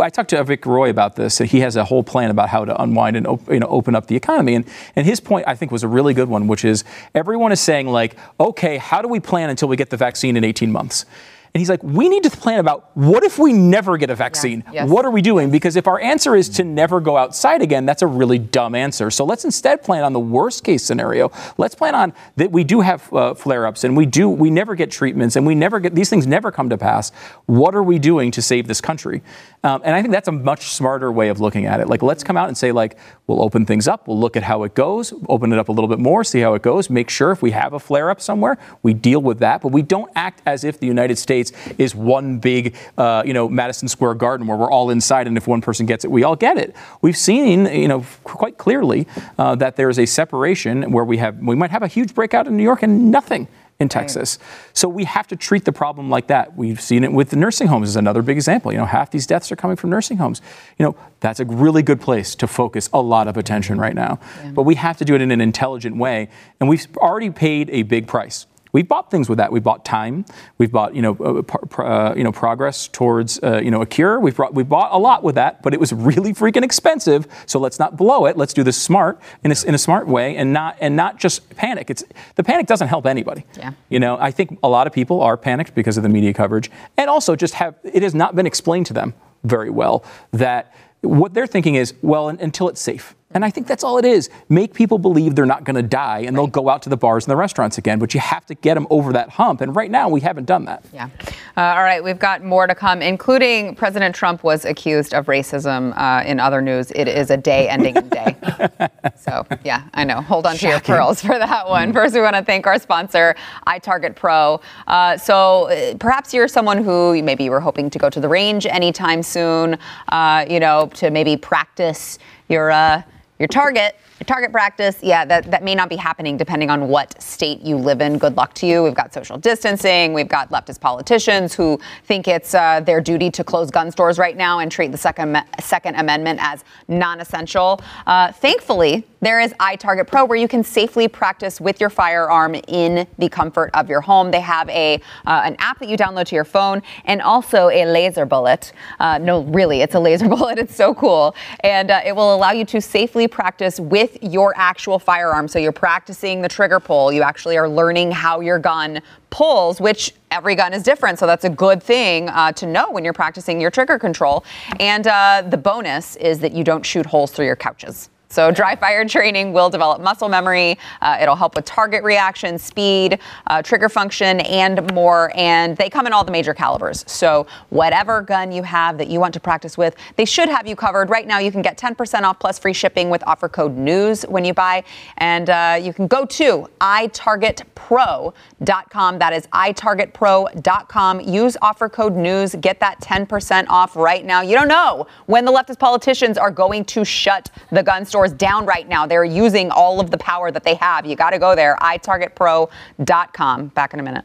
I 0.00 0.10
talked 0.10 0.30
to 0.30 0.36
Avik 0.36 0.66
Roy 0.66 0.90
about 0.90 1.16
this. 1.16 1.38
He 1.38 1.60
has 1.60 1.76
a 1.76 1.84
whole 1.84 2.02
plan 2.02 2.30
about 2.30 2.50
how 2.50 2.64
to 2.64 2.80
unwind 2.80 3.16
and 3.16 3.26
you 3.48 3.58
know, 3.58 3.68
open 3.68 3.94
up 3.94 4.06
the 4.06 4.16
economy. 4.16 4.54
And, 4.54 4.66
and 4.94 5.06
his 5.06 5.18
point, 5.18 5.48
I 5.48 5.54
think, 5.54 5.72
was 5.72 5.82
a 5.82 5.88
really 5.88 6.12
good 6.12 6.28
one, 6.28 6.46
which 6.46 6.64
is 6.64 6.84
everyone 7.14 7.52
is 7.52 7.60
saying, 7.60 7.88
like, 7.88 8.16
okay, 8.38 8.76
how 8.76 9.00
do 9.00 9.08
we 9.08 9.18
plan 9.18 9.48
until 9.48 9.68
we 9.68 9.76
get 9.76 9.88
the 9.88 9.96
vaccine 9.96 10.36
in 10.36 10.44
18 10.44 10.70
months? 10.70 11.06
And 11.54 11.60
he's 11.60 11.68
like, 11.68 11.82
we 11.82 12.08
need 12.08 12.22
to 12.22 12.30
plan 12.30 12.60
about 12.60 12.96
what 12.96 13.24
if 13.24 13.38
we 13.38 13.52
never 13.52 13.98
get 13.98 14.08
a 14.08 14.14
vaccine? 14.14 14.64
Yeah. 14.68 14.84
Yes. 14.84 14.88
What 14.88 15.04
are 15.04 15.10
we 15.10 15.20
doing? 15.20 15.50
Because 15.50 15.76
if 15.76 15.86
our 15.86 16.00
answer 16.00 16.34
is 16.34 16.48
to 16.50 16.64
never 16.64 16.98
go 16.98 17.18
outside 17.18 17.60
again, 17.60 17.84
that's 17.84 18.00
a 18.00 18.06
really 18.06 18.38
dumb 18.38 18.74
answer. 18.74 19.10
So 19.10 19.26
let's 19.26 19.44
instead 19.44 19.82
plan 19.82 20.02
on 20.02 20.14
the 20.14 20.20
worst 20.20 20.64
case 20.64 20.82
scenario. 20.82 21.30
Let's 21.58 21.74
plan 21.74 21.94
on 21.94 22.14
that 22.36 22.50
we 22.52 22.64
do 22.64 22.80
have 22.80 23.12
uh, 23.12 23.34
flare 23.34 23.66
ups 23.66 23.84
and 23.84 23.94
we 23.94 24.06
do, 24.06 24.30
we 24.30 24.48
never 24.48 24.74
get 24.74 24.90
treatments 24.90 25.36
and 25.36 25.46
we 25.46 25.54
never 25.54 25.78
get, 25.78 25.94
these 25.94 26.08
things 26.08 26.26
never 26.26 26.50
come 26.50 26.70
to 26.70 26.78
pass. 26.78 27.10
What 27.44 27.74
are 27.74 27.82
we 27.82 27.98
doing 27.98 28.30
to 28.30 28.40
save 28.40 28.66
this 28.66 28.80
country? 28.80 29.22
Um, 29.62 29.82
and 29.84 29.94
I 29.94 30.00
think 30.00 30.12
that's 30.12 30.28
a 30.28 30.32
much 30.32 30.68
smarter 30.68 31.12
way 31.12 31.28
of 31.28 31.38
looking 31.38 31.66
at 31.66 31.80
it. 31.80 31.86
Like, 31.86 32.02
let's 32.02 32.24
come 32.24 32.38
out 32.38 32.48
and 32.48 32.56
say, 32.56 32.72
like, 32.72 32.96
we'll 33.26 33.42
open 33.42 33.66
things 33.66 33.86
up, 33.86 34.08
we'll 34.08 34.18
look 34.18 34.38
at 34.38 34.42
how 34.42 34.62
it 34.62 34.74
goes, 34.74 35.12
open 35.28 35.52
it 35.52 35.58
up 35.58 35.68
a 35.68 35.72
little 35.72 35.88
bit 35.88 35.98
more, 35.98 36.24
see 36.24 36.40
how 36.40 36.54
it 36.54 36.62
goes, 36.62 36.88
make 36.88 37.10
sure 37.10 37.30
if 37.30 37.42
we 37.42 37.50
have 37.50 37.74
a 37.74 37.78
flare 37.78 38.08
up 38.08 38.22
somewhere, 38.22 38.56
we 38.82 38.94
deal 38.94 39.20
with 39.20 39.38
that. 39.40 39.60
But 39.60 39.68
we 39.68 39.82
don't 39.82 40.10
act 40.16 40.40
as 40.46 40.64
if 40.64 40.80
the 40.80 40.86
United 40.86 41.18
States 41.18 41.41
is 41.78 41.94
one 41.94 42.38
big, 42.38 42.76
uh, 42.96 43.22
you 43.26 43.32
know, 43.32 43.48
Madison 43.48 43.88
Square 43.88 44.14
Garden 44.14 44.46
where 44.46 44.56
we're 44.56 44.70
all 44.70 44.90
inside, 44.90 45.26
and 45.26 45.36
if 45.36 45.48
one 45.48 45.60
person 45.60 45.86
gets 45.86 46.04
it, 46.04 46.10
we 46.10 46.22
all 46.22 46.36
get 46.36 46.58
it. 46.58 46.76
We've 47.00 47.16
seen, 47.16 47.66
you 47.66 47.88
know, 47.88 48.04
quite 48.22 48.58
clearly 48.58 49.08
uh, 49.38 49.54
that 49.56 49.76
there 49.76 49.88
is 49.88 49.98
a 49.98 50.06
separation 50.06 50.92
where 50.92 51.04
we 51.04 51.16
have, 51.16 51.38
we 51.38 51.56
might 51.56 51.70
have 51.70 51.82
a 51.82 51.88
huge 51.88 52.14
breakout 52.14 52.46
in 52.46 52.56
New 52.56 52.62
York 52.62 52.82
and 52.82 53.10
nothing 53.10 53.48
in 53.82 53.88
Texas. 53.88 54.38
Right. 54.40 54.70
So 54.72 54.88
we 54.88 55.04
have 55.04 55.26
to 55.28 55.36
treat 55.36 55.64
the 55.64 55.72
problem 55.72 56.08
like 56.08 56.28
that. 56.28 56.56
We've 56.56 56.80
seen 56.80 57.04
it 57.04 57.12
with 57.12 57.30
the 57.30 57.36
nursing 57.36 57.66
homes 57.66 57.88
is 57.88 57.96
another 57.96 58.22
big 58.22 58.36
example. 58.36 58.72
You 58.72 58.78
know, 58.78 58.86
half 58.86 59.10
these 59.10 59.26
deaths 59.26 59.52
are 59.52 59.56
coming 59.56 59.76
from 59.76 59.90
nursing 59.90 60.16
homes. 60.16 60.40
You 60.78 60.86
know, 60.86 60.96
that's 61.20 61.40
a 61.40 61.44
really 61.44 61.82
good 61.82 62.00
place 62.00 62.34
to 62.36 62.46
focus 62.46 62.88
a 62.92 63.00
lot 63.00 63.28
of 63.28 63.36
attention 63.36 63.78
right 63.78 63.94
now. 63.94 64.18
Yeah. 64.42 64.52
But 64.52 64.62
we 64.62 64.76
have 64.76 64.96
to 64.98 65.04
do 65.04 65.14
it 65.14 65.20
in 65.20 65.30
an 65.30 65.40
intelligent 65.40 65.96
way, 65.96 66.28
and 66.60 66.68
we've 66.68 66.86
already 66.96 67.30
paid 67.30 67.68
a 67.70 67.82
big 67.82 68.06
price. 68.06 68.46
We've 68.72 68.88
bought 68.88 69.10
things 69.10 69.28
with 69.28 69.38
that. 69.38 69.52
We've 69.52 69.62
bought 69.62 69.84
time. 69.84 70.24
We've 70.58 70.72
bought 70.72 70.94
you 70.94 71.02
know 71.02 71.16
uh, 71.20 71.82
uh, 71.82 72.14
you 72.16 72.24
know 72.24 72.32
progress 72.32 72.88
towards 72.88 73.38
uh, 73.42 73.60
you 73.62 73.70
know 73.70 73.82
a 73.82 73.86
cure. 73.86 74.18
We've 74.18 74.34
brought, 74.34 74.54
we 74.54 74.62
bought 74.62 74.92
a 74.92 74.98
lot 74.98 75.22
with 75.22 75.34
that, 75.34 75.62
but 75.62 75.74
it 75.74 75.80
was 75.80 75.92
really 75.92 76.32
freaking 76.32 76.62
expensive. 76.62 77.26
So 77.46 77.58
let's 77.58 77.78
not 77.78 77.96
blow 77.96 78.26
it. 78.26 78.36
Let's 78.36 78.54
do 78.54 78.62
this 78.62 78.80
smart 78.80 79.20
in 79.44 79.52
a, 79.52 79.56
in 79.66 79.74
a 79.74 79.78
smart 79.78 80.06
way 80.06 80.36
and 80.36 80.52
not 80.52 80.76
and 80.80 80.96
not 80.96 81.18
just 81.18 81.48
panic. 81.56 81.90
It's 81.90 82.02
the 82.36 82.44
panic 82.44 82.66
doesn't 82.66 82.88
help 82.88 83.06
anybody. 83.06 83.44
Yeah. 83.56 83.72
You 83.90 84.00
know 84.00 84.16
I 84.18 84.30
think 84.30 84.58
a 84.62 84.68
lot 84.68 84.86
of 84.86 84.92
people 84.92 85.20
are 85.20 85.36
panicked 85.36 85.74
because 85.74 85.96
of 85.96 86.02
the 86.02 86.08
media 86.08 86.32
coverage 86.32 86.70
and 86.96 87.10
also 87.10 87.36
just 87.36 87.54
have 87.54 87.74
it 87.84 88.02
has 88.02 88.14
not 88.14 88.34
been 88.34 88.46
explained 88.46 88.86
to 88.86 88.94
them 88.94 89.14
very 89.44 89.70
well 89.70 90.04
that 90.30 90.74
what 91.02 91.34
they're 91.34 91.46
thinking 91.48 91.74
is 91.74 91.94
well 92.00 92.28
until 92.28 92.68
it's 92.68 92.80
safe 92.80 93.14
and 93.34 93.44
I 93.44 93.50
think 93.50 93.66
that's 93.66 93.84
all 93.84 93.98
it 93.98 94.04
is. 94.04 94.30
Make 94.48 94.74
people 94.74 94.98
believe 94.98 95.34
they're 95.34 95.46
not 95.46 95.64
going 95.64 95.76
to 95.76 95.82
die 95.82 96.18
and 96.18 96.28
right. 96.28 96.34
they'll 96.34 96.46
go 96.46 96.68
out 96.68 96.82
to 96.82 96.88
the 96.88 96.96
bars 96.96 97.24
and 97.24 97.30
the 97.30 97.36
restaurants 97.36 97.78
again. 97.78 97.98
But 97.98 98.14
you 98.14 98.20
have 98.20 98.46
to 98.46 98.54
get 98.54 98.74
them 98.74 98.86
over 98.90 99.12
that 99.12 99.30
hump. 99.30 99.60
And 99.60 99.74
right 99.74 99.90
now, 99.90 100.08
we 100.08 100.20
haven't 100.20 100.44
done 100.44 100.64
that. 100.66 100.84
Yeah. 100.92 101.08
Uh, 101.56 101.60
all 101.62 101.82
right. 101.82 102.02
We've 102.02 102.18
got 102.18 102.44
more 102.44 102.66
to 102.66 102.74
come, 102.74 103.02
including 103.02 103.74
President 103.74 104.14
Trump 104.14 104.44
was 104.44 104.64
accused 104.64 105.14
of 105.14 105.26
racism 105.26 105.96
uh, 105.96 106.24
in 106.24 106.40
other 106.40 106.60
news. 106.60 106.90
It 106.92 107.08
is 107.08 107.30
a 107.30 107.36
day 107.36 107.68
ending 107.68 107.96
in 107.96 108.08
day. 108.08 108.36
so, 109.16 109.46
yeah, 109.64 109.84
I 109.94 110.04
know. 110.04 110.20
Hold 110.20 110.46
on 110.46 110.56
Shocking. 110.56 110.80
to 110.80 110.92
your 110.92 110.98
pearls 110.98 111.20
for 111.20 111.38
that 111.38 111.68
one. 111.68 111.92
First, 111.92 112.14
we 112.14 112.20
want 112.20 112.36
to 112.36 112.44
thank 112.44 112.66
our 112.66 112.78
sponsor, 112.78 113.34
iTarget 113.66 114.16
Pro. 114.16 114.60
Uh, 114.86 115.16
so, 115.16 115.68
uh, 115.68 115.96
perhaps 115.98 116.34
you're 116.34 116.48
someone 116.48 116.82
who 116.82 117.20
maybe 117.22 117.44
you 117.44 117.50
were 117.50 117.60
hoping 117.60 117.90
to 117.90 117.98
go 117.98 118.10
to 118.10 118.20
the 118.20 118.28
range 118.28 118.66
anytime 118.66 119.22
soon, 119.22 119.78
uh, 120.08 120.44
you 120.48 120.60
know, 120.60 120.90
to 120.94 121.10
maybe 121.10 121.36
practice 121.36 122.18
your 122.48 122.70
uh, 122.70 123.02
your 123.42 123.48
target 123.48 123.96
your 124.22 124.26
target 124.26 124.52
practice, 124.52 124.98
yeah, 125.02 125.24
that, 125.24 125.50
that 125.50 125.64
may 125.64 125.74
not 125.74 125.88
be 125.88 125.96
happening 125.96 126.36
depending 126.36 126.70
on 126.70 126.86
what 126.86 127.20
state 127.20 127.60
you 127.60 127.76
live 127.76 128.00
in. 128.00 128.18
Good 128.18 128.36
luck 128.36 128.54
to 128.54 128.66
you. 128.68 128.84
We've 128.84 128.94
got 128.94 129.12
social 129.12 129.36
distancing. 129.36 130.12
We've 130.12 130.28
got 130.28 130.50
leftist 130.50 130.78
politicians 130.78 131.52
who 131.52 131.80
think 132.04 132.28
it's 132.28 132.54
uh, 132.54 132.78
their 132.78 133.00
duty 133.00 133.32
to 133.32 133.42
close 133.42 133.68
gun 133.68 133.90
stores 133.90 134.20
right 134.20 134.36
now 134.36 134.60
and 134.60 134.70
treat 134.70 134.92
the 134.92 134.96
Second, 134.98 135.42
second 135.60 135.96
Amendment 135.96 136.38
as 136.40 136.62
non 136.86 137.18
essential. 137.18 137.80
Uh, 138.06 138.30
thankfully, 138.30 139.04
there 139.22 139.40
is 139.40 139.52
iTarget 139.54 140.06
Pro 140.08 140.24
where 140.24 140.36
you 140.36 140.48
can 140.48 140.62
safely 140.62 141.08
practice 141.08 141.60
with 141.60 141.80
your 141.80 141.88
firearm 141.88 142.56
in 142.68 143.06
the 143.18 143.28
comfort 143.28 143.70
of 143.72 143.88
your 143.88 144.00
home. 144.00 144.30
They 144.30 144.40
have 144.40 144.68
a 144.68 144.96
uh, 145.24 145.42
an 145.44 145.56
app 145.58 145.78
that 145.78 145.88
you 145.88 145.96
download 145.96 146.26
to 146.26 146.34
your 146.34 146.44
phone 146.44 146.82
and 147.04 147.22
also 147.22 147.70
a 147.70 147.86
laser 147.86 148.26
bullet. 148.26 148.72
Uh, 148.98 149.18
no, 149.18 149.44
really, 149.44 149.80
it's 149.80 149.94
a 149.94 150.00
laser 150.00 150.28
bullet. 150.36 150.58
It's 150.58 150.74
so 150.74 150.92
cool. 150.92 151.34
And 151.60 151.90
uh, 151.90 152.02
it 152.04 152.14
will 152.14 152.34
allow 152.34 152.50
you 152.50 152.64
to 152.66 152.80
safely 152.80 153.28
practice 153.28 153.78
with 153.78 154.18
your 154.22 154.52
actual 154.56 154.98
firearm. 154.98 155.46
So 155.46 155.58
you're 155.58 155.72
practicing 155.72 156.42
the 156.42 156.48
trigger 156.48 156.80
pull. 156.80 157.12
You 157.12 157.22
actually 157.22 157.56
are 157.56 157.68
learning 157.68 158.10
how 158.10 158.40
your 158.40 158.58
gun 158.58 159.00
pulls, 159.30 159.80
which 159.80 160.14
every 160.30 160.56
gun 160.56 160.74
is 160.74 160.82
different. 160.82 161.18
So 161.18 161.26
that's 161.26 161.44
a 161.44 161.50
good 161.50 161.82
thing 161.82 162.28
uh, 162.28 162.52
to 162.52 162.66
know 162.66 162.90
when 162.90 163.04
you're 163.04 163.12
practicing 163.12 163.60
your 163.60 163.70
trigger 163.70 163.98
control. 163.98 164.44
And 164.80 165.06
uh, 165.06 165.44
the 165.46 165.56
bonus 165.56 166.16
is 166.16 166.40
that 166.40 166.52
you 166.52 166.64
don't 166.64 166.84
shoot 166.84 167.06
holes 167.06 167.30
through 167.30 167.46
your 167.46 167.56
couches. 167.56 168.10
So 168.32 168.50
dry 168.50 168.74
fire 168.74 169.04
training 169.04 169.52
will 169.52 169.68
develop 169.68 170.00
muscle 170.00 170.30
memory. 170.30 170.78
Uh, 171.02 171.18
it'll 171.20 171.36
help 171.36 171.54
with 171.54 171.66
target 171.66 172.02
reaction, 172.02 172.58
speed, 172.58 173.18
uh, 173.48 173.60
trigger 173.60 173.90
function, 173.90 174.40
and 174.40 174.90
more. 174.94 175.30
And 175.36 175.76
they 175.76 175.90
come 175.90 176.06
in 176.06 176.14
all 176.14 176.24
the 176.24 176.32
major 176.32 176.54
calibers. 176.54 177.04
So 177.06 177.46
whatever 177.68 178.22
gun 178.22 178.50
you 178.50 178.62
have 178.62 178.96
that 178.96 179.08
you 179.08 179.20
want 179.20 179.34
to 179.34 179.40
practice 179.40 179.76
with, 179.76 179.96
they 180.16 180.24
should 180.24 180.48
have 180.48 180.66
you 180.66 180.74
covered. 180.74 181.10
Right 181.10 181.26
now, 181.26 181.40
you 181.40 181.52
can 181.52 181.60
get 181.60 181.76
10% 181.76 182.22
off 182.22 182.38
plus 182.38 182.58
free 182.58 182.72
shipping 182.72 183.10
with 183.10 183.22
offer 183.26 183.50
code 183.50 183.76
NEWS 183.76 184.26
when 184.28 184.46
you 184.46 184.54
buy. 184.54 184.82
And 185.18 185.50
uh, 185.50 185.78
you 185.82 185.92
can 185.92 186.06
go 186.06 186.24
to 186.24 186.70
itargetpro.com. 186.80 189.18
That 189.18 189.34
is 189.34 189.46
itargetpro.com. 189.48 191.20
Use 191.20 191.58
offer 191.60 191.90
code 191.90 192.16
NEWS. 192.16 192.58
Get 192.62 192.80
that 192.80 192.98
10% 193.02 193.66
off 193.68 193.94
right 193.94 194.24
now. 194.24 194.40
You 194.40 194.54
don't 194.54 194.68
know 194.68 195.06
when 195.26 195.44
the 195.44 195.52
leftist 195.52 195.78
politicians 195.78 196.38
are 196.38 196.50
going 196.50 196.86
to 196.86 197.04
shut 197.04 197.50
the 197.70 197.82
gun 197.82 198.06
store 198.06 198.21
down 198.30 198.66
right 198.66 198.86
now. 198.86 199.06
They're 199.06 199.24
using 199.24 199.70
all 199.70 199.98
of 199.98 200.10
the 200.10 200.18
power 200.18 200.50
that 200.52 200.62
they 200.62 200.74
have. 200.74 201.06
You 201.06 201.16
got 201.16 201.30
to 201.30 201.38
go 201.38 201.56
there, 201.56 201.76
itargetpro.com. 201.80 203.68
Back 203.68 203.94
in 203.94 204.00
a 204.00 204.02
minute. 204.02 204.24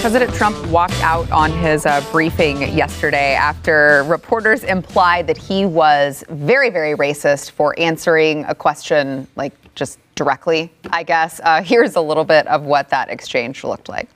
President 0.00 0.32
Trump 0.34 0.66
walked 0.68 1.02
out 1.02 1.28
on 1.32 1.50
his 1.50 1.84
uh, 1.84 2.00
briefing 2.12 2.62
yesterday 2.72 3.34
after 3.34 4.04
reporters 4.04 4.62
implied 4.62 5.26
that 5.26 5.36
he 5.36 5.66
was 5.66 6.22
very, 6.28 6.70
very 6.70 6.96
racist 6.96 7.50
for 7.50 7.76
answering 7.76 8.44
a 8.44 8.54
question 8.54 9.26
like 9.34 9.52
just 9.74 9.98
directly, 10.14 10.72
I 10.90 11.02
guess. 11.02 11.40
Uh, 11.42 11.60
here's 11.60 11.96
a 11.96 12.00
little 12.00 12.24
bit 12.24 12.46
of 12.46 12.62
what 12.62 12.88
that 12.90 13.10
exchange 13.10 13.64
looked 13.64 13.88
like 13.88 14.08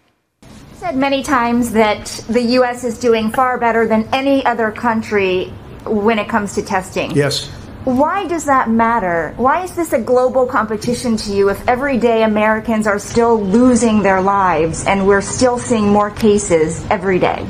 said 0.81 0.97
many 0.97 1.23
times 1.23 1.73
that 1.73 2.07
the 2.27 2.41
U.S. 2.57 2.85
is 2.85 2.99
doing 2.99 3.31
far 3.31 3.59
better 3.59 3.87
than 3.87 4.09
any 4.15 4.43
other 4.47 4.73
country 4.73 5.53
when 5.85 6.19
it 6.19 6.27
comes 6.27 6.55
to 6.55 6.63
testing. 6.63 7.11
Yes. 7.11 7.51
Why 7.85 8.27
does 8.27 8.47
that 8.47 8.71
matter? 8.71 9.35
Why 9.37 9.63
is 9.63 9.77
this 9.77 9.93
a 9.93 10.01
global 10.01 10.47
competition 10.47 11.19
to 11.19 11.33
you 11.35 11.51
if 11.51 11.69
everyday 11.69 12.23
Americans 12.23 12.87
are 12.87 12.99
still 12.99 13.39
losing 13.39 14.03
their 14.03 14.23
lives 14.23 14.87
and 14.87 15.07
we're 15.07 15.21
still 15.21 15.59
seeing 15.59 15.87
more 15.91 16.11
cases 16.13 16.83
every 16.89 17.19
day? 17.19 17.47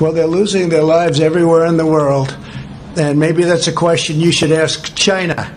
Well, 0.00 0.14
they're 0.14 0.26
losing 0.26 0.70
their 0.70 0.82
lives 0.82 1.20
everywhere 1.20 1.66
in 1.66 1.76
the 1.76 1.84
world. 1.84 2.34
And 2.96 3.20
maybe 3.20 3.44
that's 3.44 3.68
a 3.68 3.72
question 3.72 4.20
you 4.20 4.32
should 4.32 4.52
ask 4.52 4.94
China. 4.94 5.54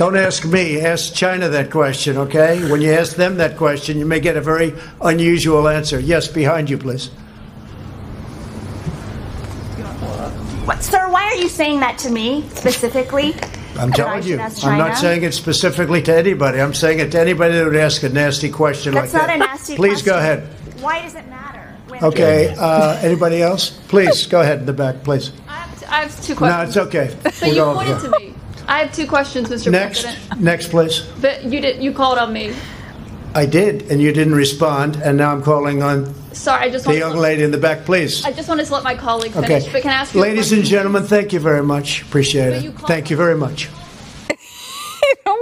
Don't 0.00 0.16
ask 0.16 0.46
me, 0.46 0.80
ask 0.80 1.12
China 1.12 1.50
that 1.50 1.70
question, 1.70 2.16
okay? 2.16 2.70
When 2.70 2.80
you 2.80 2.90
ask 2.90 3.16
them 3.16 3.36
that 3.36 3.58
question, 3.58 3.98
you 3.98 4.06
may 4.06 4.18
get 4.18 4.34
a 4.34 4.40
very 4.40 4.72
unusual 5.02 5.68
answer. 5.68 6.00
Yes, 6.00 6.26
behind 6.26 6.70
you, 6.70 6.78
please. 6.78 7.08
What, 10.64 10.82
sir, 10.82 11.06
why 11.10 11.24
are 11.24 11.34
you 11.34 11.50
saying 11.50 11.80
that 11.80 11.98
to 11.98 12.10
me 12.10 12.48
specifically? 12.54 13.34
I'm 13.76 13.92
telling 13.92 14.22
you. 14.22 14.40
I'm 14.40 14.78
not 14.78 14.96
saying 14.96 15.22
it 15.22 15.34
specifically 15.34 16.00
to 16.04 16.16
anybody. 16.16 16.62
I'm 16.62 16.72
saying 16.72 17.00
it 17.00 17.12
to 17.12 17.20
anybody 17.20 17.58
that 17.58 17.66
would 17.66 17.76
ask 17.76 18.02
a 18.02 18.08
nasty 18.08 18.48
question 18.48 18.94
That's 18.94 19.12
like 19.12 19.20
that. 19.20 19.26
That's 19.26 19.38
not 19.38 19.48
a 19.48 19.52
nasty 19.52 19.76
Please 19.76 20.02
question. 20.02 20.14
go 20.14 20.18
ahead. 20.18 20.48
Why 20.80 21.02
does 21.02 21.14
it 21.14 21.28
matter? 21.28 21.76
Okay. 22.02 22.54
Uh, 22.58 22.98
anybody 23.02 23.42
else? 23.42 23.68
Please 23.88 24.26
go 24.26 24.40
ahead 24.40 24.60
in 24.60 24.64
the 24.64 24.72
back, 24.72 25.04
please. 25.04 25.30
I 25.46 25.56
have, 25.56 25.84
I 25.84 25.96
have 26.04 26.24
two 26.24 26.34
questions. 26.34 26.74
No, 26.74 26.82
it's 26.82 26.88
okay. 26.88 27.30
So 27.32 27.46
we'll 27.48 27.54
you 27.54 27.86
pointed 27.86 28.00
to 28.00 28.18
me 28.18 28.29
I 28.70 28.84
have 28.84 28.92
two 28.94 29.06
questions, 29.08 29.48
Mr. 29.48 29.72
Next, 29.72 30.02
President. 30.04 30.40
next, 30.40 30.68
please. 30.70 31.00
But 31.20 31.42
you 31.44 31.60
did 31.60 31.82
you 31.82 31.92
called 31.92 32.18
on 32.18 32.32
me. 32.32 32.54
I 33.34 33.44
did, 33.44 33.90
and 33.90 34.00
you 34.00 34.12
didn't 34.12 34.34
respond, 34.36 34.96
and 34.96 35.18
now 35.18 35.32
I'm 35.32 35.42
calling 35.42 35.82
on 35.82 36.14
Sorry, 36.32 36.66
I 36.66 36.70
just 36.70 36.84
the 36.84 36.96
young 36.96 37.14
to, 37.14 37.20
lady 37.20 37.42
in 37.42 37.50
the 37.50 37.58
back, 37.58 37.84
please. 37.84 38.24
I 38.24 38.30
just 38.32 38.48
wanted 38.48 38.66
to 38.66 38.72
let 38.72 38.84
my 38.84 38.94
colleague 38.94 39.32
finish. 39.32 39.50
Okay. 39.64 39.72
But 39.72 39.82
can 39.82 39.90
I 39.90 39.94
ask 39.94 40.14
you 40.14 40.20
a 40.20 40.22
Ladies 40.22 40.52
and 40.52 40.60
question? 40.60 40.70
gentlemen, 40.70 41.02
thank 41.02 41.32
you 41.32 41.40
very 41.40 41.64
much. 41.64 42.02
Appreciate 42.02 42.50
But 42.50 42.62
you 42.62 42.70
it. 42.70 42.76
called- 42.76 42.88
Thank 42.88 43.10
you 43.10 43.16
very 43.16 43.34
much. 43.36 43.68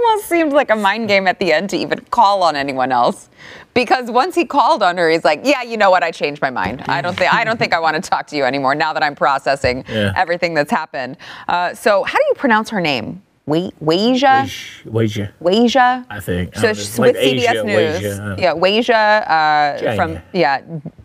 Almost 0.09 0.27
seemed 0.27 0.53
like 0.53 0.71
a 0.71 0.75
mind 0.75 1.07
game 1.07 1.27
at 1.27 1.39
the 1.39 1.53
end 1.53 1.69
to 1.69 1.77
even 1.77 1.99
call 2.09 2.41
on 2.41 2.55
anyone 2.55 2.91
else. 2.91 3.29
Because 3.75 4.09
once 4.09 4.33
he 4.33 4.43
called 4.45 4.81
on 4.81 4.97
her, 4.97 5.07
he's 5.09 5.23
like, 5.23 5.41
"Yeah, 5.43 5.61
you 5.61 5.77
know 5.77 5.91
what? 5.91 6.01
I 6.03 6.09
changed 6.11 6.41
my 6.41 6.49
mind. 6.49 6.83
I 6.87 6.99
don't 7.01 7.15
think 7.15 7.31
I 7.31 7.43
don't 7.43 7.57
think 7.59 7.73
I 7.75 7.79
want 7.79 7.95
to 8.03 8.09
talk 8.09 8.25
to 8.27 8.35
you 8.35 8.43
anymore 8.43 8.73
now 8.73 8.91
that 8.93 9.03
I'm 9.03 9.13
processing 9.15 9.85
Yeah. 9.87 10.11
everything 10.15 10.55
that's 10.55 10.71
happened." 10.71 11.17
Uh, 11.47 11.75
so, 11.75 12.03
how 12.03 12.17
do 12.17 12.23
you 12.27 12.33
pronounce 12.35 12.69
her 12.71 12.81
name? 12.81 13.21
Wei 13.45 13.71
Weijia? 13.83 14.45
Weijia. 14.85 15.31
Weijia? 15.41 16.05
I 16.09 16.19
think. 16.19 16.55
So 16.55 16.61
don't 16.63 16.75
she's 16.75 16.89
It's 16.89 16.99
like 16.99 17.13
with 17.13 17.23
CBS 17.23 17.49
Asia, 17.51 17.63
News. 17.63 18.01
Weijia, 18.01 18.19
uh, 18.19 18.35
Yeah, 18.39 18.53
Weijia 18.53 19.91
uh, 19.91 19.95
from 19.95 20.19
yeah 20.33 20.61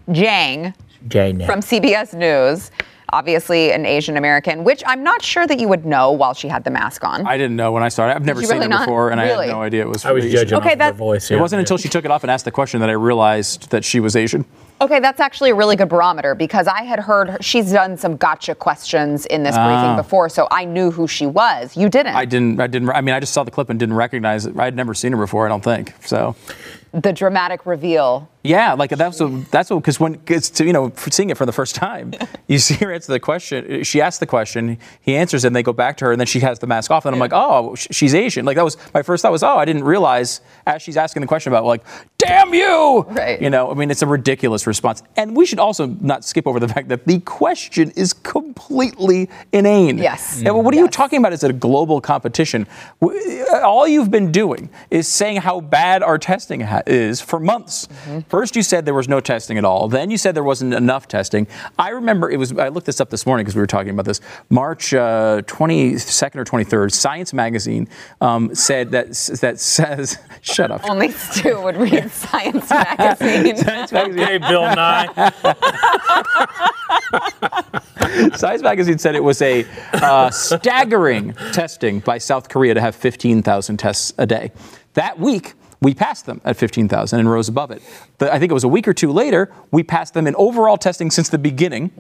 Jiang 0.09 0.75
Jane. 1.09 1.45
from 1.47 1.61
CBS 1.61 2.15
News. 2.15 2.71
Obviously, 3.15 3.71
an 3.71 3.87
Asian 3.87 4.17
American, 4.17 4.65
which 4.65 4.83
I'm 4.89 5.05
not 5.05 5.23
sure 5.23 5.47
that 5.47 5.61
you 5.61 5.69
would 5.69 5.87
know 5.87 6.11
while 6.11 6.35
she 6.35 6.49
had 6.49 6.65
the 6.65 6.71
mask 6.73 7.05
on. 7.05 7.25
I 7.25 7.39
didn't 7.39 7.55
know 7.55 7.71
when 7.71 7.85
I 7.85 7.89
started. 7.89 8.17
I've 8.17 8.25
never 8.25 8.41
seen 8.41 8.51
really 8.51 8.65
her 8.65 8.69
not? 8.69 8.87
before, 8.87 9.11
and 9.11 9.21
I 9.21 9.27
had 9.27 9.49
no 9.51 9.63
idea 9.63 9.83
it 9.83 9.89
was. 9.89 10.05
I 10.05 10.11
was 10.11 10.25
Asian. 10.25 10.41
judging 10.41 10.59
Okay, 10.59 10.71
off 10.71 10.73
her 10.73 10.79
that- 10.79 10.95
voice. 10.97 11.31
It 11.31 11.39
wasn't 11.39 11.61
until 11.61 11.79
she 11.79 11.89
took 11.89 12.05
it 12.05 12.11
off 12.11 12.25
and 12.25 12.31
asked 12.33 12.45
the 12.45 12.51
question 12.51 12.81
that 12.81 12.91
I 12.91 12.95
realized 12.95 13.71
that 13.71 13.85
she 13.85 14.01
was 14.01 14.17
Asian. 14.17 14.45
Okay, 14.81 14.99
that's 14.99 15.21
actually 15.21 15.51
a 15.51 15.55
really 15.55 15.77
good 15.77 15.89
barometer 15.89 16.35
because 16.35 16.67
I 16.67 16.83
had 16.83 16.99
heard 16.99 17.31
her, 17.31 17.39
she's 17.41 17.71
done 17.71 17.97
some 17.97 18.17
gotcha 18.17 18.57
questions 18.57 19.27
in 19.27 19.45
this 19.45 19.55
briefing 19.55 19.95
ah. 19.95 19.97
before, 19.97 20.29
so 20.29 20.49
I 20.51 20.65
knew 20.65 20.91
who 20.91 21.07
she 21.07 21.27
was. 21.27 21.77
You 21.77 21.89
didn't. 21.89 22.17
I 22.17 22.25
didn't. 22.25 22.61
I 22.61 22.67
didn't. 22.67 22.91
I 22.91 23.01
mean, 23.01 23.15
I 23.15 23.21
just 23.21 23.33
saw 23.33 23.45
the 23.45 23.53
clip 23.53 23.71
and 23.71 23.79
didn't 23.79 23.95
recognize 23.95 24.45
it. 24.45 24.59
I'd 24.59 24.75
never 24.75 24.93
seen 24.93 25.13
her 25.13 25.19
before. 25.19 25.47
I 25.47 25.49
don't 25.51 25.63
think 25.63 25.95
so. 26.05 26.35
The 26.95 27.13
dramatic 27.13 27.67
reveal. 27.67 28.29
Yeah, 28.45 28.75
like 28.75 28.91
that's 28.91 29.21
what 29.21 29.51
that's 29.51 29.71
what 29.71 29.81
because 29.81 29.99
when 29.99 30.21
it's 30.27 30.51
to, 30.51 30.67
you 30.67 30.73
know 30.75 30.93
seeing 30.97 31.31
it 31.31 31.39
for 31.39 31.47
the 31.47 31.53
first 31.53 31.75
time, 31.75 32.13
you 32.47 32.59
see 32.59 32.75
her 32.75 32.93
answer 32.93 33.11
the 33.11 33.19
question. 33.19 33.83
She 33.85 34.03
asks 34.03 34.19
the 34.19 34.27
question, 34.27 34.79
he 35.01 35.17
answers, 35.17 35.45
it, 35.45 35.49
and 35.49 35.57
they 35.57 35.63
go 35.63 35.73
back 35.73 35.97
to 35.99 36.05
her, 36.05 36.13
and 36.13 36.21
then 36.21 36.27
she 36.27 36.41
has 36.41 36.59
the 36.59 36.67
mask 36.67 36.91
off, 36.91 37.07
and 37.07 37.15
I'm 37.15 37.21
like, 37.21 37.33
oh, 37.33 37.75
she's 37.75 38.15
Asian. 38.15 38.45
Like 38.45 38.57
that 38.57 38.65
was 38.65 38.77
my 38.93 39.03
first 39.03 39.23
thought 39.23 39.33
was, 39.33 39.43
oh, 39.43 39.57
I 39.57 39.65
didn't 39.65 39.85
realize 39.85 40.43
as 40.67 40.83
she's 40.83 40.99
asking 40.99 41.23
the 41.23 41.27
question 41.27 41.53
about 41.53 41.65
like, 41.65 41.85
damn 42.19 42.53
you, 42.53 43.07
Right. 43.09 43.41
You 43.41 43.49
know, 43.49 43.71
I 43.71 43.75
mean, 43.75 43.91
it's 43.91 44.03
a 44.03 44.07
ridiculous 44.07 44.67
response, 44.67 45.03
and 45.17 45.35
we 45.35 45.47
should 45.47 45.59
also 45.59 45.87
not 45.87 46.23
skip 46.23 46.47
over 46.47 46.61
the 46.61 46.69
fact 46.69 46.89
that 46.89 47.07
the 47.07 47.21
question 47.21 47.93
is 47.97 48.13
completely 48.13 49.31
inane. 49.53 49.97
Yes. 49.97 50.43
And 50.45 50.65
what 50.65 50.75
are 50.75 50.79
you 50.79 50.89
talking 50.89 51.19
about? 51.19 51.33
Is 51.33 51.43
it 51.45 51.51
a 51.51 51.55
global 51.55 52.01
competition? 52.03 52.67
All 53.01 53.89
you've 53.89 54.11
been 54.11 54.31
doing 54.31 54.69
is 54.91 55.09
saying 55.09 55.39
how 55.39 55.63
bad 55.63 56.03
our 56.03 56.19
testing 56.19 56.61
ha- 56.87 56.93
is 56.93 57.21
for 57.21 57.41
months. 57.41 57.87
Mm-hmm. 57.87 58.21
First, 58.21 58.57
you 58.57 58.63
said 58.63 58.85
there 58.85 58.95
was 58.95 59.09
no 59.09 59.21
testing 59.21 59.59
at 59.59 59.65
all. 59.65 59.89
Then 59.89 60.11
you 60.11 60.19
said 60.19 60.35
there 60.35 60.45
wasn't 60.45 60.75
enough 60.75 61.09
testing. 61.09 61.47
I 61.79 61.91
remember 61.91 62.31
it 62.31 62.37
was. 62.39 62.53
I 62.53 62.69
looked 62.69 62.87
this 62.87 63.01
up 63.01 63.11
this 63.11 63.27
morning 63.27 63.45
because 63.45 63.55
we 63.57 63.61
were 63.61 63.67
talking 63.67 63.91
about 63.91 64.05
this. 64.05 64.21
March 64.51 64.95
uh, 64.95 65.43
22nd 65.47 66.37
or 66.37 66.45
23rd, 66.45 66.93
Science 66.93 67.33
Magazine 67.33 67.89
um, 68.21 68.55
said 68.55 68.91
that 68.93 69.09
that 69.41 69.61
says, 69.61 70.19
"Shut 70.41 70.71
up." 70.71 70.89
Only 70.89 71.11
Stu 71.11 71.61
would 71.63 71.77
read 71.77 72.11
Science 72.11 72.71
magazine. 72.71 73.57
Science 73.57 73.93
Magazine 73.93 74.27
Hey, 74.27 74.39
Bill 74.39 74.63
Nye. 74.63 75.33
Science 78.37 78.63
Magazine 78.63 78.99
said 78.99 79.15
it 79.15 79.25
was 79.25 79.41
a 79.43 79.67
uh, 79.95 80.31
staggering 80.31 81.33
testing 81.53 82.01
by 82.01 82.19
South 82.19 82.49
Korea 82.49 82.75
to 82.75 82.81
have 82.81 82.95
15,000 82.95 83.77
tests 83.77 84.13
a 84.19 84.27
day. 84.27 84.53
That 84.95 85.19
week, 85.19 85.55
we 85.85 85.95
passed 85.95 86.27
them 86.27 86.41
at 86.45 86.57
15,000 86.57 87.21
and 87.21 87.31
rose 87.31 87.49
above 87.49 87.71
it. 87.71 87.83
But 88.19 88.33
I 88.33 88.39
think 88.39 88.51
it 88.51 88.55
was 88.55 88.65
a 88.65 88.69
week 88.69 88.89
or 88.89 88.95
two 88.95 89.13
later, 89.13 89.53
we 89.71 89.83
passed 89.83 90.15
them 90.15 90.27
in 90.27 90.35
overall 90.37 90.77
testing 90.79 91.11
since 91.11 91.29
the 91.29 91.39
beginning. 91.39 91.91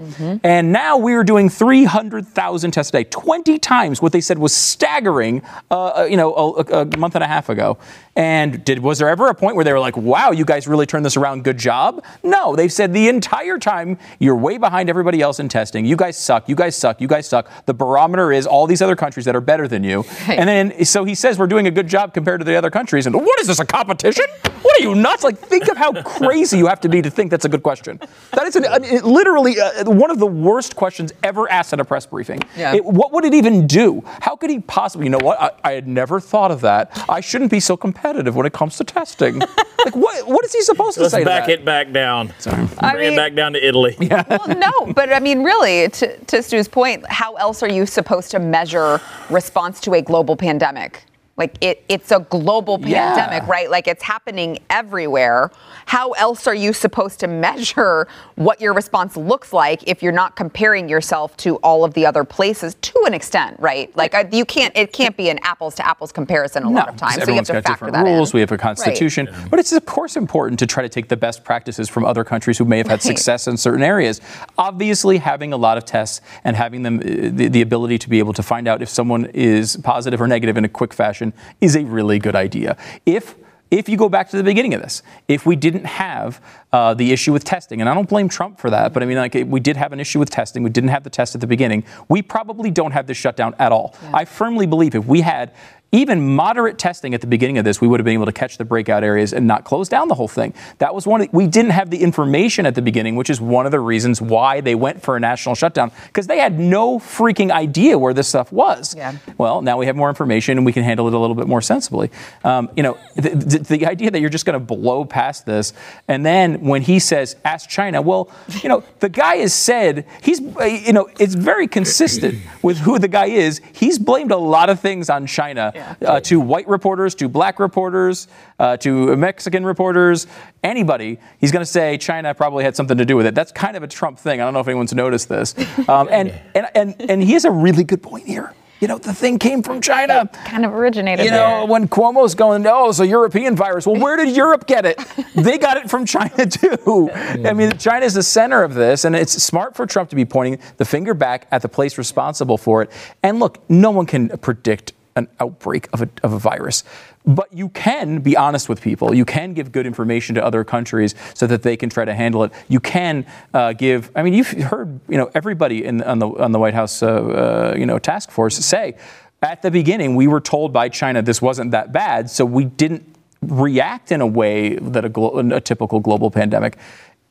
And 0.42 0.72
now 0.72 0.96
we 0.96 1.12
are 1.14 1.22
doing 1.22 1.48
300,000 1.50 2.70
tests 2.70 2.90
a 2.90 2.92
day, 2.92 3.04
20 3.04 3.58
times 3.58 4.00
what 4.00 4.12
they 4.12 4.20
said 4.22 4.38
was 4.38 4.54
staggering, 4.54 5.42
uh, 5.70 5.86
uh, 6.00 6.04
you 6.10 6.16
know, 6.16 6.34
a, 6.34 6.80
a 6.80 6.96
month 6.96 7.14
and 7.14 7.22
a 7.22 7.26
half 7.28 7.48
ago. 7.50 7.76
And 8.16 8.64
did 8.64 8.78
was 8.78 8.98
there 9.00 9.08
ever 9.08 9.26
a 9.28 9.34
point 9.34 9.56
where 9.56 9.64
they 9.64 9.72
were 9.72 9.80
like, 9.80 9.96
"Wow, 9.96 10.30
you 10.30 10.44
guys 10.44 10.68
really 10.68 10.86
turned 10.86 11.04
this 11.04 11.16
around? 11.16 11.42
Good 11.42 11.58
job"? 11.58 12.04
No, 12.22 12.54
they've 12.54 12.72
said 12.72 12.92
the 12.92 13.08
entire 13.08 13.58
time 13.58 13.98
you're 14.20 14.36
way 14.36 14.56
behind 14.56 14.88
everybody 14.88 15.20
else 15.20 15.40
in 15.40 15.48
testing. 15.48 15.84
You 15.84 15.96
guys 15.96 16.16
suck. 16.16 16.48
You 16.48 16.54
guys 16.54 16.76
suck. 16.76 17.00
You 17.00 17.08
guys 17.08 17.26
suck. 17.26 17.50
The 17.66 17.74
barometer 17.74 18.30
is 18.30 18.46
all 18.46 18.68
these 18.68 18.80
other 18.82 18.94
countries 18.94 19.24
that 19.26 19.34
are 19.34 19.40
better 19.40 19.66
than 19.66 19.82
you. 19.82 20.04
And 20.28 20.48
then 20.48 20.84
so 20.84 21.04
he 21.04 21.14
says 21.14 21.38
we're 21.38 21.46
doing 21.48 21.66
a 21.66 21.70
good 21.72 21.88
job 21.88 22.14
compared 22.14 22.40
to 22.40 22.44
the 22.44 22.54
other 22.54 22.70
countries. 22.70 23.06
And 23.06 23.14
what 23.16 23.40
is 23.40 23.46
this 23.48 23.58
a 23.60 23.64
competition? 23.66 24.24
What 24.62 24.80
are 24.80 24.82
you 24.82 24.94
nuts? 24.94 25.24
Like 25.24 25.38
think 25.38 25.68
of 25.68 25.76
how 25.76 26.00
crazy 26.02 26.56
you 26.58 26.66
have 26.66 26.80
to 26.82 26.88
be 26.88 27.02
to 27.02 27.10
think 27.10 27.30
that's 27.30 27.44
a 27.44 27.48
good 27.48 27.62
question. 27.62 27.98
That 28.32 28.46
is 28.46 28.54
an, 28.56 28.64
an- 28.64 28.84
it- 28.84 29.04
literally 29.04 29.60
uh, 29.60 29.84
one 29.90 30.10
of 30.10 30.18
the 30.18 30.26
worst 30.26 30.76
questions 30.76 31.12
ever 31.22 31.50
asked 31.50 31.72
at 31.72 31.80
a 31.80 31.84
press 31.84 32.06
briefing. 32.06 32.40
Yeah. 32.56 32.74
It- 32.76 32.84
what 32.84 33.12
would 33.12 33.24
it 33.24 33.34
even 33.34 33.66
do? 33.66 34.02
How 34.20 34.36
could 34.36 34.50
he 34.50 34.60
possibly? 34.60 35.06
You 35.06 35.10
know 35.10 35.18
what? 35.18 35.40
I, 35.40 35.50
I 35.64 35.72
had 35.72 35.86
never 35.88 36.20
thought 36.20 36.50
of 36.52 36.60
that. 36.62 36.90
I 37.08 37.20
shouldn't 37.20 37.50
be 37.50 37.60
so 37.60 37.76
competitive 37.76 38.03
when 38.12 38.46
it 38.46 38.52
comes 38.52 38.76
to 38.76 38.84
testing. 38.84 39.38
like 39.84 39.96
what? 39.96 40.26
What 40.26 40.44
is 40.44 40.52
he 40.52 40.62
supposed 40.62 40.94
to 40.96 41.02
Let's 41.02 41.14
say 41.14 41.20
to 41.20 41.24
back 41.24 41.46
that? 41.46 41.52
it 41.60 41.64
back 41.64 41.92
down. 41.92 42.32
Sorry. 42.38 42.68
I 42.78 42.92
Bring 42.92 43.04
mean- 43.04 43.12
it 43.14 43.16
back 43.16 43.34
down 43.34 43.52
to 43.54 43.66
Italy. 43.66 43.96
well, 44.00 44.48
no, 44.48 44.92
but 44.92 45.12
I 45.12 45.20
mean, 45.20 45.42
really, 45.42 45.88
to, 45.88 46.16
to 46.26 46.42
Stu's 46.42 46.68
point, 46.68 47.04
how 47.08 47.34
else 47.34 47.62
are 47.62 47.68
you 47.70 47.86
supposed 47.86 48.30
to 48.32 48.38
measure 48.38 49.00
response 49.30 49.80
to 49.80 49.94
a 49.94 50.02
global 50.02 50.36
pandemic? 50.36 51.02
Like 51.36 51.56
it, 51.60 51.84
it's 51.88 52.12
a 52.12 52.20
global 52.20 52.78
Yeah. 52.80 53.14
pandemic, 53.16 53.48
right? 53.48 53.68
Like 53.68 53.88
it's 53.88 54.04
happening 54.04 54.58
everywhere. 54.70 55.50
How 55.86 56.12
else 56.12 56.46
are 56.46 56.54
you 56.54 56.72
supposed 56.72 57.18
to 57.20 57.26
measure 57.26 58.06
what 58.36 58.60
your 58.60 58.72
response 58.72 59.16
looks 59.16 59.52
like 59.52 59.82
if 59.88 60.00
you're 60.00 60.12
not 60.12 60.36
comparing 60.36 60.88
yourself 60.88 61.36
to 61.38 61.56
all 61.56 61.84
of 61.84 61.92
the 61.94 62.06
other 62.06 62.22
places 62.22 62.74
to 62.82 63.02
an 63.06 63.14
extent, 63.14 63.58
right? 63.58 63.94
Like 63.96 64.14
uh, 64.14 64.24
you 64.30 64.44
can't, 64.44 64.76
it 64.76 64.92
can't 64.92 65.16
be 65.16 65.28
an 65.28 65.40
apples 65.42 65.74
to 65.76 65.86
apples 65.86 66.12
comparison 66.12 66.62
a 66.62 66.70
lot 66.70 66.88
of 66.88 66.96
times. 66.96 67.24
So 67.24 67.30
you 67.30 67.36
have 67.36 67.46
to 67.46 67.52
got 67.54 67.64
factor 67.64 67.72
different 67.72 67.94
that 67.94 68.04
rules. 68.04 68.30
in. 68.32 68.36
We 68.36 68.40
have 68.40 68.52
a 68.52 68.58
constitution, 68.58 69.28
but 69.50 69.58
it's 69.58 69.72
of 69.72 69.84
course 69.86 70.16
important 70.16 70.60
to 70.60 70.66
try 70.68 70.84
to 70.84 70.88
take 70.88 71.08
the 71.08 71.16
best 71.16 71.42
practices 71.42 71.88
from 71.88 72.04
other 72.04 72.22
countries 72.22 72.58
who 72.58 72.64
may 72.64 72.78
have 72.78 72.86
had 72.86 72.94
Right. 72.94 73.02
success 73.02 73.48
in 73.48 73.56
certain 73.56 73.82
areas. 73.82 74.20
Obviously, 74.56 75.18
having 75.18 75.52
a 75.52 75.56
lot 75.56 75.76
of 75.78 75.84
tests 75.84 76.20
and 76.44 76.54
having 76.56 76.82
them 76.84 76.98
uh, 77.00 77.02
the, 77.32 77.48
the 77.48 77.60
ability 77.60 77.98
to 77.98 78.08
be 78.08 78.20
able 78.20 78.32
to 78.34 78.42
find 78.42 78.68
out 78.68 78.82
if 78.82 78.88
someone 78.88 79.24
is 79.34 79.76
positive 79.78 80.20
or 80.22 80.28
negative 80.28 80.56
in 80.56 80.64
a 80.64 80.68
quick 80.68 80.94
fashion 80.94 81.23
is 81.60 81.76
a 81.76 81.84
really 81.84 82.18
good 82.18 82.36
idea. 82.36 82.76
If 83.06 83.36
if 83.70 83.88
you 83.88 83.96
go 83.96 84.08
back 84.08 84.30
to 84.30 84.36
the 84.36 84.44
beginning 84.44 84.72
of 84.74 84.82
this, 84.82 85.02
if 85.26 85.46
we 85.46 85.56
didn't 85.56 85.84
have 85.84 86.40
uh, 86.72 86.94
the 86.94 87.10
issue 87.10 87.32
with 87.32 87.42
testing, 87.42 87.80
and 87.80 87.90
I 87.90 87.94
don't 87.94 88.08
blame 88.08 88.28
Trump 88.28 88.60
for 88.60 88.70
that, 88.70 88.92
but 88.92 89.02
I 89.02 89.06
mean, 89.06 89.16
like, 89.16 89.34
we 89.46 89.58
did 89.58 89.76
have 89.76 89.92
an 89.92 89.98
issue 89.98 90.20
with 90.20 90.30
testing. 90.30 90.62
We 90.62 90.70
didn't 90.70 90.90
have 90.90 91.02
the 91.02 91.10
test 91.10 91.34
at 91.34 91.40
the 91.40 91.48
beginning. 91.48 91.82
We 92.08 92.22
probably 92.22 92.70
don't 92.70 92.92
have 92.92 93.08
this 93.08 93.16
shutdown 93.16 93.54
at 93.58 93.72
all. 93.72 93.96
I 94.12 94.26
firmly 94.26 94.66
believe 94.66 94.94
if 94.94 95.06
we 95.06 95.22
had 95.22 95.52
even 95.92 96.34
moderate 96.34 96.76
testing 96.76 97.14
at 97.14 97.20
the 97.20 97.26
beginning 97.26 97.56
of 97.56 97.64
this, 97.64 97.80
we 97.80 97.86
would 97.86 98.00
have 98.00 98.04
been 98.04 98.14
able 98.14 98.26
to 98.26 98.32
catch 98.32 98.58
the 98.58 98.64
breakout 98.64 99.04
areas 99.04 99.32
and 99.32 99.46
not 99.46 99.64
close 99.64 99.88
down 99.88 100.08
the 100.08 100.14
whole 100.16 100.26
thing. 100.26 100.52
That 100.78 100.92
was 100.92 101.06
one. 101.06 101.20
Of, 101.20 101.32
we 101.32 101.46
didn't 101.46 101.70
have 101.70 101.90
the 101.90 102.02
information 102.02 102.66
at 102.66 102.74
the 102.74 102.82
beginning, 102.82 103.14
which 103.14 103.30
is 103.30 103.40
one 103.40 103.64
of 103.64 103.72
the 103.72 103.78
reasons 103.78 104.20
why 104.20 104.60
they 104.60 104.74
went 104.74 105.02
for 105.02 105.16
a 105.16 105.20
national 105.20 105.54
shutdown 105.54 105.92
because 106.06 106.26
they 106.26 106.38
had 106.38 106.58
no 106.58 106.98
freaking 106.98 107.52
idea 107.52 107.96
where 107.96 108.12
this 108.12 108.26
stuff 108.26 108.50
was. 108.50 108.96
Yeah. 108.96 109.16
Well, 109.38 109.62
now 109.62 109.78
we 109.78 109.86
have 109.86 109.94
more 109.94 110.08
information 110.08 110.58
and 110.58 110.66
we 110.66 110.72
can 110.72 110.82
handle 110.82 111.06
it 111.06 111.14
a 111.14 111.18
little 111.18 111.36
bit 111.36 111.46
more 111.46 111.62
sensibly. 111.62 112.10
Um, 112.42 112.70
you 112.76 112.82
know, 112.82 112.98
the, 113.14 113.30
the, 113.30 113.58
the 113.58 113.86
idea 113.86 114.10
that 114.10 114.20
you're 114.20 114.30
just 114.30 114.46
going 114.46 114.58
to 114.58 114.64
blow 114.64 115.04
past 115.04 115.46
this, 115.46 115.72
and 116.08 116.26
then 116.26 116.60
when 116.62 116.82
he 116.82 116.98
says, 116.98 117.36
"Ask 117.44 117.68
China," 117.68 118.02
well, 118.02 118.30
you 118.62 118.68
know, 118.68 118.82
the 118.98 119.08
guy 119.08 119.36
has 119.36 119.54
said 119.54 120.06
he's, 120.22 120.40
you 120.40 120.92
know, 120.92 121.08
it's 121.20 121.34
very 121.34 121.68
consistent 121.68 122.40
with 122.62 122.78
who 122.78 122.98
the 122.98 123.08
guy 123.08 123.26
is. 123.26 123.60
He's 123.72 123.98
blamed 123.98 124.32
a 124.32 124.36
lot 124.36 124.70
of 124.70 124.80
things 124.80 125.08
on 125.08 125.26
China, 125.26 125.72
uh, 126.04 126.20
to 126.20 126.40
white 126.40 126.68
reporters, 126.68 127.14
to 127.16 127.28
black 127.28 127.58
reporters, 127.58 128.28
uh, 128.58 128.76
to 128.78 129.16
Mexican 129.16 129.64
reporters, 129.64 130.26
anybody. 130.62 131.18
He's 131.38 131.52
going 131.52 131.64
to 131.64 131.70
say 131.70 131.98
China 131.98 132.34
probably 132.34 132.64
had 132.64 132.76
something 132.76 132.98
to 132.98 133.04
do 133.04 133.16
with 133.16 133.26
it. 133.26 133.34
That's 133.34 133.52
kind 133.52 133.76
of 133.76 133.82
a 133.82 133.88
Trump 133.88 134.18
thing. 134.18 134.40
I 134.40 134.44
don't 134.44 134.54
know 134.54 134.60
if 134.60 134.68
anyone's 134.68 134.94
noticed 134.94 135.28
this, 135.28 135.54
um, 135.88 136.08
and, 136.10 136.32
and 136.54 136.66
and 136.74 137.10
and 137.10 137.22
he 137.22 137.32
has 137.32 137.44
a 137.44 137.50
really 137.50 137.84
good 137.84 138.02
point 138.02 138.26
here. 138.26 138.52
You 138.80 138.88
know, 138.88 138.98
the 138.98 139.14
thing 139.14 139.38
came 139.38 139.62
from 139.62 139.80
China. 139.80 140.28
Kind 140.44 140.64
of 140.66 140.74
originated 140.74 141.24
You 141.24 141.30
there. 141.30 141.60
know, 141.60 141.64
when 141.64 141.88
Cuomo's 141.88 142.34
going, 142.34 142.66
oh, 142.66 142.90
it's 142.90 143.00
a 143.00 143.06
European 143.06 143.56
virus. 143.56 143.86
Well, 143.86 143.98
where 143.98 144.16
did 144.16 144.36
Europe 144.36 144.66
get 144.66 144.84
it? 144.84 145.00
they 145.34 145.56
got 145.56 145.78
it 145.78 145.88
from 145.88 146.04
China 146.04 146.44
too. 146.50 147.10
I 147.12 147.54
mean, 147.54 147.78
China 147.78 148.04
is 148.04 148.12
the 148.12 148.22
center 148.22 148.62
of 148.62 148.74
this, 148.74 149.04
and 149.06 149.16
it's 149.16 149.32
smart 149.42 149.74
for 149.74 149.86
Trump 149.86 150.10
to 150.10 150.16
be 150.16 150.24
pointing 150.26 150.58
the 150.76 150.84
finger 150.84 151.14
back 151.14 151.46
at 151.50 151.62
the 151.62 151.68
place 151.68 151.96
responsible 151.96 152.58
for 152.58 152.82
it. 152.82 152.90
And 153.22 153.38
look, 153.38 153.58
no 153.70 153.90
one 153.90 154.04
can 154.04 154.28
predict 154.38 154.92
an 155.16 155.28
outbreak 155.40 155.88
of 155.92 156.02
a, 156.02 156.08
of 156.22 156.32
a 156.32 156.38
virus. 156.38 156.84
But 157.26 157.52
you 157.52 157.70
can 157.70 158.20
be 158.20 158.36
honest 158.36 158.68
with 158.68 158.80
people. 158.80 159.14
You 159.14 159.24
can 159.24 159.54
give 159.54 159.72
good 159.72 159.86
information 159.86 160.34
to 160.34 160.44
other 160.44 160.64
countries 160.64 161.14
so 161.34 161.46
that 161.46 161.62
they 161.62 161.76
can 161.76 161.88
try 161.88 162.04
to 162.04 162.14
handle 162.14 162.44
it. 162.44 162.52
You 162.68 162.80
can 162.80 163.24
uh, 163.54 163.72
give. 163.72 164.10
I 164.14 164.22
mean, 164.22 164.34
you've 164.34 164.50
heard, 164.50 165.00
you 165.08 165.16
know, 165.16 165.30
everybody 165.34 165.84
in, 165.84 166.02
on 166.02 166.18
the 166.18 166.28
on 166.28 166.52
the 166.52 166.58
White 166.58 166.74
House, 166.74 167.02
uh, 167.02 167.06
uh, 167.06 167.74
you 167.78 167.86
know, 167.86 167.98
task 167.98 168.30
force 168.30 168.56
say. 168.56 168.94
at 169.42 169.62
the 169.62 169.70
beginning, 169.70 170.16
we 170.16 170.26
were 170.26 170.40
told 170.40 170.72
by 170.72 170.88
China 170.88 171.22
this 171.22 171.40
wasn't 171.40 171.70
that 171.70 171.92
bad, 171.92 172.28
so 172.28 172.44
we 172.44 172.64
didn't 172.64 173.04
react 173.42 174.10
in 174.10 174.20
a 174.20 174.26
way 174.26 174.76
that 174.76 175.04
a, 175.04 175.08
glo- 175.08 175.38
a 175.38 175.60
typical 175.60 176.00
global 176.00 176.30
pandemic. 176.30 176.76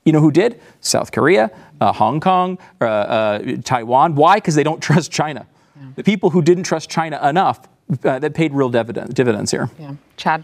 You 0.05 0.11
know 0.11 0.19
who 0.19 0.31
did? 0.31 0.59
South 0.81 1.11
Korea, 1.11 1.49
uh, 1.79 1.93
Hong 1.93 2.19
Kong, 2.19 2.57
uh, 2.81 2.85
uh, 2.85 3.57
Taiwan. 3.63 4.15
Why? 4.15 4.35
Because 4.35 4.55
they 4.55 4.63
don't 4.63 4.81
trust 4.89 5.11
China. 5.11 5.47
The 5.95 6.03
people 6.03 6.29
who 6.29 6.41
didn't 6.41 6.63
trust 6.63 6.89
China 6.89 7.19
enough 7.27 7.67
uh, 8.03 8.19
that 8.19 8.33
paid 8.33 8.53
real 8.53 8.69
dividend, 8.69 9.13
dividends 9.13 9.51
here. 9.51 9.69
Yeah. 9.79 9.95
Chad? 10.17 10.43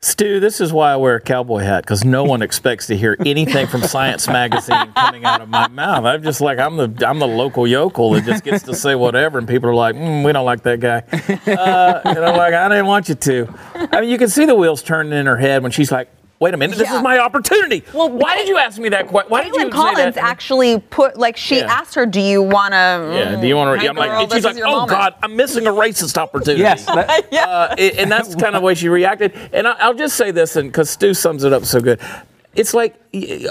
Stu, 0.00 0.40
this 0.40 0.60
is 0.60 0.72
why 0.72 0.92
I 0.92 0.96
wear 0.96 1.16
a 1.16 1.20
cowboy 1.20 1.60
hat 1.60 1.82
because 1.82 2.04
no 2.04 2.22
one 2.22 2.42
expects 2.42 2.86
to 2.88 2.96
hear 2.96 3.16
anything 3.24 3.66
from 3.66 3.82
Science 3.82 4.28
Magazine 4.28 4.92
coming 4.92 5.24
out 5.24 5.40
of 5.40 5.48
my 5.48 5.68
mouth. 5.68 6.04
I'm 6.04 6.22
just 6.22 6.40
like 6.40 6.58
I'm 6.58 6.76
the 6.76 7.04
I'm 7.08 7.18
the 7.18 7.26
local 7.26 7.66
yokel 7.66 8.10
that 8.12 8.24
just 8.24 8.44
gets 8.44 8.62
to 8.64 8.74
say 8.74 8.94
whatever, 8.94 9.38
and 9.38 9.48
people 9.48 9.70
are 9.70 9.74
like, 9.74 9.96
mm, 9.96 10.24
"We 10.24 10.32
don't 10.32 10.44
like 10.44 10.62
that 10.64 10.80
guy," 10.80 10.98
uh, 10.98 12.00
and 12.04 12.18
I'm 12.18 12.36
like, 12.36 12.52
"I 12.54 12.68
didn't 12.68 12.86
want 12.86 13.08
you 13.08 13.14
to." 13.14 13.54
I 13.74 14.02
mean, 14.02 14.10
you 14.10 14.18
can 14.18 14.28
see 14.28 14.44
the 14.44 14.54
wheels 14.54 14.82
turning 14.82 15.12
in 15.12 15.26
her 15.26 15.38
head 15.38 15.62
when 15.62 15.72
she's 15.72 15.90
like, 15.90 16.08
Wait 16.38 16.52
a 16.52 16.56
minute, 16.58 16.76
this 16.76 16.90
Yeah. 16.90 16.96
is 16.98 17.02
my 17.02 17.18
opportunity. 17.18 17.82
Well, 17.94 18.10
why 18.10 18.36
did 18.36 18.46
you 18.46 18.58
ask 18.58 18.78
me 18.78 18.90
that 18.90 19.06
question? 19.06 19.30
Why 19.30 19.42
did 19.44 19.54
you 19.54 19.60
Kaitlan 19.60 19.64
say 19.64 19.70
Collins 19.70 20.14
that? 20.16 20.24
actually 20.24 20.80
put 20.80 21.16
like 21.16 21.36
she 21.38 21.56
Yeah. 21.58 21.72
asked 21.72 21.94
her, 21.94 22.04
"Do 22.04 22.20
you 22.20 22.42
want 22.42 22.72
to?" 22.72 22.76
Yeah, 23.14 23.40
do 23.40 23.46
you 23.46 23.56
want 23.56 23.80
to? 23.80 23.88
I'm 23.88 23.96
like, 23.96 24.10
and 24.10 24.30
she's 24.32 24.44
like, 24.44 24.58
oh 24.62 24.84
God, 24.84 25.14
I'm 25.22 25.34
missing 25.34 25.66
a 25.66 25.70
racist 25.72 26.18
opportunity. 26.18 26.60
Yes. 26.62 26.84
that- 26.84 27.32
uh, 27.32 27.74
and 27.78 27.98
and 27.98 28.12
that's 28.12 28.34
kind 28.34 28.54
of 28.54 28.60
the 28.60 28.66
way 28.66 28.74
she 28.74 28.88
reacted. 28.90 29.32
And 29.52 29.66
I, 29.66 29.76
I'll 29.80 29.94
just 29.94 30.16
say 30.16 30.30
this, 30.30 30.56
and 30.56 30.68
because 30.70 30.90
Stu 30.90 31.14
sums 31.14 31.42
it 31.42 31.54
up 31.54 31.64
so 31.64 31.80
good, 31.80 32.00
it's 32.56 32.74
like 32.74 33.00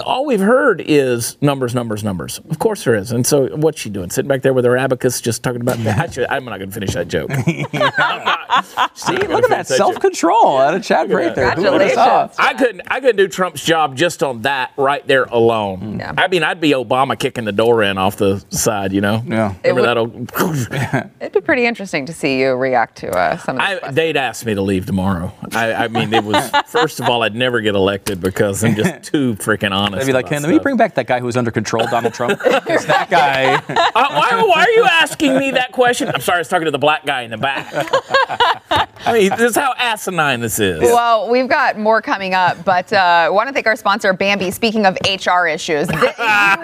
all 0.04 0.26
we've 0.26 0.40
heard 0.40 0.80
is 0.80 1.36
numbers, 1.40 1.74
numbers, 1.74 2.04
numbers. 2.04 2.38
Of 2.50 2.58
course 2.58 2.84
there 2.84 2.94
is. 2.94 3.12
And 3.12 3.26
so 3.26 3.56
what's 3.56 3.80
she 3.80 3.90
doing? 3.90 4.10
Sitting 4.10 4.28
back 4.28 4.42
there 4.42 4.52
with 4.52 4.64
her 4.64 4.76
abacus, 4.76 5.20
just 5.20 5.42
talking 5.42 5.60
about 5.60 5.78
that. 5.78 5.98
I 5.98 6.12
should, 6.12 6.26
I'm 6.28 6.44
not 6.44 6.58
going 6.58 6.70
to 6.70 6.74
finish 6.74 6.94
that 6.94 7.08
joke. 7.08 7.30
See, 8.94 9.16
look 9.16 9.44
at 9.44 9.50
that 9.50 9.66
finish 9.66 9.78
self 9.78 10.00
control 10.00 10.58
out 10.58 10.74
of 10.74 10.82
Chad 10.82 11.10
right 11.10 11.34
there. 11.34 11.50
Who 11.52 11.62
would've 11.62 11.92
thought? 11.92 12.36
Congratulations. 12.36 12.38
I 12.38 12.54
couldn't. 12.54 12.82
I 12.88 13.00
couldn't 13.00 13.16
do 13.16 13.28
Trump's 13.28 13.64
job 13.64 13.96
just 13.96 14.22
on 14.22 14.42
that 14.42 14.72
right 14.76 15.06
there 15.06 15.24
alone. 15.24 15.98
Yeah. 15.98 16.14
I 16.16 16.28
mean, 16.28 16.42
I'd 16.42 16.60
be 16.60 16.70
Obama 16.70 17.18
kicking 17.18 17.44
the 17.44 17.52
door 17.52 17.82
in 17.82 17.98
off 17.98 18.16
the 18.16 18.44
side. 18.50 18.92
You 18.92 19.00
know. 19.00 19.22
Yeah. 19.26 19.54
it 19.64 19.74
would, 19.74 19.84
that 19.84 19.98
old. 19.98 20.30
It'd 21.20 21.32
be 21.32 21.40
pretty 21.40 21.66
interesting 21.66 22.06
to 22.06 22.12
see 22.12 22.40
you 22.40 22.52
react 22.52 22.96
to 22.98 23.10
uh, 23.10 23.36
some 23.38 23.56
of 23.56 23.62
I, 23.62 23.90
they'd 23.90 24.16
ask 24.16 24.46
me 24.46 24.54
to 24.54 24.62
leave 24.62 24.86
tomorrow. 24.86 25.32
I, 25.52 25.72
I 25.74 25.88
mean, 25.88 26.12
it 26.12 26.24
was 26.24 26.50
first 26.66 27.00
of 27.00 27.08
all, 27.08 27.22
I'd 27.22 27.34
never 27.34 27.60
get 27.60 27.74
elected 27.74 28.20
because 28.20 28.62
I'm 28.64 28.74
just 28.74 28.95
too 29.02 29.34
freaking 29.36 29.72
honest. 29.72 30.00
They'd 30.00 30.06
be 30.06 30.12
like, 30.12 30.26
"Can 30.26 30.42
hey, 30.42 30.48
let 30.48 30.54
me 30.54 30.58
bring 30.58 30.76
back 30.76 30.94
that 30.94 31.06
guy 31.06 31.18
who 31.20 31.26
was 31.26 31.36
under 31.36 31.50
control, 31.50 31.86
Donald 31.86 32.14
Trump. 32.14 32.40
It's 32.68 32.84
that 32.86 33.08
guy. 33.10 33.62
Uh, 33.96 34.08
why, 34.10 34.42
why 34.46 34.60
are 34.62 34.70
you 34.70 34.84
asking 34.84 35.38
me 35.38 35.50
that 35.52 35.72
question? 35.72 36.08
I'm 36.08 36.20
sorry, 36.20 36.36
I 36.36 36.40
was 36.40 36.48
talking 36.48 36.66
to 36.66 36.70
the 36.70 36.78
black 36.78 37.06
guy 37.06 37.22
in 37.22 37.30
the 37.30 37.38
back. 37.38 37.72
I 39.06 39.12
mean, 39.12 39.30
this 39.30 39.50
is 39.52 39.56
how 39.56 39.74
asinine 39.78 40.40
this 40.40 40.58
is. 40.58 40.80
Well, 40.80 41.30
we've 41.30 41.48
got 41.48 41.78
more 41.78 42.02
coming 42.02 42.34
up, 42.34 42.62
but 42.64 42.92
uh, 42.92 42.96
I 42.96 43.28
want 43.30 43.48
to 43.48 43.52
thank 43.54 43.66
our 43.66 43.76
sponsor, 43.76 44.12
Bambee. 44.12 44.50
Speaking 44.50 44.84
of 44.84 44.98
HR 45.08 45.46
issues, 45.46 45.86
th- 45.88 46.00
you 46.02 46.08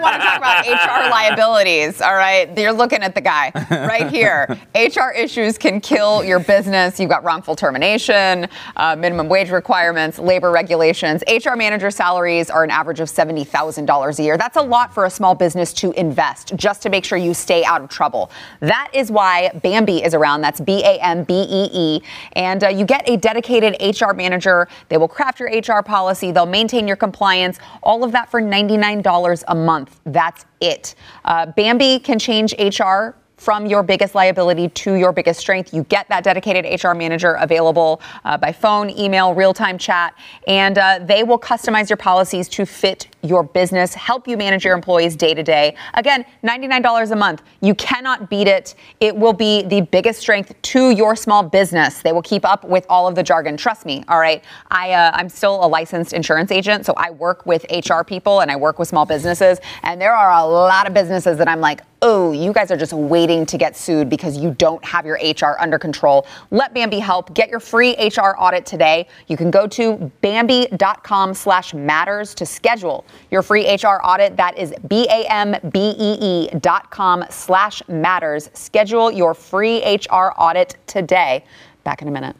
want 0.01 0.15
to 0.15 0.21
talk 0.21 0.37
about 0.37 0.67
HR 0.67 1.09
liabilities, 1.09 2.01
all 2.01 2.13
right? 2.15 2.55
You're 2.57 2.73
looking 2.73 3.01
at 3.01 3.15
the 3.15 3.21
guy 3.21 3.51
right 3.71 4.09
here. 4.09 4.57
HR 4.75 5.11
issues 5.15 5.57
can 5.57 5.79
kill 5.79 6.23
your 6.23 6.39
business. 6.39 6.99
You've 6.99 7.09
got 7.09 7.23
wrongful 7.23 7.55
termination, 7.55 8.47
uh, 8.75 8.95
minimum 8.95 9.29
wage 9.29 9.49
requirements, 9.49 10.19
labor 10.19 10.51
regulations. 10.51 11.23
HR 11.27 11.55
manager 11.55 11.89
salaries 12.23 12.49
are 12.49 12.63
an 12.63 12.69
average 12.69 13.01
of 13.01 13.09
$70,000 13.09 14.19
a 14.19 14.23
year. 14.23 14.37
That's 14.37 14.55
a 14.55 14.61
lot 14.61 14.93
for 14.93 15.03
a 15.03 15.09
small 15.09 15.35
business 15.35 15.73
to 15.73 15.91
invest 15.91 16.55
just 16.55 16.81
to 16.83 16.89
make 16.89 17.03
sure 17.03 17.17
you 17.17 17.33
stay 17.33 17.65
out 17.65 17.81
of 17.81 17.89
trouble. 17.89 18.31
That 18.61 18.89
is 18.93 19.11
why 19.11 19.49
Bambee 19.61 20.01
is 20.01 20.13
around. 20.13 20.39
That's 20.39 20.61
B 20.61 20.83
A 20.85 20.99
M 21.01 21.25
B 21.25 21.45
E 21.49 21.69
E. 21.73 22.01
And 22.33 22.63
uh, 22.63 22.69
you 22.69 22.85
get 22.85 23.09
a 23.09 23.17
dedicated 23.17 23.75
HR 23.81 24.13
manager. 24.13 24.69
They 24.87 24.95
will 24.95 25.09
craft 25.09 25.41
your 25.41 25.49
HR 25.49 25.83
policy, 25.83 26.31
they'll 26.31 26.45
maintain 26.45 26.87
your 26.87 26.95
compliance, 26.95 27.59
all 27.81 28.05
of 28.05 28.13
that 28.13 28.31
for 28.31 28.41
$99 28.41 29.43
a 29.49 29.55
month. 29.55 29.99
That's 30.05 30.45
it. 30.61 30.95
Uh, 31.25 31.47
Bambee 31.47 31.99
can 31.99 32.19
change 32.19 32.53
HR 32.57 33.15
from 33.43 33.65
your 33.65 33.83
biggest 33.83 34.15
liability 34.15 34.69
to 34.69 34.93
your 34.93 35.11
biggest 35.11 35.37
strength. 35.37 35.73
You 35.73 35.83
get 35.83 36.07
that 36.07 36.23
dedicated 36.23 36.81
HR 36.81 36.93
manager 36.93 37.33
available 37.33 38.01
uh, 38.23 38.37
by 38.37 38.53
phone, 38.53 38.89
email, 38.89 39.33
real 39.33 39.53
time 39.53 39.77
chat, 39.77 40.15
and 40.47 40.77
uh, 40.77 40.99
they 41.01 41.23
will 41.23 41.37
customize 41.37 41.89
your 41.89 41.97
policies 41.97 42.47
to 42.49 42.65
fit 42.65 43.07
your 43.21 43.43
business, 43.43 43.93
help 43.93 44.27
you 44.29 44.37
manage 44.37 44.63
your 44.63 44.73
employees 44.73 45.17
day 45.17 45.33
to 45.33 45.43
day. 45.43 45.75
Again, 45.93 46.25
$99 46.43 47.11
a 47.11 47.15
month. 47.15 47.41
You 47.61 47.75
cannot 47.75 48.29
beat 48.29 48.47
it. 48.47 48.75
It 49.01 49.15
will 49.15 49.33
be 49.33 49.63
the 49.63 49.81
biggest 49.81 50.21
strength 50.21 50.53
to 50.61 50.91
your 50.91 51.15
small 51.15 51.43
business. 51.43 52.01
They 52.01 52.11
will 52.13 52.21
keep 52.21 52.45
up 52.45 52.63
with 52.63 52.85
all 52.87 53.07
of 53.07 53.15
the 53.15 53.23
jargon. 53.23 53.57
Trust 53.57 53.85
me, 53.85 54.03
all 54.07 54.19
right? 54.19 54.43
I, 54.71 54.91
uh, 54.91 55.11
I'm 55.13 55.29
still 55.29 55.65
a 55.65 55.67
licensed 55.67 56.13
insurance 56.13 56.51
agent, 56.51 56.85
so 56.85 56.93
I 56.95 57.11
work 57.11 57.45
with 57.45 57.65
HR 57.69 58.03
people 58.03 58.41
and 58.41 58.49
I 58.49 58.55
work 58.55 58.79
with 58.79 58.87
small 58.87 59.05
businesses, 59.05 59.59
and 59.83 59.99
there 59.99 60.15
are 60.15 60.31
a 60.31 60.45
lot 60.45 60.87
of 60.87 60.93
businesses 60.93 61.37
that 61.37 61.47
I'm 61.47 61.61
like, 61.61 61.81
oh, 62.03 62.33
you 62.33 62.51
guys 62.51 62.69
are 62.69 62.77
just 62.77 62.91
waiting 62.91 63.45
to 63.45 63.57
get 63.57 63.77
sued 63.77 64.09
because 64.09 64.37
you 64.37 64.53
don't 64.59 64.83
have 64.83 65.05
your 65.05 65.17
HR 65.23 65.55
under 65.59 65.79
control. 65.79 66.27
Let 66.51 66.73
Bambee 66.73 66.99
help. 66.99 67.33
Get 67.33 67.49
your 67.49 67.61
free 67.61 67.95
HR 67.95 68.35
audit 68.37 68.65
today. 68.65 69.07
You 69.27 69.37
can 69.37 69.49
go 69.49 69.65
to 69.67 70.11
Bambee.com 70.21 71.33
slash 71.33 71.73
matters 71.73 72.35
to 72.35 72.45
schedule 72.45 73.05
your 73.31 73.41
free 73.41 73.73
HR 73.73 74.01
audit. 74.03 74.35
That 74.35 74.57
is 74.57 74.73
B-A-M-B-E-E 74.87 76.49
dot 76.59 76.91
com 76.91 77.23
slash 77.29 77.81
matters. 77.87 78.49
Schedule 78.53 79.09
your 79.09 79.33
free 79.33 79.81
HR 79.95 80.33
audit 80.37 80.75
today. 80.85 81.45
Back 81.85 82.01
in 82.01 82.09
a 82.09 82.11
minute. 82.11 82.35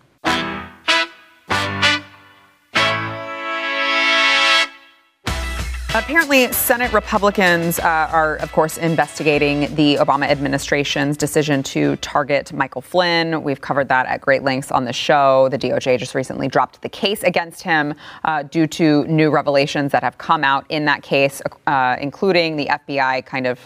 Apparently, 5.96 6.52
Senate 6.52 6.92
Republicans 6.92 7.78
uh, 7.78 7.84
are, 8.12 8.38
of 8.38 8.52
course, 8.52 8.80
investigating 8.80 9.76
the 9.76 9.98
Obama 9.98 10.26
administration's 10.26 11.16
decision 11.16 11.62
to 11.62 11.98
target 11.98 12.52
Michael 12.52 12.82
Flynn. 12.82 13.44
We've 13.44 13.62
covered 13.62 13.90
that 13.90 14.08
at 14.08 14.20
great 14.20 14.42
lengths 14.42 14.72
on 14.72 14.86
the 14.86 14.92
show. 14.92 15.50
The 15.50 15.60
DOJ 15.60 16.00
just 16.00 16.16
recently 16.16 16.48
dropped 16.48 16.82
the 16.82 16.90
case 16.90 17.22
against 17.22 17.62
him 17.62 17.94
uh, 18.24 18.42
due 18.42 18.66
to 18.68 19.06
new 19.06 19.30
revelations 19.30 19.92
that 19.92 20.02
have 20.02 20.18
come 20.18 20.44
out 20.44 20.66
in 20.70 20.86
that 20.86 21.04
case, 21.04 21.44
uh, 21.68 21.96
including 22.02 22.56
the 22.56 22.66
FBI 22.66 23.24
kind 23.28 23.46
of, 23.46 23.60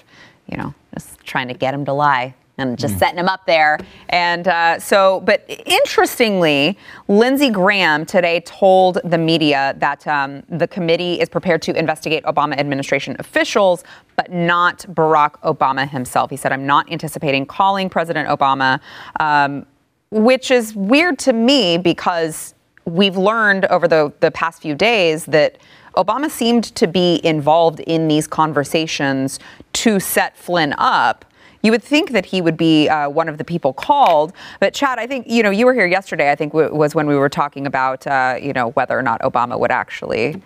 you 0.48 0.58
know, 0.58 0.74
just 0.94 1.24
trying 1.24 1.48
to 1.48 1.54
get 1.54 1.74
him 1.74 1.86
to 1.86 1.94
lie 1.94 2.36
and 2.58 2.78
just 2.78 2.98
setting 2.98 3.20
him 3.20 3.30
up 3.30 3.46
there. 3.46 3.80
And 4.10 4.48
uh, 4.48 4.80
so, 4.80 5.22
but 5.22 5.46
interestingly, 5.66 6.78
Lindsey 7.08 7.50
Graham 7.50 8.06
today 8.06 8.40
told 8.42 9.00
the 9.04 9.18
media 9.18 9.76
that 9.78 10.08
um, 10.08 10.44
the 10.50 10.68
committee 10.68 11.20
is 11.20 11.30
prepared 11.30 11.62
to 11.64 11.78
investigate 11.78 12.24
Obama 12.24 12.58
administration 12.58 13.16
officials, 13.20 13.84
but 14.16 14.32
not 14.32 14.80
Barack 14.90 15.40
Obama 15.42 15.88
himself. 15.88 16.30
He 16.30 16.38
said, 16.38 16.52
I'm 16.52 16.66
not 16.66 16.92
anticipating 16.92 17.46
calling 17.46 17.90
President 17.90 18.28
Obama, 18.28 18.80
um, 19.20 19.66
which 20.10 20.52
is 20.52 20.74
weird 20.74 21.20
to 21.20 21.34
me 21.34 21.78
because 21.78 22.56
we've 22.86 23.18
learned 23.18 23.66
over 23.66 23.88
the, 23.88 24.14
the 24.22 24.32
past 24.32 24.62
few 24.62 24.74
days 24.74 25.26
that 25.26 25.58
Obama 25.96 26.30
seemed 26.30 26.64
to 26.76 26.88
be 26.88 27.20
involved 27.24 27.80
in 27.82 28.08
these 28.08 28.28
conversations 28.28 29.40
to 29.74 30.00
set 30.00 30.38
Flynn 30.38 30.74
up. 30.78 31.26
You 31.64 31.72
would 31.72 31.84
think 31.84 32.12
that 32.12 32.26
he 32.26 32.42
would 32.42 32.58
be 32.58 32.88
uh, 32.88 33.10
one 33.10 33.28
of 33.30 33.38
the 33.38 33.44
people 33.44 33.74
called, 33.74 34.34
but 34.60 34.74
Chad, 34.74 35.00
I 35.00 35.08
think 35.08 35.28
you 35.28 35.44
know 35.44 35.50
you 35.50 35.66
were 35.66 35.74
here 35.74 35.88
yesterday. 35.88 36.32
I 36.32 36.36
think 36.36 36.54
w- 36.54 36.74
was 36.74 36.96
when 36.96 37.08
we 37.08 37.16
were 37.16 37.30
talking 37.30 37.66
about 37.66 38.06
uh, 38.08 38.38
you 38.42 38.54
know 38.54 38.70
whether 38.72 38.98
or 38.98 39.02
not 39.02 39.22
Obama 39.22 39.60
would 39.60 39.72
actually 39.72 40.42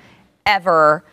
ever 0.45 1.03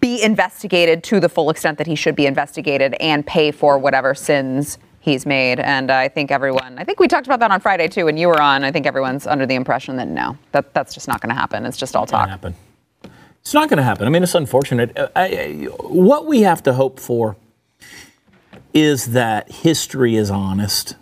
be 0.00 0.22
investigated 0.22 1.02
to 1.02 1.18
the 1.18 1.28
full 1.28 1.50
extent 1.50 1.78
that 1.78 1.86
he 1.86 1.94
should 1.94 2.14
be 2.14 2.26
investigated 2.26 2.94
and 3.00 3.26
pay 3.26 3.50
for 3.50 3.78
whatever 3.78 4.14
sins 4.14 4.78
he's 5.00 5.24
made. 5.24 5.58
And 5.60 5.90
I 5.90 6.08
think 6.08 6.30
everyone, 6.30 6.78
I 6.78 6.84
think 6.84 7.00
we 7.00 7.08
talked 7.08 7.26
about 7.26 7.40
that 7.40 7.50
on 7.50 7.60
Friday 7.60 7.88
too, 7.88 8.08
and 8.08 8.18
you 8.18 8.28
were 8.28 8.40
on. 8.40 8.64
I 8.64 8.70
think 8.70 8.86
everyone's 8.86 9.26
under 9.26 9.46
the 9.46 9.54
impression 9.54 9.96
that 9.96 10.08
no, 10.08 10.36
that 10.52 10.74
that's 10.74 10.94
just 10.94 11.08
not 11.08 11.20
going 11.20 11.34
to 11.34 11.40
happen. 11.40 11.64
It's 11.64 11.76
just 11.76 11.96
all 11.96 12.06
talk. 12.06 12.28
happen. 12.28 12.54
It's 13.40 13.54
not 13.54 13.70
going 13.70 13.78
to 13.78 13.82
happen. 13.82 14.06
I 14.06 14.10
mean, 14.10 14.22
it's 14.22 14.34
unfortunate. 14.34 14.96
Uh, 14.96 15.08
I, 15.16 15.24
I, 15.24 15.52
what 15.80 16.26
we 16.26 16.42
have 16.42 16.62
to 16.64 16.74
hope 16.74 17.00
for 17.00 17.36
is 18.78 19.06
that 19.06 19.50
history 19.50 20.16
is 20.16 20.30
honest, 20.30 20.96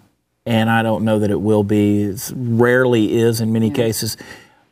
and 0.44 0.70
I 0.70 0.82
don't 0.82 1.04
know 1.04 1.18
that 1.18 1.30
it 1.30 1.40
will 1.40 1.64
be. 1.64 2.04
It 2.04 2.32
rarely 2.34 3.18
is 3.18 3.40
in 3.40 3.52
many 3.52 3.70
cases, 3.70 4.16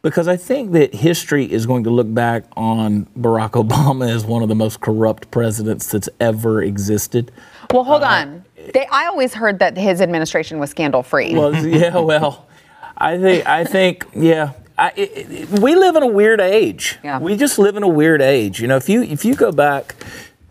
because 0.02 0.28
I 0.28 0.36
think 0.36 0.72
that 0.72 0.94
history 0.94 1.50
is 1.50 1.66
going 1.66 1.84
to 1.84 1.90
look 1.90 2.12
back 2.12 2.44
on 2.56 3.06
Barack 3.18 3.52
Obama 3.52 4.08
as 4.08 4.24
one 4.24 4.42
of 4.42 4.48
the 4.48 4.54
most 4.54 4.80
corrupt 4.80 5.30
presidents 5.30 5.90
that's 5.90 6.08
ever 6.20 6.62
existed. 6.62 7.30
Well, 7.72 7.84
hold 7.84 8.02
uh, 8.02 8.06
on. 8.06 8.44
They, 8.72 8.86
I 8.86 9.06
always 9.06 9.34
heard 9.34 9.58
that 9.58 9.76
his 9.76 10.00
administration 10.00 10.58
was 10.58 10.70
scandal 10.70 11.02
free. 11.02 11.34
Well, 11.34 11.54
yeah, 11.66 11.98
well, 11.98 12.48
I 12.96 13.18
think, 13.18 13.46
I 13.46 13.64
think, 13.64 14.06
yeah. 14.14 14.52
I, 14.78 14.92
it, 14.96 15.30
it- 15.30 15.48
we 15.60 15.74
live 15.74 15.96
in 15.96 16.02
a 16.02 16.08
weird 16.08 16.40
age. 16.40 16.98
Yeah. 17.04 17.18
We 17.18 17.36
just 17.36 17.58
live 17.58 17.76
in 17.76 17.82
a 17.82 17.88
weird 17.88 18.22
age. 18.22 18.60
You 18.60 18.68
know, 18.68 18.76
if 18.76 18.88
you 18.88 19.02
if 19.02 19.24
you 19.24 19.34
go 19.34 19.52
back 19.52 19.94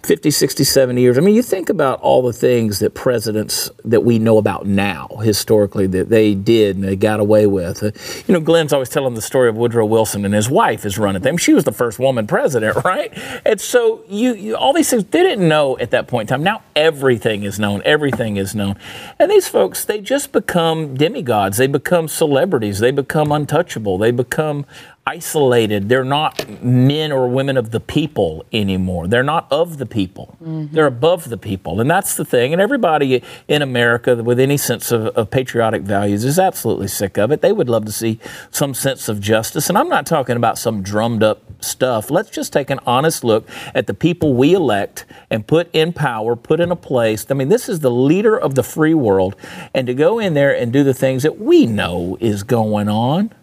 50, 0.03 0.31
60, 0.31 0.65
70 0.65 1.01
years. 1.01 1.17
I 1.17 1.21
mean, 1.21 1.33
you 1.33 1.41
think 1.41 1.69
about 1.69 2.01
all 2.01 2.21
the 2.21 2.33
things 2.33 2.79
that 2.79 2.93
presidents 2.93 3.71
that 3.85 4.01
we 4.01 4.19
know 4.19 4.37
about 4.37 4.65
now, 4.65 5.07
historically, 5.23 5.87
that 5.87 6.09
they 6.09 6.35
did 6.35 6.75
and 6.75 6.83
they 6.83 6.97
got 6.97 7.21
away 7.21 7.47
with. 7.47 7.81
Uh, 7.81 7.91
you 8.27 8.33
know, 8.33 8.41
Glenn's 8.41 8.73
always 8.73 8.89
telling 8.89 9.13
the 9.13 9.21
story 9.21 9.47
of 9.47 9.55
Woodrow 9.55 9.85
Wilson 9.85 10.25
and 10.25 10.33
his 10.33 10.49
wife 10.49 10.85
is 10.85 10.97
running 10.97 11.21
things. 11.21 11.41
She 11.41 11.53
was 11.53 11.63
the 11.63 11.71
first 11.71 11.99
woman 11.99 12.27
president, 12.27 12.75
right? 12.85 13.17
And 13.45 13.61
so 13.61 14.03
you, 14.09 14.33
you, 14.33 14.55
all 14.57 14.73
these 14.73 14.89
things 14.89 15.05
they 15.05 15.23
didn't 15.23 15.47
know 15.47 15.77
at 15.77 15.91
that 15.91 16.09
point 16.09 16.29
in 16.29 16.35
time. 16.35 16.43
Now 16.43 16.63
everything 16.75 17.43
is 17.43 17.57
known. 17.57 17.81
Everything 17.85 18.35
is 18.35 18.53
known. 18.53 18.75
And 19.19 19.31
these 19.31 19.47
folks, 19.47 19.85
they 19.85 20.01
just 20.01 20.33
become 20.33 20.95
demigods. 20.95 21.55
They 21.55 21.67
become 21.67 22.09
celebrities. 22.09 22.79
They 22.79 22.91
become 22.91 23.31
untouchable. 23.31 23.97
They 23.97 24.11
become 24.11 24.65
isolated. 25.05 25.89
They're 25.89 26.05
not 26.05 26.63
men 26.63 27.11
or 27.11 27.27
women 27.27 27.57
of 27.57 27.71
the 27.71 27.81
people 27.81 28.45
anymore. 28.53 29.07
They're 29.07 29.21
not 29.21 29.47
of 29.51 29.77
the 29.77 29.85
people. 29.85 30.37
Mm-hmm. 30.41 30.73
They're 30.73 30.87
above 30.87 31.29
the 31.29 31.37
people. 31.37 31.81
And 31.81 31.91
that's 31.91 32.15
the 32.15 32.23
thing. 32.23 32.53
And 32.53 32.61
everybody 32.61 33.21
in 33.49 33.61
America 33.61 34.15
with 34.15 34.39
any 34.39 34.55
sense 34.55 34.91
of, 34.93 35.07
of, 35.07 35.29
patriotic 35.29 35.81
values 35.81 36.23
is 36.23 36.39
absolutely 36.39 36.87
sick 36.87 37.17
of 37.17 37.31
it. 37.31 37.41
They 37.41 37.51
would 37.51 37.67
love 37.67 37.85
to 37.85 37.91
see 37.91 38.19
some 38.49 38.73
sense 38.73 39.09
of 39.09 39.19
justice. 39.19 39.67
And 39.67 39.77
I'm 39.77 39.89
not 39.89 40.05
talking 40.05 40.37
about 40.37 40.57
some 40.57 40.81
drummed 40.81 41.23
up 41.23 41.41
stuff. 41.61 42.09
Let's 42.09 42.29
just 42.29 42.53
take 42.53 42.69
an 42.69 42.79
honest 42.85 43.25
look 43.25 43.47
at 43.75 43.87
the 43.87 43.93
people 43.93 44.33
we 44.33 44.53
elect 44.53 45.05
and 45.29 45.45
put 45.45 45.69
in 45.73 45.91
power, 45.91 46.35
put 46.37 46.61
in 46.61 46.71
a 46.71 46.77
place. 46.77 47.25
I 47.29 47.33
mean, 47.33 47.49
this 47.49 47.67
is 47.67 47.81
the 47.81 47.91
leader 47.91 48.37
of 48.37 48.55
the 48.55 48.63
free 48.63 48.93
world. 48.93 49.35
And 49.73 49.85
to 49.87 49.93
go 49.93 50.19
in 50.19 50.33
there 50.33 50.55
and 50.55 50.71
do 50.71 50.83
the 50.83 50.93
things 50.93 51.23
that 51.23 51.39
we 51.39 51.65
know 51.65 52.17
is 52.21 52.43
going 52.43 52.87
on 52.87 53.33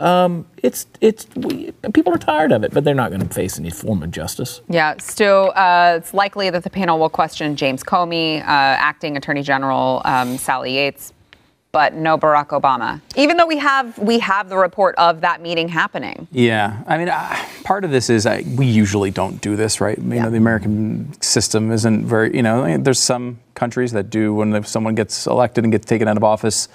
um, 0.00 0.46
it's 0.62 0.86
it's 1.00 1.26
we, 1.34 1.72
people 1.92 2.14
are 2.14 2.18
tired 2.18 2.52
of 2.52 2.62
it, 2.62 2.72
but 2.72 2.84
they're 2.84 2.94
not 2.94 3.10
going 3.10 3.26
to 3.26 3.34
face 3.34 3.58
any 3.58 3.70
form 3.70 4.02
of 4.02 4.10
justice. 4.10 4.60
Yeah, 4.68 4.94
still, 4.98 5.52
uh, 5.56 5.94
it's 5.96 6.14
likely 6.14 6.50
that 6.50 6.62
the 6.62 6.70
panel 6.70 6.98
will 6.98 7.08
question 7.08 7.56
James 7.56 7.82
Comey, 7.82 8.40
uh, 8.40 8.44
acting 8.44 9.16
Attorney 9.16 9.42
General 9.42 10.00
um, 10.04 10.38
Sally 10.38 10.74
Yates, 10.74 11.12
but 11.72 11.94
no 11.94 12.16
Barack 12.16 12.48
Obama. 12.48 13.00
Even 13.16 13.36
though 13.36 13.46
we 13.46 13.58
have 13.58 13.98
we 13.98 14.20
have 14.20 14.48
the 14.48 14.56
report 14.56 14.94
of 14.98 15.20
that 15.22 15.42
meeting 15.42 15.66
happening. 15.66 16.28
Yeah, 16.30 16.80
I 16.86 16.96
mean, 16.96 17.08
uh, 17.08 17.36
part 17.64 17.84
of 17.84 17.90
this 17.90 18.08
is 18.08 18.24
I, 18.24 18.44
we 18.56 18.66
usually 18.66 19.10
don't 19.10 19.40
do 19.40 19.56
this, 19.56 19.80
right? 19.80 19.98
You 19.98 20.14
yeah. 20.14 20.24
know, 20.24 20.30
the 20.30 20.36
American 20.36 21.20
system 21.20 21.72
isn't 21.72 22.06
very. 22.06 22.36
You 22.36 22.44
know, 22.44 22.78
there's 22.78 23.00
some 23.00 23.40
countries 23.54 23.90
that 23.92 24.10
do 24.10 24.32
when 24.32 24.62
someone 24.62 24.94
gets 24.94 25.26
elected 25.26 25.64
and 25.64 25.72
gets 25.72 25.86
taken 25.86 26.06
out 26.06 26.16
of 26.16 26.22
office 26.22 26.68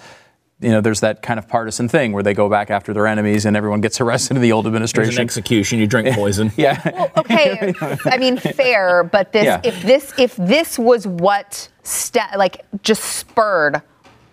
you 0.63 0.71
know, 0.71 0.81
there's 0.81 1.01
that 1.01 1.21
kind 1.21 1.37
of 1.37 1.47
partisan 1.47 1.87
thing 1.89 2.13
where 2.13 2.23
they 2.23 2.33
go 2.33 2.49
back 2.49 2.71
after 2.71 2.93
their 2.93 3.05
enemies 3.05 3.45
and 3.45 3.55
everyone 3.57 3.81
gets 3.81 3.99
arrested 4.01 4.37
in 4.37 4.41
the 4.41 4.51
old 4.51 4.65
administration. 4.65 5.09
There's 5.09 5.17
an 5.17 5.23
execution. 5.23 5.79
You 5.79 5.87
drink 5.87 6.07
poison. 6.15 6.51
yeah. 6.55 6.81
Well, 6.91 7.11
okay. 7.17 7.73
I 8.05 8.17
mean, 8.17 8.37
fair, 8.37 9.03
but 9.03 9.31
this, 9.31 9.45
yeah. 9.45 9.61
if 9.63 9.81
this, 9.83 10.13
if 10.17 10.35
this 10.37 10.79
was 10.79 11.05
what, 11.05 11.69
st- 11.83 12.37
like, 12.37 12.65
just 12.81 13.03
spurred 13.03 13.81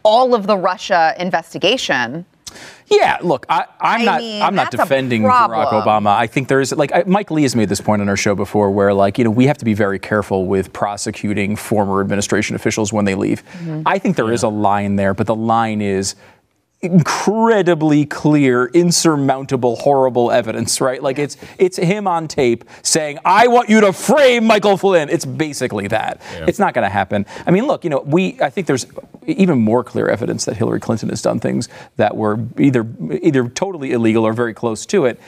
all 0.03 0.35
of 0.35 0.47
the 0.47 0.57
Russia 0.57 1.14
investigation, 1.19 2.25
yeah, 2.87 3.19
look, 3.23 3.47
I, 3.49 3.67
am 3.81 4.05
not. 4.05 4.21
Mean, 4.21 4.43
I'm 4.43 4.55
not 4.55 4.71
defending 4.71 5.23
Barack 5.23 5.71
Obama. 5.71 6.09
I 6.09 6.27
think 6.27 6.49
there's 6.49 6.73
like 6.73 6.93
I, 6.93 7.05
Mike 7.07 7.31
Lee 7.31 7.43
has 7.43 7.55
made 7.55 7.69
this 7.69 7.81
point 7.81 8.03
on 8.03 8.09
our 8.09 8.17
show 8.17 8.35
before, 8.35 8.71
where 8.71 8.93
like 8.93 9.19
you 9.19 9.25
know 9.25 9.31
we 9.31 9.47
have 9.47 9.59
to 9.59 9.65
be 9.65 9.75
very 9.75 9.99
careful 9.99 10.47
with 10.47 10.73
prosecuting 10.73 11.57
former 11.57 12.01
administration 12.01 12.57
officials 12.57 12.93
when 12.93 13.05
they 13.05 13.15
leave. 13.15 13.45
Mm-hmm. 13.45 13.83
I 13.87 13.99
think 13.99 14.17
there 14.17 14.29
yeah. 14.29 14.35
is 14.35 14.43
a 14.43 14.49
line 14.49 14.97
there, 14.97 15.15
but 15.15 15.27
the 15.27 15.37
line 15.37 15.81
is 15.81 16.17
incredibly 16.83 18.07
clear, 18.07 18.66
insurmountable, 18.66 19.77
horrible 19.77 20.31
evidence, 20.31 20.81
right? 20.81 21.03
Like 21.03 21.19
it's 21.19 21.37
it's 21.59 21.77
him 21.77 22.07
on 22.07 22.27
tape 22.27 22.64
saying, 22.83 23.19
"I 23.25 23.49
want 23.49 23.69
you 23.69 23.81
to 23.83 23.93
frame 23.93 24.45
Michael 24.45 24.77
Flynn." 24.77 25.11
It's 25.11 25.25
basically 25.25 25.88
that. 25.88 26.21
Yeah. 26.33 26.47
It's 26.49 26.59
not 26.59 26.73
going 26.73 26.85
to 26.85 26.90
happen. 26.90 27.27
I 27.47 27.51
mean, 27.51 27.66
look, 27.66 27.85
you 27.85 27.90
know, 27.90 28.01
we 28.01 28.40
I 28.40 28.49
think 28.51 28.66
there's 28.66 28.87
even 29.27 29.59
more 29.59 29.85
clear 29.85 30.09
evidence 30.09 30.47
that 30.47 30.57
Hillary 30.57 30.81
Clinton 30.81 31.11
has 31.11 31.21
done 31.21 31.38
things 31.38 31.69
that 31.97 32.16
were 32.16 32.38
either 32.59 32.87
either 33.21 33.49
totally 33.49 33.93
illegal 33.93 34.27
or 34.27 34.33
very 34.33 34.55
close 34.55 34.87
to 34.87 35.05
it 35.05 35.21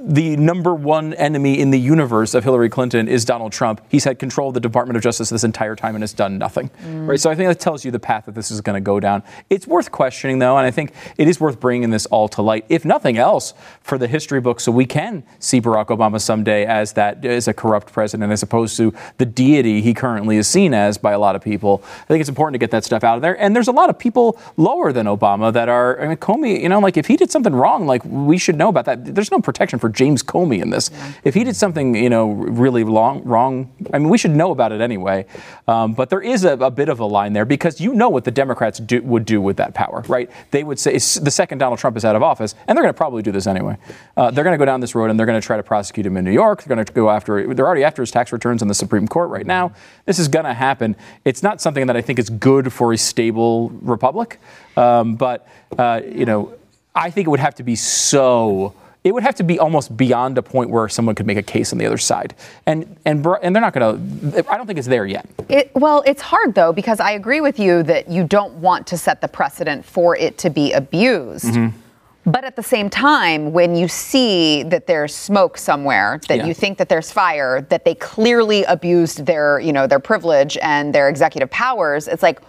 the 0.00 0.36
number 0.36 0.74
one 0.74 1.14
enemy 1.14 1.58
in 1.60 1.70
the 1.70 1.78
universe 1.78 2.34
of 2.34 2.44
Hillary 2.44 2.68
Clinton 2.68 3.08
is 3.08 3.24
Donald 3.24 3.52
Trump. 3.52 3.80
He's 3.88 4.04
had 4.04 4.18
control 4.18 4.48
of 4.48 4.54
the 4.54 4.60
Department 4.60 4.96
of 4.96 5.02
Justice 5.02 5.30
this 5.30 5.44
entire 5.44 5.76
time 5.76 5.94
and 5.94 6.02
has 6.02 6.12
done 6.12 6.38
nothing. 6.38 6.70
Mm. 6.82 7.08
Right? 7.08 7.20
So 7.20 7.30
I 7.30 7.34
think 7.34 7.48
that 7.48 7.60
tells 7.60 7.84
you 7.84 7.90
the 7.90 7.98
path 7.98 8.26
that 8.26 8.34
this 8.34 8.50
is 8.50 8.60
going 8.60 8.74
to 8.74 8.80
go 8.80 9.00
down. 9.00 9.22
It's 9.50 9.66
worth 9.66 9.90
questioning, 9.90 10.38
though, 10.38 10.56
and 10.56 10.66
I 10.66 10.70
think 10.70 10.92
it 11.18 11.28
is 11.28 11.40
worth 11.40 11.60
bringing 11.60 11.90
this 11.90 12.06
all 12.06 12.28
to 12.28 12.42
light, 12.42 12.64
if 12.68 12.84
nothing 12.84 13.18
else, 13.18 13.54
for 13.82 13.98
the 13.98 14.08
history 14.08 14.40
book, 14.40 14.60
so 14.60 14.72
we 14.72 14.86
can 14.86 15.22
see 15.38 15.60
Barack 15.60 15.86
Obama 15.86 16.20
someday 16.20 16.64
as 16.64 16.94
that 16.94 17.24
as 17.24 17.48
a 17.48 17.52
corrupt 17.52 17.92
president, 17.92 18.32
as 18.32 18.42
opposed 18.42 18.76
to 18.76 18.94
the 19.18 19.26
deity 19.26 19.80
he 19.82 19.94
currently 19.94 20.36
is 20.36 20.48
seen 20.48 20.74
as 20.74 20.98
by 20.98 21.12
a 21.12 21.18
lot 21.18 21.36
of 21.36 21.42
people. 21.42 21.82
I 21.84 22.06
think 22.06 22.20
it's 22.20 22.28
important 22.28 22.54
to 22.54 22.58
get 22.58 22.70
that 22.70 22.84
stuff 22.84 23.04
out 23.04 23.16
of 23.16 23.22
there. 23.22 23.40
And 23.40 23.54
there's 23.54 23.68
a 23.68 23.72
lot 23.72 23.90
of 23.90 23.98
people 23.98 24.40
lower 24.56 24.92
than 24.92 25.06
Obama 25.06 25.52
that 25.52 25.68
are. 25.68 26.00
I 26.00 26.08
mean, 26.08 26.16
Comey, 26.16 26.62
you 26.62 26.68
know, 26.68 26.80
like 26.80 26.96
if 26.96 27.06
he 27.06 27.16
did 27.16 27.30
something 27.30 27.54
wrong, 27.54 27.86
like 27.86 28.04
we 28.04 28.38
should 28.38 28.56
know 28.56 28.68
about 28.68 28.84
that. 28.86 29.14
There's 29.14 29.30
no 29.30 29.40
protection 29.40 29.73
protection 29.78 29.78
for 29.78 30.04
James 30.04 30.22
Comey 30.22 30.62
in 30.62 30.70
this. 30.70 30.90
Yeah. 30.92 31.12
If 31.24 31.34
he 31.34 31.44
did 31.44 31.56
something, 31.56 31.94
you 31.94 32.10
know, 32.10 32.30
really 32.30 32.84
long, 32.84 33.22
wrong, 33.24 33.70
I 33.92 33.98
mean, 33.98 34.08
we 34.08 34.18
should 34.18 34.32
know 34.32 34.50
about 34.50 34.72
it 34.72 34.80
anyway. 34.80 35.26
Um, 35.68 35.94
but 35.94 36.10
there 36.10 36.20
is 36.20 36.44
a, 36.44 36.52
a, 36.52 36.70
bit 36.70 36.88
of 36.88 37.00
a 37.00 37.04
line 37.04 37.32
there 37.32 37.44
because 37.44 37.80
you 37.80 37.94
know 37.94 38.08
what 38.08 38.24
the 38.24 38.30
Democrats 38.30 38.80
do, 38.80 39.00
would 39.02 39.24
do 39.24 39.40
with 39.40 39.56
that 39.56 39.74
power, 39.74 40.04
right? 40.08 40.30
They 40.50 40.64
would 40.64 40.78
say 40.78 40.92
the 40.94 41.30
second 41.30 41.58
Donald 41.58 41.78
Trump 41.78 41.96
is 41.96 42.04
out 42.04 42.16
of 42.16 42.22
office, 42.22 42.54
and 42.66 42.76
they're 42.76 42.82
going 42.82 42.94
to 42.94 42.96
probably 42.96 43.22
do 43.22 43.32
this 43.32 43.46
anyway. 43.46 43.76
Uh, 44.16 44.30
they're 44.30 44.44
going 44.44 44.54
to 44.54 44.58
go 44.58 44.64
down 44.64 44.80
this 44.80 44.94
road 44.94 45.10
and 45.10 45.18
they're 45.18 45.26
going 45.26 45.40
to 45.40 45.46
try 45.46 45.56
to 45.56 45.62
prosecute 45.62 46.06
him 46.06 46.16
in 46.16 46.24
New 46.24 46.32
York. 46.32 46.62
They're 46.62 46.74
going 46.74 46.84
to 46.84 46.92
go 46.92 47.10
after. 47.10 47.54
They're 47.54 47.66
already 47.66 47.84
after 47.84 48.02
his 48.02 48.10
tax 48.10 48.32
returns 48.32 48.62
in 48.62 48.68
the 48.68 48.74
Supreme 48.74 49.08
Court 49.08 49.30
right 49.30 49.46
now. 49.46 49.72
This 50.06 50.18
is 50.18 50.28
going 50.28 50.44
to 50.44 50.54
happen. 50.54 50.96
It's 51.24 51.42
not 51.42 51.60
something 51.60 51.86
that 51.86 51.96
I 51.96 52.02
think 52.02 52.18
is 52.18 52.30
good 52.30 52.72
for 52.72 52.92
a 52.92 52.98
stable 52.98 53.70
republic, 53.82 54.40
um, 54.76 55.16
but 55.16 55.46
uh, 55.78 56.00
you 56.04 56.24
know. 56.24 56.54
I 56.96 57.10
think 57.10 57.26
it 57.26 57.30
would 57.30 57.40
have 57.40 57.56
to 57.56 57.64
be 57.64 57.74
so 57.74 58.72
it 59.04 59.12
would 59.12 59.22
have 59.22 59.34
to 59.34 59.44
be 59.44 59.58
almost 59.58 59.96
beyond 59.96 60.38
a 60.38 60.42
point 60.42 60.70
where 60.70 60.88
someone 60.88 61.14
could 61.14 61.26
make 61.26 61.36
a 61.36 61.42
case 61.42 61.72
on 61.72 61.78
the 61.78 61.84
other 61.84 61.98
side. 61.98 62.34
And 62.66 62.96
and 63.04 63.24
and 63.42 63.54
they're 63.54 63.60
not 63.60 63.74
going 63.74 64.32
to. 64.32 64.50
I 64.50 64.56
don't 64.56 64.66
think 64.66 64.78
it's 64.78 64.88
there 64.88 65.06
yet. 65.06 65.28
It, 65.50 65.70
well, 65.74 66.02
it's 66.06 66.22
hard 66.22 66.54
though 66.54 66.72
because 66.72 67.00
I 67.00 67.12
agree 67.12 67.42
with 67.42 67.58
you 67.58 67.82
that 67.84 68.08
you 68.08 68.24
don't 68.24 68.54
want 68.54 68.86
to 68.88 68.96
set 68.96 69.20
the 69.20 69.28
precedent 69.28 69.84
for 69.84 70.16
it 70.16 70.38
to 70.38 70.50
be 70.50 70.72
abused. 70.72 71.44
Mm-hmm. 71.44 71.78
But 72.26 72.44
at 72.44 72.56
the 72.56 72.62
same 72.62 72.88
time, 72.88 73.52
when 73.52 73.76
you 73.76 73.86
see 73.86 74.62
that 74.62 74.86
there's 74.86 75.14
smoke 75.14 75.58
somewhere, 75.58 76.18
that 76.28 76.38
yeah. 76.38 76.46
you 76.46 76.54
think 76.54 76.78
that 76.78 76.88
there's 76.88 77.12
fire, 77.12 77.60
that 77.68 77.84
they 77.84 77.94
clearly 77.96 78.64
abused 78.64 79.26
their, 79.26 79.60
you 79.60 79.74
know, 79.74 79.86
their 79.86 79.98
privilege 79.98 80.56
and 80.62 80.94
their 80.94 81.10
executive 81.10 81.50
powers, 81.50 82.08
it's 82.08 82.22
like, 82.22 82.40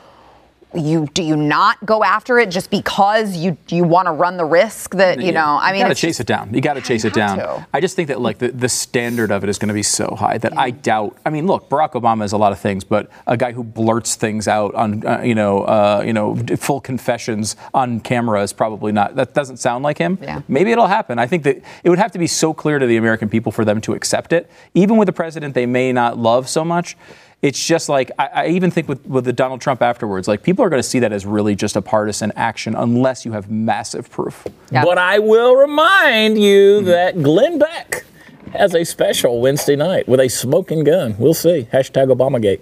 you 0.76 1.08
do 1.14 1.24
you 1.24 1.36
not 1.36 1.84
go 1.86 2.04
after 2.04 2.40
it 2.40 2.50
just 2.50 2.70
because 2.70 3.36
you 3.36 3.58
you 3.70 3.84
want 3.84 4.08
to 4.08 4.12
run 4.12 4.38
the 4.38 4.46
risk 4.46 4.96
that 4.96 5.20
you 5.22 5.32
know? 5.32 5.58
I 5.62 5.72
mean 5.72 5.80
you 5.80 5.86
got 5.86 5.96
to 5.96 6.02
chase 6.02 6.20
it 6.20 6.28
down. 6.28 6.54
You 6.54 6.62
got 6.62 6.74
to 6.74 6.82
chase 6.82 7.06
it 7.06 7.14
down. 7.14 7.38
to. 7.38 7.68
I 7.74 7.80
just 7.80 7.96
think 7.96 8.08
that 8.10 8.22
like 8.22 8.38
the, 8.38 8.50
the 8.50 8.70
standard 8.70 9.32
of 9.32 9.44
it 9.44 9.50
is 9.50 9.58
going 9.58 9.68
to 9.70 9.74
be 9.74 9.84
so 9.84 10.16
high 10.16 10.38
that 10.40 10.54
yeah. 10.54 10.60
I 10.60 10.70
doubt 10.72 11.18
I 11.26 11.30
mean 11.30 11.48
look 11.48 11.70
Barack 11.70 11.94
Obama 11.94 12.24
is 12.24 12.32
a 12.32 12.38
lot 12.38 12.52
of 12.52 12.60
things 12.60 12.84
but 12.84 13.10
a 13.28 13.38
guy 13.38 13.52
who 13.52 13.64
blurts 13.64 14.16
things 14.16 14.48
out 14.48 14.74
on 14.76 15.06
uh, 15.06 15.22
you 15.22 15.36
know 15.36 15.62
uh, 15.64 16.04
you 16.06 16.14
know 16.14 16.36
full 16.58 16.82
confessions 16.82 17.56
on 17.74 18.00
camera 18.00 18.42
is 18.42 18.54
probably 18.54 18.92
not 18.92 19.16
that 19.16 19.34
doesn't 19.34 19.58
sound 19.58 19.84
like 19.84 19.98
him. 19.98 20.18
Yeah. 20.22 20.42
maybe 20.48 20.72
it'll 20.72 20.88
happen. 20.88 21.20
I 21.20 21.28
think 21.28 21.44
that 21.44 21.62
it 21.84 21.90
would 21.90 22.00
have 22.00 22.12
to 22.12 22.20
be 22.20 22.28
so 22.28 22.54
clear 22.54 22.80
to 22.80 22.86
the 22.86 22.98
American 22.98 23.30
people 23.30 23.52
for 23.52 23.66
them 23.66 23.82
to 23.82 23.94
accept 23.94 24.34
it. 24.34 24.50
Even 24.74 24.98
with 24.98 25.08
the 25.08 25.14
president 25.14 25.54
they 25.54 25.66
may 25.66 25.92
not 25.92 26.18
love 26.18 26.50
so 26.50 26.64
much 26.64 26.96
it's 27.42 27.64
just 27.66 27.90
like 27.90 28.12
I, 28.18 28.26
I, 28.28 28.48
even 28.48 28.72
think 28.72 28.88
with, 28.88 29.06
with 29.06 29.26
the 29.26 29.34
Donald 29.34 29.62
Trump 29.62 29.82
afterwards, 29.82 30.28
like 30.28 30.44
people 30.44 30.66
are 30.66 30.70
going 30.70 30.82
to 30.82 30.88
see 30.88 31.00
that 31.00 31.12
as 31.12 31.26
really 31.26 31.56
just 31.56 31.76
a 31.76 31.82
partisan 31.82 32.32
action 32.36 32.76
unless 32.76 33.26
you 33.26 33.34
have 33.34 33.50
massive 33.50 34.10
proof. 34.10 34.48
Yeah. 34.72 34.84
But 34.84 34.98
I 34.98 35.20
will 35.20 35.56
remind 35.56 36.42
you 36.42 36.78
mm-hmm. 36.78 36.86
that 36.88 37.22
Glenn 37.22 37.60
Beck 37.60 38.06
has 38.54 38.74
a 38.74 38.84
special 38.84 39.42
Wednesday 39.42 39.76
night 39.76 40.08
with 40.08 40.20
a 40.20 40.30
smoking 40.30 40.84
gun. 40.84 41.16
We'll 41.18 41.34
see. 41.34 41.68
Hashtag 41.72 42.14
Obamagate. 42.14 42.62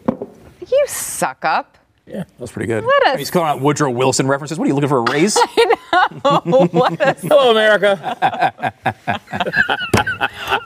You 0.69 0.83
suck 0.87 1.45
up. 1.45 1.77
Yeah, 2.05 2.25
that's 2.37 2.51
pretty 2.51 2.67
good. 2.67 2.83
Let 2.83 3.07
us. 3.07 3.19
He's 3.19 3.31
calling 3.31 3.49
out 3.49 3.61
Woodrow 3.61 3.89
Wilson 3.89 4.27
references. 4.27 4.59
What 4.59 4.65
are 4.65 4.67
you 4.67 4.73
looking 4.73 4.89
for 4.89 4.97
a 4.97 5.11
raise? 5.11 5.37
I 5.93 6.41
know. 6.43 6.67
Hello, 7.21 7.51
America. 7.51 8.73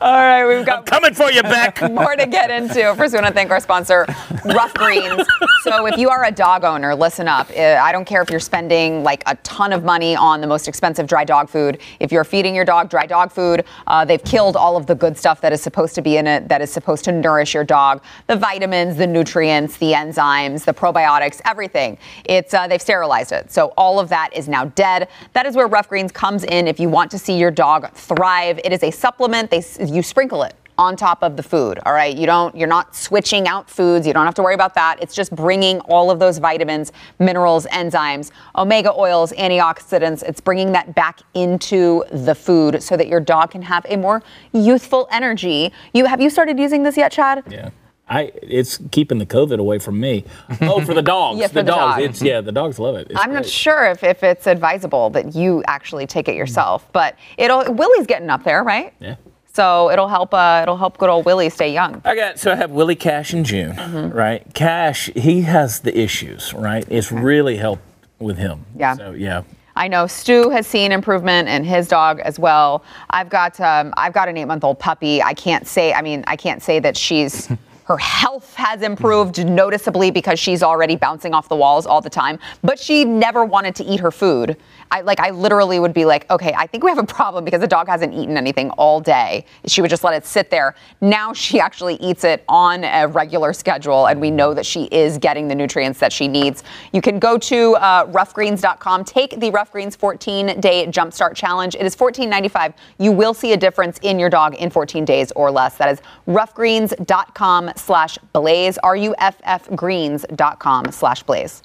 All 0.08 0.14
right, 0.14 0.46
we've 0.46 0.66
got 0.66 0.80
I'm 0.80 0.86
coming 0.86 1.14
for 1.14 1.30
you, 1.30 1.44
Beck. 1.44 1.82
more 1.92 2.16
to 2.16 2.26
get 2.26 2.50
into. 2.50 2.96
First, 2.96 3.14
we 3.14 3.18
want 3.20 3.28
to 3.28 3.34
thank 3.34 3.52
our 3.52 3.60
sponsor, 3.60 4.06
Ruff 4.46 4.74
Greens. 4.74 5.28
So, 5.64 5.86
if 5.86 5.98
you 5.98 6.10
are 6.10 6.24
a 6.24 6.32
dog 6.32 6.64
owner, 6.64 6.96
listen 6.96 7.28
up. 7.28 7.50
Uh, 7.50 7.78
I 7.82 7.92
don't 7.92 8.06
care 8.06 8.22
if 8.22 8.30
you're 8.30 8.40
spending 8.40 9.04
like 9.04 9.22
a 9.26 9.36
ton 9.44 9.74
of 9.74 9.84
money 9.84 10.16
on 10.16 10.40
the 10.40 10.48
most 10.48 10.70
expensive 10.70 11.08
dry 11.08 11.26
dog 11.26 11.50
food. 11.50 11.82
If 12.00 12.14
you're 12.14 12.24
feeding 12.24 12.56
your 12.56 12.64
dog 12.64 12.90
dry 12.90 13.06
dog 13.06 13.34
food, 13.34 13.66
uh, 13.88 14.06
they've 14.06 14.24
killed 14.24 14.56
all 14.56 14.78
of 14.78 14.86
the 14.86 14.96
good 14.96 15.18
stuff 15.18 15.42
that 15.42 15.52
is 15.52 15.62
supposed 15.62 15.94
to 15.96 16.02
be 16.02 16.16
in 16.16 16.26
it, 16.26 16.48
that 16.48 16.62
is 16.62 16.72
supposed 16.72 17.04
to 17.04 17.12
nourish 17.12 17.54
your 17.54 17.66
dog. 17.66 18.02
The 18.28 18.38
vitamins, 18.38 18.96
the 18.96 19.08
nutrients, 19.08 19.76
the 19.76 19.92
enzymes, 19.92 20.64
the 20.64 20.74
probiotics 20.74 21.42
everything. 21.44 21.98
It's 22.24 22.54
uh, 22.54 22.66
they've 22.70 22.82
sterilized 22.82 23.34
it, 23.34 23.52
so 23.52 23.74
all 23.76 24.00
of 24.00 24.08
that 24.08 24.30
is 24.32 24.48
now 24.48 24.66
dead. 24.66 25.10
That 25.34 25.46
is 25.46 25.58
where 25.58 25.68
Ruff 25.68 25.90
Greens 25.90 26.14
comes 26.14 26.46
in. 26.46 26.66
If 26.66 26.80
you 26.80 26.88
want 26.88 27.12
to 27.12 27.20
see 27.20 27.38
your 27.38 27.52
dog 27.52 27.92
thrive, 27.92 28.62
it 28.64 28.72
is 28.72 28.84
a 28.84 28.92
supplement. 28.92 29.52
They 29.52 29.60
you 29.98 30.04
sprinkle 30.04 30.44
it 30.44 30.56
on 30.78 30.96
top 30.96 31.24
of 31.24 31.36
the 31.36 31.42
food. 31.42 31.80
All 31.88 31.94
right, 31.94 32.16
you 32.16 32.28
don't, 32.28 32.56
you're 32.56 32.68
not 32.68 32.96
switching 32.96 33.48
out 33.48 33.68
foods. 33.68 34.06
You 34.06 34.14
don't 34.14 34.26
have 34.26 34.36
to 34.36 34.44
worry 34.44 34.54
about 34.54 34.76
that. 34.76 35.02
It's 35.02 35.16
just 35.16 35.36
bringing 35.36 35.80
all 35.82 36.12
of 36.12 36.20
those 36.20 36.38
vitamins, 36.38 36.92
minerals, 37.18 37.66
enzymes, 37.68 38.30
omega 38.56 38.94
oils, 38.94 39.34
antioxidants. 39.34 40.22
It's 40.22 40.40
bringing 40.40 40.72
that 40.74 40.94
back 40.94 41.22
into 41.34 42.04
the 42.12 42.36
food 42.36 42.84
so 42.84 42.96
that 42.96 43.08
your 43.08 43.20
dog 43.20 43.50
can 43.52 43.64
have 43.64 43.88
a 43.90 43.98
more 43.98 44.22
youthful 44.54 45.08
energy. 45.12 45.74
You 45.96 46.06
have 46.06 46.22
you 46.22 46.30
started 46.30 46.60
using 46.60 46.84
this 46.84 46.96
yet, 46.96 47.12
Chad? 47.12 47.44
Yeah. 47.50 47.72
I, 48.10 48.32
it's 48.42 48.80
keeping 48.92 49.18
the 49.18 49.26
COVID 49.26 49.60
away 49.60 49.80
from 49.80 50.00
me. 50.00 50.24
Oh, 50.62 50.80
for 50.80 50.94
the 50.94 51.02
dogs. 51.02 51.40
Yeah, 51.40 51.48
for 51.48 51.56
the, 51.56 51.64
the 51.64 51.72
dogs. 51.72 52.02
dog. 52.02 52.10
It's 52.10 52.22
yeah, 52.22 52.40
the 52.40 52.52
dogs 52.52 52.80
love 52.80 52.96
it. 52.96 53.08
It's 53.10 53.20
I'm 53.20 53.34
not 53.34 53.46
sure 53.46 53.86
if, 53.86 54.04
if 54.04 54.24
it's 54.24 54.48
advisable 54.48 55.10
that 55.10 55.36
you 55.36 55.64
actually 55.68 56.08
take 56.08 56.30
it 56.30 56.36
yourself, 56.36 56.88
but 56.94 57.16
it'll 57.38 57.74
Willie's 57.74 58.08
getting 58.08 58.30
up 58.30 58.44
there, 58.44 58.64
right? 58.64 58.94
Yeah. 59.00 59.16
So 59.58 59.90
it'll 59.90 60.08
help 60.08 60.36
uh, 60.36 60.60
it'll 60.62 60.78
help 60.78 61.00
good 61.00 61.10
old 61.10 61.26
Willie 61.26 61.50
stay 61.50 61.74
young. 61.74 62.00
I 62.06 62.14
got 62.16 62.38
so 62.38 62.52
I 62.52 62.56
have 62.56 62.70
Willie 62.70 62.96
Cash 62.96 63.34
in 63.34 63.44
June, 63.44 63.74
Mm-hmm. 63.74 64.16
right? 64.16 64.44
Cash, 64.54 65.10
he 65.16 65.42
has 65.42 65.80
the 65.80 65.98
issues, 66.00 66.54
right? 66.54 66.86
It's 66.92 67.12
really 67.12 67.58
helped 67.58 67.82
with 68.20 68.38
him. 68.38 68.68
Yeah. 68.76 68.94
So 68.96 69.14
yeah. 69.14 69.42
I 69.76 69.88
know 69.88 70.06
Stu 70.06 70.52
has 70.52 70.68
seen 70.68 70.92
improvement 70.92 71.50
in 71.50 71.64
his 71.64 71.88
dog 71.88 72.20
as 72.20 72.38
well. 72.38 72.84
I've 73.10 73.30
got 73.30 73.60
um, 73.60 73.96
I've 73.98 74.14
got 74.14 74.30
an 74.30 74.38
eight 74.38 74.46
month 74.46 74.64
old 74.64 74.78
puppy. 74.78 75.24
I 75.24 75.34
can't 75.34 75.66
say 75.68 75.92
I 75.92 76.04
mean 76.04 76.24
I 76.28 76.36
can't 76.36 76.62
say 76.62 76.78
that 76.78 76.96
she's 76.96 77.50
her 77.86 77.98
health 77.98 78.54
has 78.54 78.84
improved 78.84 79.44
noticeably 79.44 80.12
because 80.12 80.38
she's 80.40 80.62
already 80.62 80.96
bouncing 80.98 81.34
off 81.34 81.50
the 81.50 81.56
walls 81.56 81.88
all 81.88 82.02
the 82.02 82.10
time. 82.12 82.38
But 82.62 82.78
she 82.78 83.06
never 83.06 83.44
wanted 83.44 83.74
to 83.78 83.84
eat 83.86 84.02
her 84.02 84.12
food. 84.12 84.56
I 84.92 85.02
like 85.02 85.20
I 85.20 85.32
literally 85.32 85.80
would 85.80 85.94
be 85.94 86.06
like, 86.06 86.30
okay, 86.30 86.54
I 86.54 86.68
think 86.68 86.84
we 86.84 86.90
have 86.90 86.98
a 86.98 87.04
problem 87.06 87.46
because 87.46 87.62
the 87.62 87.68
dog 87.68 87.88
hasn't 87.88 88.14
eaten 88.14 88.38
anything 88.38 88.70
all 88.72 89.00
day. 89.00 89.46
She 89.66 89.82
would 89.82 89.90
just 89.90 90.04
let 90.04 90.14
it 90.14 90.26
sit 90.26 90.50
there. 90.50 90.76
Now 91.02 91.34
she 91.34 91.60
actually 91.60 91.96
eats 91.96 92.24
it 92.24 92.44
on 92.48 92.84
a 92.84 93.08
regular 93.08 93.54
schedule, 93.54 94.08
and 94.08 94.20
we 94.20 94.32
know 94.32 94.54
that 94.54 94.66
she 94.66 94.86
is 94.86 95.18
getting 95.18 95.48
the 95.48 95.56
nutrients 95.56 96.00
that 96.00 96.12
she 96.14 96.28
needs. 96.28 96.64
You 96.94 97.02
can 97.02 97.20
go 97.20 97.38
to 97.38 97.76
uh, 97.76 98.06
ruffgreens.com, 98.08 99.04
take 99.04 99.40
the 99.40 99.52
Ruff 99.52 99.72
Greens 99.72 99.96
14 99.96 100.60
day 100.60 100.86
jumpstart 100.88 101.36
challenge. 101.36 101.76
It 101.76 101.86
is 101.86 101.96
$14.95. 101.96 102.74
You 103.00 103.12
will 103.12 103.34
see 103.34 103.54
a 103.54 103.58
difference 103.58 104.00
in 104.02 104.20
your 104.20 104.30
dog 104.30 104.56
in 104.56 104.70
14 104.70 105.06
days 105.06 105.32
or 105.34 105.52
less. 105.52 105.78
That 105.78 105.90
is 105.90 106.02
ruffgreens.com 106.28 107.72
slash 107.76 108.18
blaze, 108.34 108.78
R-U-F-F 108.84 109.70
greens.com 109.76 110.92
slash 110.92 111.24
blaze. 111.24 111.64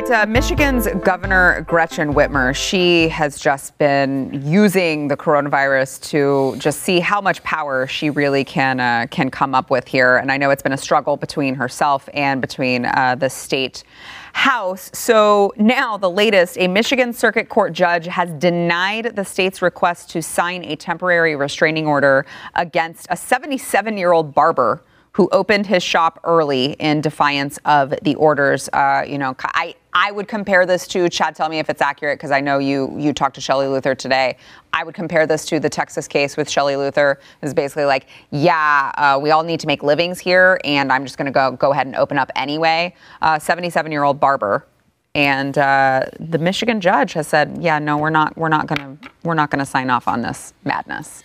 Right, 0.00 0.10
uh, 0.10 0.26
Michigan's 0.26 0.88
Governor 1.04 1.60
Gretchen 1.68 2.14
Whitmer, 2.14 2.52
she 2.52 3.06
has 3.10 3.38
just 3.38 3.78
been 3.78 4.42
using 4.44 5.06
the 5.06 5.16
coronavirus 5.16 6.02
to 6.10 6.56
just 6.58 6.80
see 6.80 6.98
how 6.98 7.20
much 7.20 7.40
power 7.44 7.86
she 7.86 8.10
really 8.10 8.42
can 8.42 8.80
uh, 8.80 9.06
can 9.12 9.30
come 9.30 9.54
up 9.54 9.70
with 9.70 9.86
here. 9.86 10.16
And 10.16 10.32
I 10.32 10.36
know 10.36 10.50
it's 10.50 10.64
been 10.64 10.72
a 10.72 10.76
struggle 10.76 11.16
between 11.16 11.54
herself 11.54 12.08
and 12.12 12.40
between 12.40 12.86
uh, 12.86 13.14
the 13.14 13.30
state 13.30 13.84
house. 14.32 14.90
So 14.92 15.52
now 15.58 15.96
the 15.96 16.10
latest, 16.10 16.58
a 16.58 16.66
Michigan 16.66 17.12
Circuit 17.12 17.48
Court 17.48 17.72
judge 17.72 18.06
has 18.06 18.30
denied 18.30 19.14
the 19.14 19.24
state's 19.24 19.62
request 19.62 20.10
to 20.10 20.22
sign 20.22 20.64
a 20.64 20.74
temporary 20.74 21.36
restraining 21.36 21.86
order 21.86 22.26
against 22.56 23.06
a 23.10 23.14
77-year-old 23.14 24.34
barber 24.34 24.82
who 25.14 25.28
opened 25.30 25.66
his 25.66 25.82
shop 25.82 26.18
early 26.24 26.72
in 26.80 27.00
defiance 27.00 27.58
of 27.64 27.94
the 28.02 28.16
orders. 28.16 28.68
Uh, 28.72 29.04
you 29.06 29.16
know, 29.16 29.36
I, 29.44 29.76
I 29.96 30.10
would 30.10 30.26
compare 30.26 30.66
this 30.66 30.88
to 30.88 31.08
Chad. 31.08 31.36
Tell 31.36 31.48
me 31.48 31.60
if 31.60 31.70
it's 31.70 31.80
accurate, 31.80 32.18
because 32.18 32.32
I 32.32 32.40
know 32.40 32.58
you 32.58 32.92
you 32.98 33.12
talked 33.12 33.36
to 33.36 33.40
Shelley 33.40 33.68
Luther 33.68 33.94
today. 33.94 34.36
I 34.72 34.82
would 34.82 34.94
compare 34.94 35.24
this 35.24 35.46
to 35.46 35.60
the 35.60 35.70
Texas 35.70 36.08
case 36.08 36.36
with 36.36 36.50
Shelley 36.50 36.74
Luther. 36.74 37.20
It's 37.42 37.54
basically 37.54 37.84
like, 37.84 38.06
yeah, 38.32 38.90
uh, 38.98 39.20
we 39.22 39.30
all 39.30 39.44
need 39.44 39.60
to 39.60 39.68
make 39.68 39.84
livings 39.84 40.18
here, 40.18 40.60
and 40.64 40.90
I'm 40.90 41.04
just 41.04 41.16
going 41.16 41.26
to 41.26 41.32
go 41.32 41.52
go 41.52 41.72
ahead 41.72 41.86
and 41.86 41.94
open 41.94 42.18
up 42.18 42.32
anyway. 42.34 42.94
77 43.38 43.92
year 43.92 44.02
old 44.02 44.18
barber. 44.18 44.66
And 45.14 45.56
uh, 45.56 46.06
the 46.18 46.38
Michigan 46.38 46.80
judge 46.80 47.12
has 47.12 47.28
said, 47.28 47.58
"Yeah, 47.60 47.78
no, 47.78 47.96
we're 47.96 48.10
not. 48.10 48.36
We're 48.36 48.48
not 48.48 48.66
going 48.66 48.98
to. 48.98 49.10
We're 49.22 49.34
not 49.34 49.50
going 49.50 49.60
to 49.60 49.66
sign 49.66 49.90
off 49.90 50.08
on 50.08 50.22
this 50.22 50.54
madness." 50.64 51.22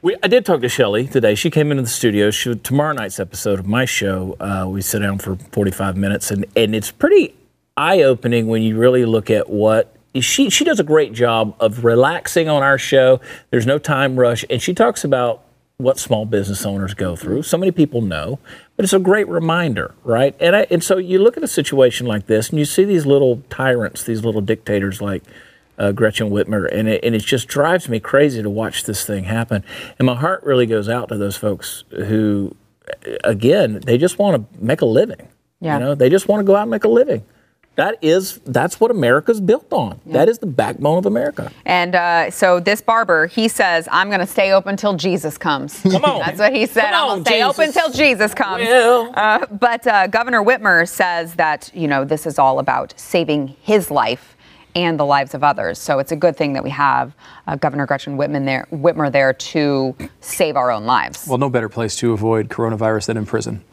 We, 0.00 0.16
I 0.22 0.28
did 0.28 0.46
talk 0.46 0.62
to 0.62 0.68
Shelley 0.70 1.06
today. 1.06 1.34
She 1.34 1.50
came 1.50 1.70
into 1.70 1.82
the 1.82 1.88
studio. 1.88 2.30
She, 2.30 2.54
tomorrow 2.56 2.92
night's 2.92 3.20
episode 3.20 3.58
of 3.58 3.66
my 3.66 3.84
show, 3.86 4.36
uh, 4.38 4.66
we 4.68 4.82
sit 4.82 5.00
down 5.00 5.18
for 5.18 5.36
45 5.36 5.96
minutes, 5.96 6.30
and, 6.30 6.44
and 6.54 6.74
it's 6.74 6.90
pretty 6.90 7.34
eye 7.76 8.02
opening 8.02 8.46
when 8.46 8.62
you 8.62 8.76
really 8.78 9.04
look 9.04 9.30
at 9.30 9.48
what 9.48 9.94
she 10.20 10.48
she 10.50 10.64
does 10.64 10.78
a 10.78 10.84
great 10.84 11.12
job 11.12 11.56
of 11.58 11.84
relaxing 11.84 12.48
on 12.48 12.62
our 12.62 12.78
show. 12.78 13.20
There's 13.50 13.66
no 13.66 13.78
time 13.78 14.16
rush, 14.16 14.44
and 14.48 14.62
she 14.62 14.74
talks 14.74 15.04
about 15.04 15.42
what 15.76 15.98
small 15.98 16.24
business 16.24 16.64
owners 16.64 16.94
go 16.94 17.16
through. 17.16 17.42
So 17.42 17.58
many 17.58 17.72
people 17.72 18.00
know, 18.00 18.38
but 18.76 18.84
it's 18.84 18.92
a 18.92 19.00
great 19.00 19.28
reminder, 19.28 19.94
right? 20.04 20.36
And 20.38 20.54
I, 20.54 20.66
and 20.70 20.84
so 20.84 20.98
you 20.98 21.18
look 21.18 21.36
at 21.36 21.42
a 21.42 21.48
situation 21.48 22.06
like 22.06 22.26
this, 22.26 22.50
and 22.50 22.58
you 22.58 22.64
see 22.64 22.84
these 22.84 23.06
little 23.06 23.42
tyrants, 23.50 24.04
these 24.04 24.24
little 24.24 24.40
dictators 24.40 25.02
like 25.02 25.24
uh, 25.76 25.90
Gretchen 25.90 26.30
Whitmer, 26.30 26.68
and 26.72 26.88
it, 26.88 27.04
and 27.04 27.14
it 27.14 27.24
just 27.24 27.48
drives 27.48 27.88
me 27.88 27.98
crazy 27.98 28.40
to 28.40 28.50
watch 28.50 28.84
this 28.84 29.04
thing 29.04 29.24
happen. 29.24 29.64
And 29.98 30.06
my 30.06 30.14
heart 30.14 30.44
really 30.44 30.66
goes 30.66 30.88
out 30.88 31.08
to 31.08 31.18
those 31.18 31.36
folks 31.36 31.82
who, 31.90 32.54
again, 33.24 33.80
they 33.84 33.98
just 33.98 34.16
want 34.18 34.52
to 34.52 34.64
make 34.64 34.80
a 34.80 34.86
living. 34.86 35.28
Yeah. 35.60 35.78
You 35.78 35.84
know, 35.84 35.94
they 35.96 36.08
just 36.08 36.28
want 36.28 36.40
to 36.40 36.44
go 36.44 36.54
out 36.54 36.62
and 36.62 36.70
make 36.70 36.84
a 36.84 36.88
living. 36.88 37.24
That 37.76 37.98
is 38.02 38.38
that's 38.44 38.78
what 38.78 38.90
America's 38.90 39.40
built 39.40 39.72
on. 39.72 40.00
That 40.06 40.28
is 40.28 40.38
the 40.38 40.46
backbone 40.46 40.98
of 40.98 41.06
America. 41.06 41.50
And 41.64 41.94
uh, 41.94 42.30
so 42.30 42.60
this 42.60 42.80
barber, 42.80 43.26
he 43.26 43.48
says, 43.48 43.88
"I'm 43.90 44.08
going 44.08 44.20
to 44.20 44.26
stay 44.26 44.52
open 44.52 44.76
till 44.76 44.94
Jesus 44.94 45.36
comes." 45.36 45.80
Come 45.82 46.04
on. 46.04 46.20
That's 46.20 46.38
what 46.38 46.54
he 46.54 46.66
said. 46.66 46.84
Come 46.90 46.94
I'm 46.94 47.00
on, 47.02 47.08
going 47.08 47.24
to 47.24 47.30
stay 47.30 47.42
open 47.42 47.72
till 47.72 47.90
Jesus 47.90 48.32
comes. 48.34 48.64
Well. 48.64 49.12
Uh, 49.14 49.46
but 49.46 49.86
uh, 49.86 50.06
Governor 50.06 50.42
Whitmer 50.42 50.88
says 50.88 51.34
that 51.34 51.70
you 51.74 51.88
know 51.88 52.04
this 52.04 52.26
is 52.26 52.38
all 52.38 52.58
about 52.60 52.94
saving 52.96 53.56
his 53.62 53.90
life 53.90 54.36
and 54.76 54.98
the 54.98 55.04
lives 55.04 55.34
of 55.34 55.44
others. 55.44 55.78
So 55.78 55.98
it's 55.98 56.12
a 56.12 56.16
good 56.16 56.36
thing 56.36 56.52
that 56.54 56.64
we 56.64 56.70
have 56.70 57.14
uh, 57.46 57.56
Governor 57.56 57.86
Gretchen 57.86 58.16
Whitman 58.16 58.44
there, 58.44 58.66
Whitmer 58.72 59.10
there 59.10 59.32
to 59.32 59.96
save 60.20 60.56
our 60.56 60.70
own 60.70 60.84
lives. 60.84 61.26
Well, 61.28 61.38
no 61.38 61.48
better 61.48 61.68
place 61.68 61.96
to 61.96 62.12
avoid 62.12 62.48
coronavirus 62.48 63.06
than 63.06 63.16
in 63.16 63.26
prison. 63.26 63.64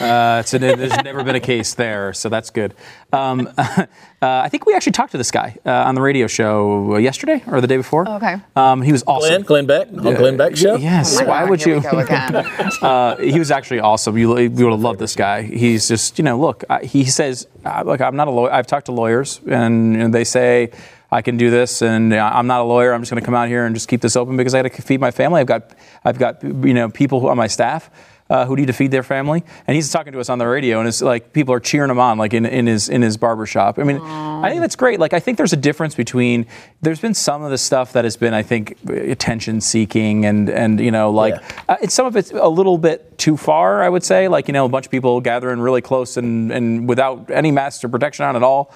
Uh, 0.00 0.40
it's 0.40 0.54
a, 0.54 0.58
there's 0.58 1.02
never 1.02 1.24
been 1.24 1.36
a 1.36 1.40
case 1.40 1.74
there, 1.74 2.12
so 2.12 2.28
that's 2.28 2.50
good. 2.50 2.74
Um, 3.12 3.48
uh, 3.58 3.86
I 4.20 4.48
think 4.48 4.66
we 4.66 4.74
actually 4.74 4.92
talked 4.92 5.12
to 5.12 5.18
this 5.18 5.30
guy 5.30 5.56
uh, 5.64 5.70
on 5.70 5.94
the 5.94 6.00
radio 6.00 6.26
show 6.26 6.96
yesterday 6.96 7.42
or 7.46 7.60
the 7.60 7.66
day 7.66 7.76
before. 7.76 8.08
Okay. 8.08 8.36
Um, 8.54 8.82
he 8.82 8.92
was 8.92 9.04
awesome. 9.06 9.42
Glenn, 9.42 9.66
Glenn 9.66 9.88
Beck, 9.88 9.88
on 9.88 10.14
Glenn 10.14 10.36
Beck 10.36 10.56
show. 10.56 10.76
Yes. 10.76 11.20
Oh 11.20 11.24
Why 11.24 11.40
God, 11.40 11.50
would 11.50 11.62
here 11.62 11.76
you? 11.76 11.80
we 11.80 11.90
go 11.90 11.98
again. 11.98 12.36
uh, 12.82 13.16
he 13.16 13.38
was 13.38 13.50
actually 13.50 13.80
awesome. 13.80 14.16
You, 14.18 14.38
you 14.38 14.50
would 14.50 14.72
have 14.72 14.80
loved 14.80 14.98
this 14.98 15.14
guy. 15.14 15.42
He's 15.42 15.88
just, 15.88 16.18
you 16.18 16.24
know, 16.24 16.38
look. 16.38 16.64
I, 16.68 16.84
he 16.84 17.04
says, 17.04 17.46
uh, 17.64 17.82
look, 17.84 18.00
I'm 18.00 18.16
not 18.16 18.28
a 18.28 18.30
lawyer. 18.30 18.52
I've 18.52 18.66
talked 18.66 18.86
to 18.86 18.92
lawyers, 18.92 19.40
and 19.48 19.92
you 19.92 19.98
know, 19.98 20.08
they 20.08 20.24
say 20.24 20.70
I 21.10 21.22
can 21.22 21.36
do 21.36 21.50
this, 21.50 21.82
and 21.82 22.12
uh, 22.12 22.30
I'm 22.32 22.46
not 22.46 22.60
a 22.60 22.64
lawyer. 22.64 22.92
I'm 22.92 23.00
just 23.00 23.10
going 23.10 23.20
to 23.20 23.24
come 23.24 23.34
out 23.34 23.48
here 23.48 23.64
and 23.64 23.74
just 23.74 23.88
keep 23.88 24.00
this 24.00 24.16
open 24.16 24.36
because 24.36 24.54
I 24.54 24.62
got 24.62 24.72
to 24.72 24.82
feed 24.82 25.00
my 25.00 25.10
family. 25.10 25.40
I've 25.40 25.46
got, 25.46 25.70
I've 26.04 26.18
got, 26.18 26.42
you 26.42 26.74
know, 26.74 26.88
people 26.88 27.20
who 27.20 27.28
on 27.28 27.36
my 27.36 27.46
staff. 27.46 27.90
Uh, 28.28 28.44
who 28.44 28.56
need 28.56 28.66
to 28.66 28.72
feed 28.72 28.90
their 28.90 29.04
family, 29.04 29.44
and 29.68 29.76
he's 29.76 29.88
talking 29.88 30.12
to 30.12 30.18
us 30.18 30.28
on 30.28 30.38
the 30.38 30.46
radio, 30.48 30.80
and 30.80 30.88
it's 30.88 31.00
like 31.00 31.32
people 31.32 31.54
are 31.54 31.60
cheering 31.60 31.92
him 31.92 32.00
on, 32.00 32.18
like 32.18 32.34
in, 32.34 32.44
in 32.44 32.66
his 32.66 32.88
in 32.88 33.00
his 33.00 33.16
barber 33.16 33.46
shop. 33.46 33.78
I 33.78 33.84
mean, 33.84 33.98
I 34.00 34.48
think 34.48 34.62
that's 34.62 34.74
great. 34.74 34.98
Like 34.98 35.12
I 35.12 35.20
think 35.20 35.36
there's 35.38 35.52
a 35.52 35.56
difference 35.56 35.94
between 35.94 36.46
there's 36.82 36.98
been 36.98 37.14
some 37.14 37.44
of 37.44 37.52
the 37.52 37.58
stuff 37.58 37.92
that 37.92 38.02
has 38.02 38.16
been, 38.16 38.34
I 38.34 38.42
think, 38.42 38.78
attention 38.88 39.60
seeking, 39.60 40.26
and 40.26 40.50
and 40.50 40.80
you 40.80 40.90
know, 40.90 41.12
like 41.12 41.34
Yeah. 41.34 41.62
uh, 41.68 41.76
it's 41.80 41.94
some 41.94 42.04
of 42.06 42.16
it's 42.16 42.32
a 42.32 42.48
little 42.48 42.78
bit 42.78 43.16
too 43.16 43.36
far, 43.36 43.80
I 43.84 43.88
would 43.88 44.02
say. 44.02 44.26
Like 44.26 44.48
you 44.48 44.52
know, 44.54 44.64
a 44.64 44.68
bunch 44.68 44.86
of 44.86 44.90
people 44.90 45.20
gathering 45.20 45.60
really 45.60 45.80
close 45.80 46.16
and 46.16 46.50
and 46.50 46.88
without 46.88 47.30
any 47.30 47.52
masks 47.52 47.84
or 47.84 47.88
protection 47.88 48.24
on 48.24 48.34
at 48.34 48.42
all. 48.42 48.74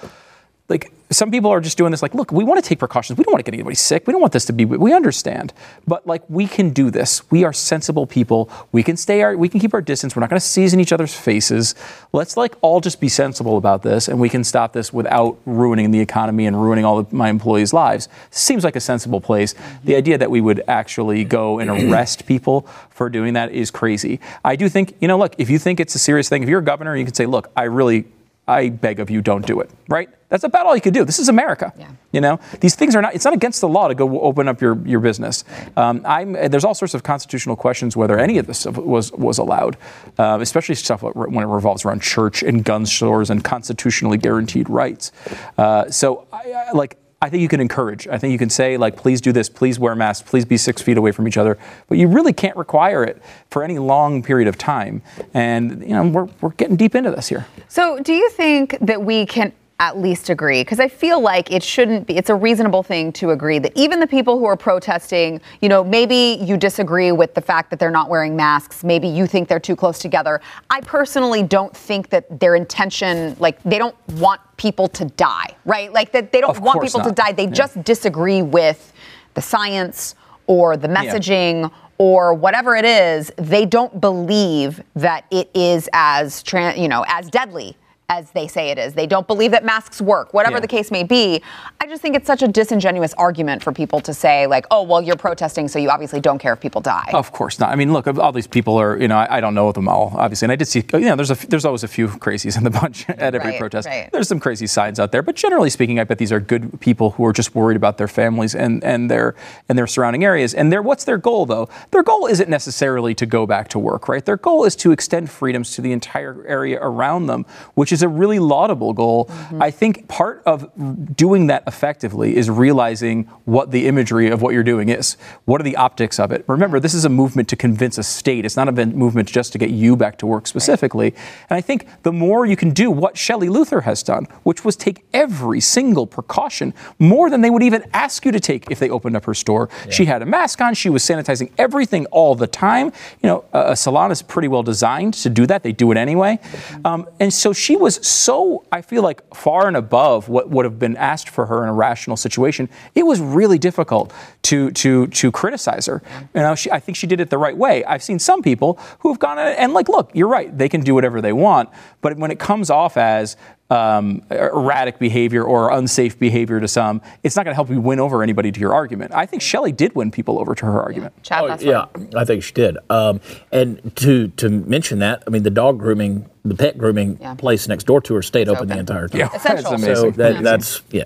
Like 0.71 0.93
some 1.11 1.33
people 1.33 1.51
are 1.51 1.61
just 1.61 1.77
doing 1.77 1.91
this. 1.91 2.03
Like, 2.03 2.15
look, 2.15 2.31
we 2.31 2.45
want 2.45 2.63
to 2.63 2.69
take 2.69 2.79
precautions. 2.79 3.19
We 3.19 3.25
don't 3.25 3.33
want 3.33 3.45
to 3.45 3.51
get 3.51 3.57
anybody 3.57 3.75
sick. 3.75 4.07
We 4.07 4.13
don't 4.13 4.21
want 4.21 4.33
this 4.33 4.45
to 4.45 4.53
be. 4.53 4.65
We 4.65 4.95
understand, 4.95 5.53
but 5.87 6.07
like 6.07 6.23
we 6.29 6.47
can 6.47 6.71
do 6.71 6.91
this. 6.91 7.29
We 7.31 7.43
are 7.43 7.53
sensible 7.53 8.07
people. 8.07 8.49
We 8.71 8.85
can 8.85 8.97
stay 8.97 9.23
our. 9.23 9.37
We 9.37 9.49
can 9.49 9.59
keep 9.59 9.75
our 9.75 9.83
distance. 9.83 10.15
We're 10.15 10.21
not 10.21 10.31
going 10.31 10.39
to 10.39 10.47
seize 10.47 10.73
in 10.73 10.79
each 10.79 10.93
other's 10.93 11.13
faces. 11.13 11.75
Let's 12.13 12.37
like 12.37 12.55
all 12.61 12.81
just 12.81 13.01
be 13.01 13.09
sensible 13.09 13.57
about 13.57 13.83
this, 13.83 14.07
and 14.07 14.21
we 14.21 14.29
can 14.29 14.45
stop 14.45 14.73
this 14.73 14.93
without 14.93 15.37
ruining 15.45 15.91
the 15.91 16.01
economy 16.01 16.47
and 16.47 16.61
ruining 16.63 16.85
all 16.85 16.99
of 16.99 17.13
my 17.13 17.29
employees' 17.29 17.73
lives. 17.73 18.09
Seems 18.31 18.63
like 18.63 18.77
a 18.77 18.81
sensible 18.81 19.21
place. 19.21 19.55
Mm-hmm. 19.55 19.87
The 19.87 19.97
idea 19.97 20.19
that 20.19 20.31
we 20.31 20.41
would 20.41 20.63
actually 20.69 21.25
go 21.25 21.59
and 21.59 21.71
arrest 21.91 22.27
people 22.27 22.69
for 22.91 23.11
doing 23.11 23.35
that 23.35 23.51
is 23.51 23.73
crazy. 23.73 24.21
I 24.45 24.55
do 24.55 24.69
think, 24.69 24.95
you 25.01 25.09
know, 25.09 25.19
look, 25.19 25.35
if 25.39 25.51
you 25.51 25.59
think 25.59 25.81
it's 25.81 25.95
a 25.97 25.99
serious 25.99 26.29
thing, 26.29 26.43
if 26.43 26.49
you're 26.49 26.61
a 26.61 26.65
governor, 26.65 26.95
you 26.95 27.05
can 27.05 27.15
say, 27.15 27.27
look, 27.27 27.51
I 27.57 27.65
really, 27.65 28.05
I 28.51 28.69
beg 28.69 28.99
of 29.01 29.11
you, 29.11 29.23
don't 29.23 29.47
do 29.47 29.61
it, 29.61 29.71
right? 29.89 30.09
That's 30.29 30.45
about 30.45 30.67
all 30.67 30.75
you 30.75 30.81
can 30.81 30.93
do. 30.93 31.05
This 31.05 31.19
is 31.19 31.29
America. 31.29 31.73
Yeah. 31.79 31.91
You 32.13 32.21
know, 32.21 32.41
these 32.61 32.75
things 32.75 32.95
are 32.97 33.03
not. 33.03 33.15
It's 33.15 33.25
not 33.25 33.35
against 33.35 33.61
the 33.61 33.69
law 33.69 33.89
to 33.89 33.95
go 33.95 34.21
open 34.21 34.49
up 34.49 34.61
your 34.61 34.77
your 34.87 35.01
business. 35.01 35.45
Um, 35.77 36.03
I'm, 36.05 36.33
there's 36.33 36.65
all 36.65 36.75
sorts 36.75 36.95
of 36.95 37.03
constitutional 37.03 37.57
questions 37.57 37.97
whether 37.97 38.19
any 38.19 38.39
of 38.39 38.47
this 38.47 38.67
was 38.67 39.13
was 39.13 39.39
allowed, 39.39 39.77
uh, 40.19 40.39
especially 40.41 40.75
stuff 40.75 41.03
when 41.03 41.45
it 41.45 41.49
revolves 41.49 41.85
around 41.85 42.03
church 42.03 42.43
and 42.43 42.65
gun 42.65 42.87
stores 42.87 43.31
and 43.31 43.45
constitutionally 43.45 44.19
guaranteed 44.19 44.69
rights. 44.69 45.13
Uh, 45.57 45.91
so, 45.91 46.27
I, 46.33 46.53
I, 46.69 46.73
like. 46.73 46.97
I 47.23 47.29
think 47.29 47.43
you 47.43 47.49
can 47.49 47.61
encourage. 47.61 48.09
I 48.09 48.17
think 48.17 48.33
you 48.33 48.39
can 48.39 48.49
say, 48.49 48.79
like, 48.79 48.97
please 48.97 49.21
do 49.21 49.31
this, 49.31 49.51
please 49.51 49.79
wear 49.79 49.95
masks, 49.95 50.27
please 50.29 50.47
be 50.47 50.57
six 50.57 50.81
feet 50.81 50.97
away 50.97 51.13
from 51.13 51.29
each 51.29 51.37
other. 51.37 51.59
But 51.87 51.99
you 51.99 52.09
really 52.09 52.33
can't 52.33 52.57
require 52.57 53.05
it 53.05 53.23
for 53.51 53.63
any 53.63 53.79
long 53.79 54.23
period 54.23 54.49
of 54.49 54.57
time. 54.57 55.03
And, 55.35 55.83
you 55.83 55.91
know, 55.91 56.07
we're, 56.07 56.29
we're 56.41 56.51
getting 56.51 56.77
deep 56.77 56.95
into 56.95 57.11
this 57.11 57.29
here. 57.29 57.47
So, 57.69 57.99
do 58.01 58.15
you 58.15 58.31
think 58.31 58.79
that 58.81 59.03
we 59.03 59.27
can 59.27 59.53
at 59.81 59.99
least 59.99 60.29
agree 60.29 60.61
because 60.61 60.79
I 60.79 60.89
feel 60.89 61.21
like 61.21 61.51
it 61.51 61.63
shouldn't 61.63 62.07
be 62.07 62.17
it's 62.17 62.29
a 62.29 62.35
reasonable 62.35 62.83
thing 62.83 63.13
to 63.15 63.31
agree 63.31 63.59
that 63.59 63.73
even 63.75 63.99
the 63.99 64.07
people 64.07 64.39
who 64.39 64.45
are 64.45 64.57
protesting, 64.57 65.41
you 65.63 65.71
know, 65.71 65.83
maybe 65.83 66.39
you 66.43 66.59
disagree 66.59 67.13
with 67.13 67.35
the 67.35 67.41
fact 67.41 67.71
that 67.71 67.79
they're 67.79 67.91
not 67.91 68.11
wearing 68.11 68.37
masks, 68.37 68.85
maybe 68.85 69.09
you 69.09 69.27
think 69.27 69.49
they're 69.49 69.59
too 69.59 69.75
close 69.75 69.99
together. 69.99 70.41
I 70.69 70.83
personally 70.83 71.43
don't 71.43 71.75
think 71.75 72.11
that 72.11 72.39
their 72.39 72.55
intention 72.55 73.35
like 73.41 73.61
they 73.63 73.79
don't 73.79 73.97
want 74.19 74.41
people 74.59 74.87
to 74.89 75.07
die, 75.07 75.57
right? 75.65 75.91
Like 75.91 76.13
that 76.13 76.31
they 76.31 76.43
don't 76.43 76.57
Of 76.57 76.63
want 76.63 76.83
people 76.83 77.01
to 77.01 77.13
die. 77.13 77.33
They 77.33 77.45
Yeah. 77.45 77.51
just 77.51 77.83
disagree 77.83 78.43
with 78.43 78.93
the 79.33 79.41
science 79.41 80.15
or 80.47 80.77
the 80.77 80.89
messaging 80.89 81.71
or 81.97 82.35
whatever 82.35 82.77
it 82.77 82.85
is, 82.85 83.33
they 83.37 83.65
don't 83.65 83.99
believe 84.01 84.83
that 84.95 85.25
it 85.31 85.49
is 85.55 85.89
as 85.95 86.45
you 86.77 86.89
know 86.89 87.05
as 87.09 87.31
deadly 87.31 87.77
as 88.11 88.31
they 88.33 88.47
say 88.49 88.71
it 88.71 88.77
is. 88.79 88.93
They 88.93 89.07
don't 89.07 89.27
believe 89.27 89.53
that 89.53 89.65
masks 89.65 90.03
work, 90.03 90.35
whatever 90.35 90.57
Yeah. 90.57 90.61
the 90.61 90.67
case 90.69 90.91
may 90.91 91.05
be. 91.05 91.41
I 91.81 91.87
just 91.87 92.03
think 92.03 92.17
it's 92.17 92.27
such 92.27 92.43
a 92.43 92.49
disingenuous 92.49 93.15
argument 93.15 93.63
for 93.63 93.73
people 93.73 94.01
to 94.01 94.13
say 94.13 94.47
like, 94.49 94.67
"Oh, 94.71 94.83
well, 94.83 95.01
you're 95.01 95.17
protesting, 95.17 95.69
so 95.69 95.79
you 95.79 95.89
obviously 95.91 96.21
don't 96.21 96.39
care 96.39 96.53
if 96.53 96.61
people 96.61 96.81
die." 96.81 97.09
Of 97.15 97.31
course 97.33 97.59
not. 97.61 97.71
I 97.71 97.77
mean, 97.77 97.93
look, 97.93 98.07
all 98.19 98.33
these 98.33 98.49
people 98.49 98.77
are, 98.79 98.99
you 98.99 99.07
know, 99.09 99.17
I, 99.17 99.37
I 99.37 99.41
don't 99.41 99.55
know 99.55 99.71
them 99.73 99.89
all, 99.89 100.13
obviously. 100.17 100.47
And 100.47 100.53
I 100.53 100.57
did 100.57 100.67
see, 100.67 100.85
you 100.93 101.01
know, 101.01 101.17
there's 101.17 101.31
a, 101.31 101.47
there's 101.47 101.65
always 101.65 101.85
a 101.85 101.89
few 101.89 102.09
crazies 102.09 102.57
in 102.59 102.65
the 102.65 102.71
bunch 102.81 103.09
at 103.09 103.35
every 103.35 103.51
Right, 103.53 103.61
protest. 103.61 103.87
right. 103.89 104.11
There's 104.13 104.27
some 104.29 104.41
crazy 104.41 104.67
signs 104.67 104.99
out 104.99 105.13
there, 105.13 105.23
but 105.23 105.37
generally 105.37 105.71
speaking, 105.71 106.01
I 106.01 106.05
bet 106.05 106.19
these 106.19 106.33
are 106.33 106.41
good 106.41 106.81
people 106.81 107.11
who 107.13 107.25
are 107.25 107.33
just 107.33 107.55
worried 107.55 107.77
about 107.77 107.97
their 107.97 108.09
families 108.09 108.55
and, 108.57 108.83
and 108.83 109.09
their 109.11 109.35
and 109.69 109.79
their 109.79 109.87
surrounding 109.87 110.25
areas. 110.25 110.53
And 110.53 110.73
their 110.73 110.83
what's 110.83 111.05
their 111.05 111.19
goal 111.19 111.47
though? 111.47 111.69
Their 111.93 112.03
goal 112.03 112.27
isn't 112.27 112.49
necessarily 112.51 113.15
to 113.15 113.25
go 113.27 113.47
back 113.47 113.69
to 113.69 113.79
work, 113.79 114.09
right? 114.09 114.25
Their 114.25 114.37
goal 114.37 114.65
is 114.65 114.75
to 114.77 114.91
extend 114.91 115.31
freedoms 115.31 115.75
to 115.77 115.81
the 115.81 115.93
entire 115.93 116.45
area 116.49 116.79
around 116.83 117.27
them, 117.27 117.47
which 117.75 117.93
is 117.93 118.00
a 118.03 118.09
really 118.09 118.39
laudable 118.39 118.93
goal. 118.93 119.27
Mm-hmm. 119.27 119.63
I 119.63 119.71
think 119.71 120.09
part 120.09 120.43
of 120.47 120.71
doing 121.17 121.47
that 121.49 121.65
effectively 121.67 122.37
is 122.37 122.49
realizing 122.49 123.25
what 123.45 123.71
the 123.71 123.87
imagery 123.87 124.29
of 124.31 124.43
what 124.43 124.55
you're 124.55 124.63
doing 124.63 124.89
is. 124.89 125.17
What 125.45 125.61
are 125.61 125.65
the 125.65 125.77
optics 125.77 126.19
of 126.19 126.33
it? 126.33 126.45
Remember, 126.47 126.81
this 126.81 126.95
is 126.95 127.05
a 127.05 127.09
movement 127.09 127.49
to 127.49 127.57
convince 127.57 127.99
a 127.99 128.03
state. 128.03 128.45
It's 128.45 128.57
not 128.57 128.69
a 128.69 128.73
movement 128.87 129.29
just 129.29 129.53
to 129.53 129.59
get 129.59 129.71
you 129.71 129.97
back 129.97 130.19
to 130.19 130.27
work 130.27 130.47
specifically. 130.47 131.15
And 131.49 131.57
I 131.57 131.61
think 131.61 131.87
the 132.03 132.13
more 132.13 132.47
you 132.47 132.57
can 132.57 132.71
do 132.71 132.91
what 132.91 133.17
Shelley 133.17 133.49
Luther 133.49 133.83
has 133.83 134.03
done, 134.03 134.27
which 134.43 134.65
was 134.65 134.77
take 134.77 135.05
every 135.13 135.61
single 135.61 136.07
precaution, 136.07 136.75
more 136.99 137.31
than 137.31 137.41
they 137.41 137.51
would 137.51 137.63
even 137.63 137.85
ask 137.93 138.25
you 138.25 138.33
to 138.33 138.41
take 138.41 138.71
if 138.71 138.79
they 138.79 138.91
opened 138.91 139.17
up 139.17 139.25
her 139.25 139.35
store. 139.35 139.69
She 139.91 140.05
had 140.05 140.23
a 140.23 140.27
mask 140.27 140.61
on. 140.61 140.75
She 140.75 140.89
was 140.89 141.03
sanitizing 141.03 141.51
everything 141.59 142.07
all 142.07 142.35
the 142.35 142.47
time. 142.47 142.87
You 143.23 143.29
know, 143.29 143.45
a, 143.53 143.73
a 143.73 143.77
salon 143.77 144.11
is 144.11 144.23
pretty 144.23 144.49
well 144.49 144.63
designed 144.63 145.15
to 145.15 145.31
do 145.31 145.47
that. 145.47 145.63
They 145.63 145.73
do 145.73 145.91
it 145.93 145.97
anyway. 145.97 146.39
Um, 146.85 147.09
and 147.19 147.33
so 147.33 147.53
she 147.53 147.77
was 147.77 147.90
so, 147.97 148.65
I 148.71 148.83
feel 148.83 149.03
like, 149.03 149.35
far 149.35 149.67
and 149.67 149.77
above 149.77 150.29
what 150.29 150.51
would 150.51 150.65
have 150.65 150.79
been 150.79 150.97
asked 150.97 151.29
for 151.29 151.47
her 151.47 151.63
in 151.63 151.69
a 151.69 151.73
rational 151.73 152.17
situation. 152.17 152.69
It 152.95 153.05
was 153.05 153.21
really 153.21 153.59
difficult 153.59 154.13
to 154.43 154.71
to 154.73 155.07
to 155.09 155.33
criticize 155.33 155.87
her. 155.87 156.01
Mm-hmm. 156.01 156.39
You 156.39 156.43
know, 156.43 156.55
she, 156.55 156.71
I 156.71 156.81
think 156.81 156.97
she 156.97 157.07
did 157.07 157.21
it 157.21 157.31
the 157.31 157.39
right 157.39 157.57
way. 157.57 157.85
I've 157.85 158.03
seen 158.03 158.19
some 158.19 158.43
people 158.43 158.79
who 159.01 159.09
have 159.11 159.19
gone 159.19 159.39
and 159.39 159.73
like, 159.73 159.89
look, 159.89 160.11
you're 160.15 160.29
right. 160.29 160.57
They 160.57 160.69
can 160.69 160.83
do 160.83 160.95
whatever 160.95 161.21
they 161.21 161.33
want, 161.33 161.71
but 162.01 162.17
when 162.17 162.31
it 162.31 162.39
comes 162.39 162.71
off 162.71 162.97
as 162.97 163.37
um, 163.71 164.23
erratic 164.31 164.99
behavior 164.99 165.45
or 165.45 165.71
unsafe 165.71 166.19
behavior 166.19 166.59
to 166.61 166.67
some, 166.69 167.01
it's 167.23 167.37
not 167.37 167.45
going 167.45 167.53
to 167.53 167.57
help 167.57 167.71
you 167.71 167.81
win 167.81 168.01
over 168.01 168.23
anybody 168.23 168.51
to 168.51 168.59
your 168.61 168.75
argument. 168.75 169.13
I 169.15 169.27
think 169.27 169.43
Shelley 169.43 169.73
did 169.73 169.95
win 169.95 170.11
people 170.11 170.39
over 170.41 170.55
to 170.57 170.67
her 170.67 170.83
argument. 170.83 171.15
Chad, 171.23 171.45
Oh, 171.45 171.49
that's 171.49 171.63
yeah, 171.63 171.87
I 172.17 172.25
think 172.25 172.43
she 172.43 172.53
did. 172.53 172.77
Um, 172.91 173.21
and 173.53 173.95
to 173.97 174.29
to 174.29 174.49
mention 174.51 174.99
that, 174.99 175.23
I 175.27 175.31
mean, 175.31 175.45
the 175.45 175.51
dog 175.51 175.79
grooming, 175.79 176.29
the 176.45 176.55
pet 176.55 176.77
grooming 176.79 177.19
Yeah. 177.21 177.35
place 177.35 177.69
next 177.69 177.85
door 177.85 178.01
to 178.03 178.15
her 178.15 178.23
stayed 178.23 178.49
open, 178.49 178.69
the 178.69 178.79
entire 178.79 179.09
time. 179.09 179.21
Yeah, 179.21 179.35
Essential. 179.35 179.71
that's 179.71 179.85
So 179.85 180.09
amazing. 180.09 180.13
that, 180.13 180.43
that's 180.43 180.83
yeah. 180.91 181.05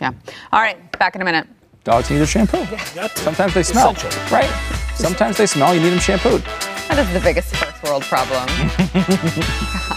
yeah. 0.00 0.12
All 0.52 0.60
right, 0.60 0.76
back 0.98 1.14
in 1.14 1.22
a 1.22 1.24
minute. 1.24 1.46
Dogs 1.84 2.10
need 2.10 2.18
their 2.18 2.26
shampoo. 2.26 2.58
Yeah. 2.94 3.08
Sometimes 3.14 3.54
they 3.54 3.62
smell, 3.64 3.90
Essential. 3.90 4.22
right? 4.30 4.48
Sometimes 4.94 5.36
they 5.38 5.46
smell. 5.46 5.74
You 5.74 5.80
need 5.80 5.90
them 5.90 5.98
shampooed. 5.98 6.42
That 6.88 6.98
is 6.98 7.12
the 7.12 7.20
biggest 7.20 7.56
first 7.56 7.82
world 7.82 8.02
problem. 8.04 8.46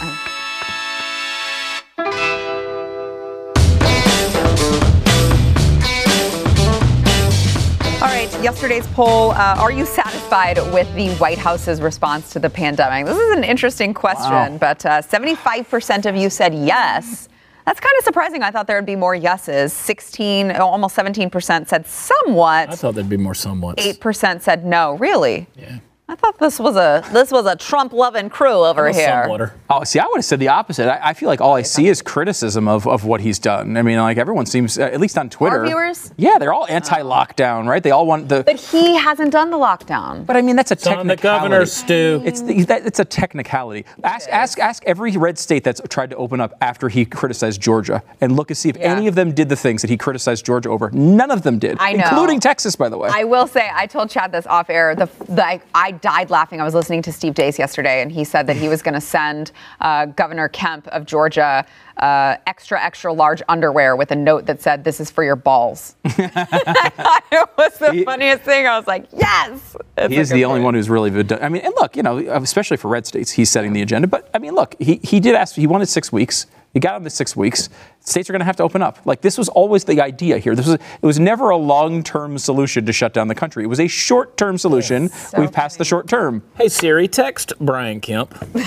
yesterday's 8.45 8.85
poll. 8.93 9.31
Uh, 9.31 9.55
are 9.57 9.71
you 9.71 9.87
satisfied 9.87 10.57
with 10.71 10.87
the 10.93 11.09
White 11.15 11.39
House's 11.39 11.81
response 11.81 12.29
to 12.29 12.37
the 12.37 12.47
pandemic? 12.47 13.07
This 13.07 13.17
is 13.17 13.35
an 13.35 13.43
interesting 13.43 13.91
question, 13.91 14.31
Wow. 14.31 14.57
but 14.59 14.85
uh, 14.85 15.01
75% 15.01 16.05
of 16.05 16.15
you 16.15 16.29
said 16.29 16.53
yes. 16.53 17.27
That's 17.65 17.79
kind 17.79 17.93
of 17.97 18.03
surprising. 18.03 18.43
I 18.43 18.51
thought 18.51 18.67
there 18.67 18.77
would 18.77 18.85
be 18.85 18.95
more 18.95 19.15
yeses. 19.15 19.73
16, 19.73 20.51
oh, 20.51 20.67
almost 20.67 20.95
17% 20.95 21.67
said 21.67 21.87
somewhat. 21.87 22.69
I 22.69 22.75
thought 22.75 22.93
there'd 22.93 23.09
be 23.09 23.17
more 23.17 23.33
somewhat. 23.33 23.79
Eight 23.79 23.99
percent 23.99 24.43
said 24.43 24.63
no. 24.63 24.93
Really? 24.97 25.47
Yeah. 25.55 25.79
I 26.07 26.13
thought 26.13 26.37
this 26.37 26.59
was 26.59 26.75
a 26.75 27.03
this 27.11 27.31
was 27.31 27.47
a 27.47 27.55
Trump 27.55 27.91
loving 27.91 28.29
crew 28.29 28.63
over 28.63 28.91
here. 28.91 29.53
Oh, 29.71 29.83
see, 29.83 29.97
I 29.97 30.05
would 30.05 30.17
have 30.17 30.25
said 30.25 30.39
the 30.39 30.49
opposite. 30.49 30.87
I, 30.87 31.09
I 31.09 31.13
feel 31.15 31.27
like 31.27 31.41
all 31.41 31.55
I 31.55 31.63
see 31.63 31.87
is 31.87 32.03
criticism 32.03 32.67
of, 32.67 32.87
of 32.87 33.05
what 33.05 33.21
he's 33.21 33.39
done. 33.39 33.75
I 33.75 33.81
mean, 33.81 33.97
like 33.97 34.17
everyone 34.19 34.45
seems, 34.45 34.77
uh, 34.77 34.83
at 34.83 34.99
least 34.99 35.17
on 35.17 35.31
Twitter. 35.31 35.61
Our 35.61 35.65
viewers? 35.65 36.13
Yeah, 36.15 36.37
they're 36.37 36.53
all 36.53 36.67
anti-lockdown, 36.67 37.67
right? 37.67 37.81
They 37.81 37.89
all 37.89 38.05
want 38.05 38.29
the. 38.29 38.43
But 38.43 38.59
he 38.59 38.95
hasn't 38.95 39.31
done 39.31 39.49
the 39.49 39.57
lockdown. 39.57 40.27
But 40.27 40.37
I 40.37 40.43
mean, 40.43 40.55
that's 40.55 40.69
a 40.69 40.75
It's 40.75 40.85
on 40.85 41.07
the 41.07 41.15
technicality. 41.15 41.41
governor's 41.49 41.73
stew. 41.73 42.21
It's 42.23 42.41
the, 42.41 42.63
that, 42.65 42.85
it's 42.85 42.99
a 42.99 43.05
technicality. 43.05 43.85
Ask, 44.03 44.29
ask 44.29 44.59
ask 44.59 44.83
every 44.85 45.17
red 45.17 45.39
state 45.39 45.63
that's 45.63 45.81
tried 45.89 46.11
to 46.11 46.15
open 46.17 46.39
up 46.39 46.53
after 46.61 46.87
he 46.87 47.05
criticized 47.05 47.59
Georgia, 47.59 48.03
and 48.21 48.35
look 48.35 48.51
and 48.51 48.57
see 48.57 48.69
if 48.69 48.77
Yeah. 48.77 48.93
any 48.95 49.07
of 49.07 49.15
them 49.15 49.31
did 49.33 49.49
the 49.49 49.55
things 49.55 49.81
that 49.81 49.89
he 49.89 49.97
criticized 49.97 50.45
Georgia 50.45 50.69
over. 50.69 50.91
None 50.91 51.31
of 51.31 51.41
them 51.41 51.57
did, 51.57 51.77
I 51.79 51.93
know. 51.93 52.03
including 52.03 52.39
Texas, 52.39 52.75
by 52.75 52.89
the 52.89 52.97
way. 52.99 53.09
I 53.11 53.23
will 53.23 53.47
say, 53.47 53.71
I 53.73 53.87
told 53.87 54.11
Chad 54.11 54.31
this 54.31 54.45
off 54.45 54.69
air. 54.69 54.93
The, 54.93 55.09
the 55.27 55.43
I, 55.43 55.61
I 55.73 55.91
died 56.01 56.29
laughing. 56.29 56.61
I 56.61 56.63
was 56.63 56.73
listening 56.73 57.01
to 57.03 57.11
Steve 57.11 57.33
Deace 57.33 57.57
yesterday, 57.57 58.01
and 58.01 58.11
he 58.11 58.23
said 58.23 58.47
that 58.47 58.55
he 58.55 58.67
was 58.67 58.81
going 58.81 58.93
to 58.93 59.01
send 59.01 59.51
uh, 59.81 60.05
Governor 60.07 60.47
Kemp 60.49 60.87
of 60.87 61.05
Georgia 61.05 61.65
uh, 61.97 62.35
extra, 62.45 62.81
extra 62.83 63.13
large 63.13 63.41
underwear 63.47 63.95
with 63.95 64.11
a 64.11 64.15
note 64.15 64.45
that 64.47 64.61
said, 64.61 64.83
"This 64.83 64.99
is 64.99 65.09
for 65.09 65.23
your 65.23 65.35
balls." 65.35 65.95
I 66.05 66.89
thought 66.89 67.23
it 67.31 67.49
was 67.57 67.77
the 67.77 67.91
He- 67.93 68.03
funniest 68.03 68.43
thing. 68.43 68.67
I 68.67 68.77
was 68.77 68.87
like, 68.87 69.05
"Yes." 69.13 69.75
It's 69.97 70.13
he 70.13 70.19
is 70.19 70.29
the 70.29 70.45
only 70.45 70.61
one 70.61 70.73
who's 70.73 70.89
really. 70.89 71.09
I 71.41 71.49
mean, 71.49 71.61
and 71.63 71.73
look, 71.79 71.95
you 71.95 72.03
know, 72.03 72.17
especially 72.17 72.77
for 72.77 72.89
red 72.89 73.05
states, 73.05 73.31
he's 73.31 73.49
setting 73.49 73.73
the 73.73 73.81
agenda. 73.81 74.07
But 74.07 74.29
I 74.33 74.39
mean, 74.39 74.53
look, 74.55 74.75
he, 74.79 74.99
he 75.03 75.19
did 75.19 75.35
ask. 75.35 75.55
He 75.55 75.67
wanted 75.67 75.87
six 75.87 76.11
weeks. 76.11 76.47
He 76.75 76.81
got 76.81 76.95
on 76.95 77.03
the 77.03 77.09
six 77.09 77.37
weeks. 77.37 77.69
States 78.01 78.29
are 78.29 78.33
going 78.33 78.41
to 78.41 78.45
have 78.45 78.57
to 78.57 78.63
open 78.63 78.81
up. 78.81 78.99
Like 79.05 79.21
this 79.21 79.37
was 79.37 79.47
always 79.47 79.85
the 79.85 80.01
idea 80.01 80.39
here. 80.39 80.55
This 80.55 80.67
was 80.67 80.75
it 80.75 81.05
was 81.05 81.19
never 81.21 81.49
a 81.49 81.55
long-term 81.57 82.37
solution 82.37 82.85
to 82.85 82.91
shut 82.91 83.13
down 83.13 83.29
the 83.29 83.33
country. 83.33 83.63
It 83.63 83.67
was 83.67 83.79
a 83.79 83.87
short-term 83.87 84.57
solution. 84.57 85.07
So 85.07 85.39
We've 85.39 85.53
passed 85.53 85.77
the 85.77 85.85
short 85.85 86.09
term. 86.09 86.43
Hey 86.57 86.67
Siri, 86.67 87.07
text 87.07 87.53
Brian 87.59 88.01
Kemp. 88.01 88.35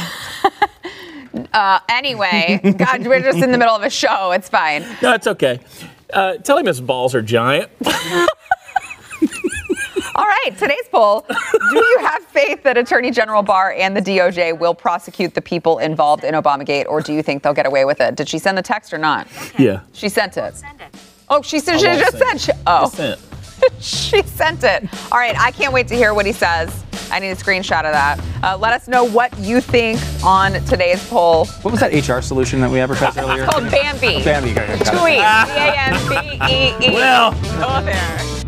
Anyway, 1.89 2.61
God, 2.79 3.07
we're 3.07 3.21
just 3.21 3.39
in 3.39 3.53
the 3.53 3.59
middle 3.59 3.75
of 3.75 3.83
a 3.83 3.91
show. 3.91 4.33
It's 4.33 4.49
fine. 4.49 4.85
No, 5.03 5.13
it's 5.13 5.27
okay. 5.27 5.61
Uh, 6.13 6.37
tell 6.37 6.57
him 6.57 6.67
his 6.67 6.81
balls 6.81 7.15
are 7.15 7.23
giant. 7.23 7.71
All 10.39 10.51
right, 10.51 10.59
today's 10.59 10.87
poll. 10.93 11.27
Do 11.29 11.77
you 11.79 11.99
have 12.03 12.23
faith 12.27 12.63
that 12.63 12.79
Attorney 12.79 13.11
General 13.11 13.43
Barr 13.43 13.73
and 13.73 13.97
the 13.97 14.01
DOJ 14.01 14.57
will 14.57 14.75
prosecute 14.75 15.35
the 15.35 15.43
people 15.43 15.79
involved 15.79 16.23
in 16.23 16.35
Obamagate, 16.35 16.87
or 16.87 17.01
do 17.01 17.13
you 17.13 17.25
think 17.25 17.43
they'll 17.43 17.55
get 17.55 17.67
away 17.67 17.85
with 17.85 18.01
it? 18.01 18.15
Did 18.15 18.29
she 18.29 18.39
send 18.39 18.57
the 18.57 18.63
text 18.63 18.93
or 18.93 18.99
not? 18.99 19.27
Yeah. 19.59 19.81
She 19.93 20.09
sent 20.09 20.37
it. 20.37 20.63
Oh, 21.29 21.43
she, 21.43 21.59
said, 21.59 21.79
she 21.79 21.87
just 21.87 22.19
send 22.19 22.41
said. 22.41 22.55
it. 22.55 22.57
She, 22.57 22.63
oh, 22.69 22.89
Sent. 22.89 23.21
she 23.83 24.23
sent 24.23 24.63
it. 24.63 24.89
All 25.11 25.19
right, 25.19 25.37
I 25.37 25.51
can't 25.51 25.73
wait 25.73 25.89
to 25.89 25.97
hear 25.97 26.15
what 26.15 26.25
he 26.25 26.33
says. 26.33 26.85
I 27.11 27.19
need 27.19 27.31
a 27.31 27.35
screenshot 27.37 27.85
of 27.85 27.93
that. 27.93 28.21
Uh, 28.43 28.57
let 28.59 28.73
us 28.73 28.87
know 28.87 29.03
what 29.03 29.37
you 29.41 29.61
think 29.61 29.99
on 30.25 30.53
today's 30.67 31.05
poll. 31.09 31.47
What 31.47 31.73
was 31.73 31.81
that 31.81 31.93
HR 31.93 32.21
solution 32.23 32.61
that 32.61 32.71
we 32.71 32.79
advertised 32.79 33.19
earlier? 33.19 33.43
It's 33.43 33.53
called 33.53 33.71
Bambee. 33.73 34.23
Bambee. 34.23 34.55
got 34.55 34.71
it. 34.71 34.77
Tweet. 34.87 35.19
B-A-M-B-E-E. 35.19 36.95
Well. 36.95 37.33
Go 37.33 37.85
there. 37.85 38.48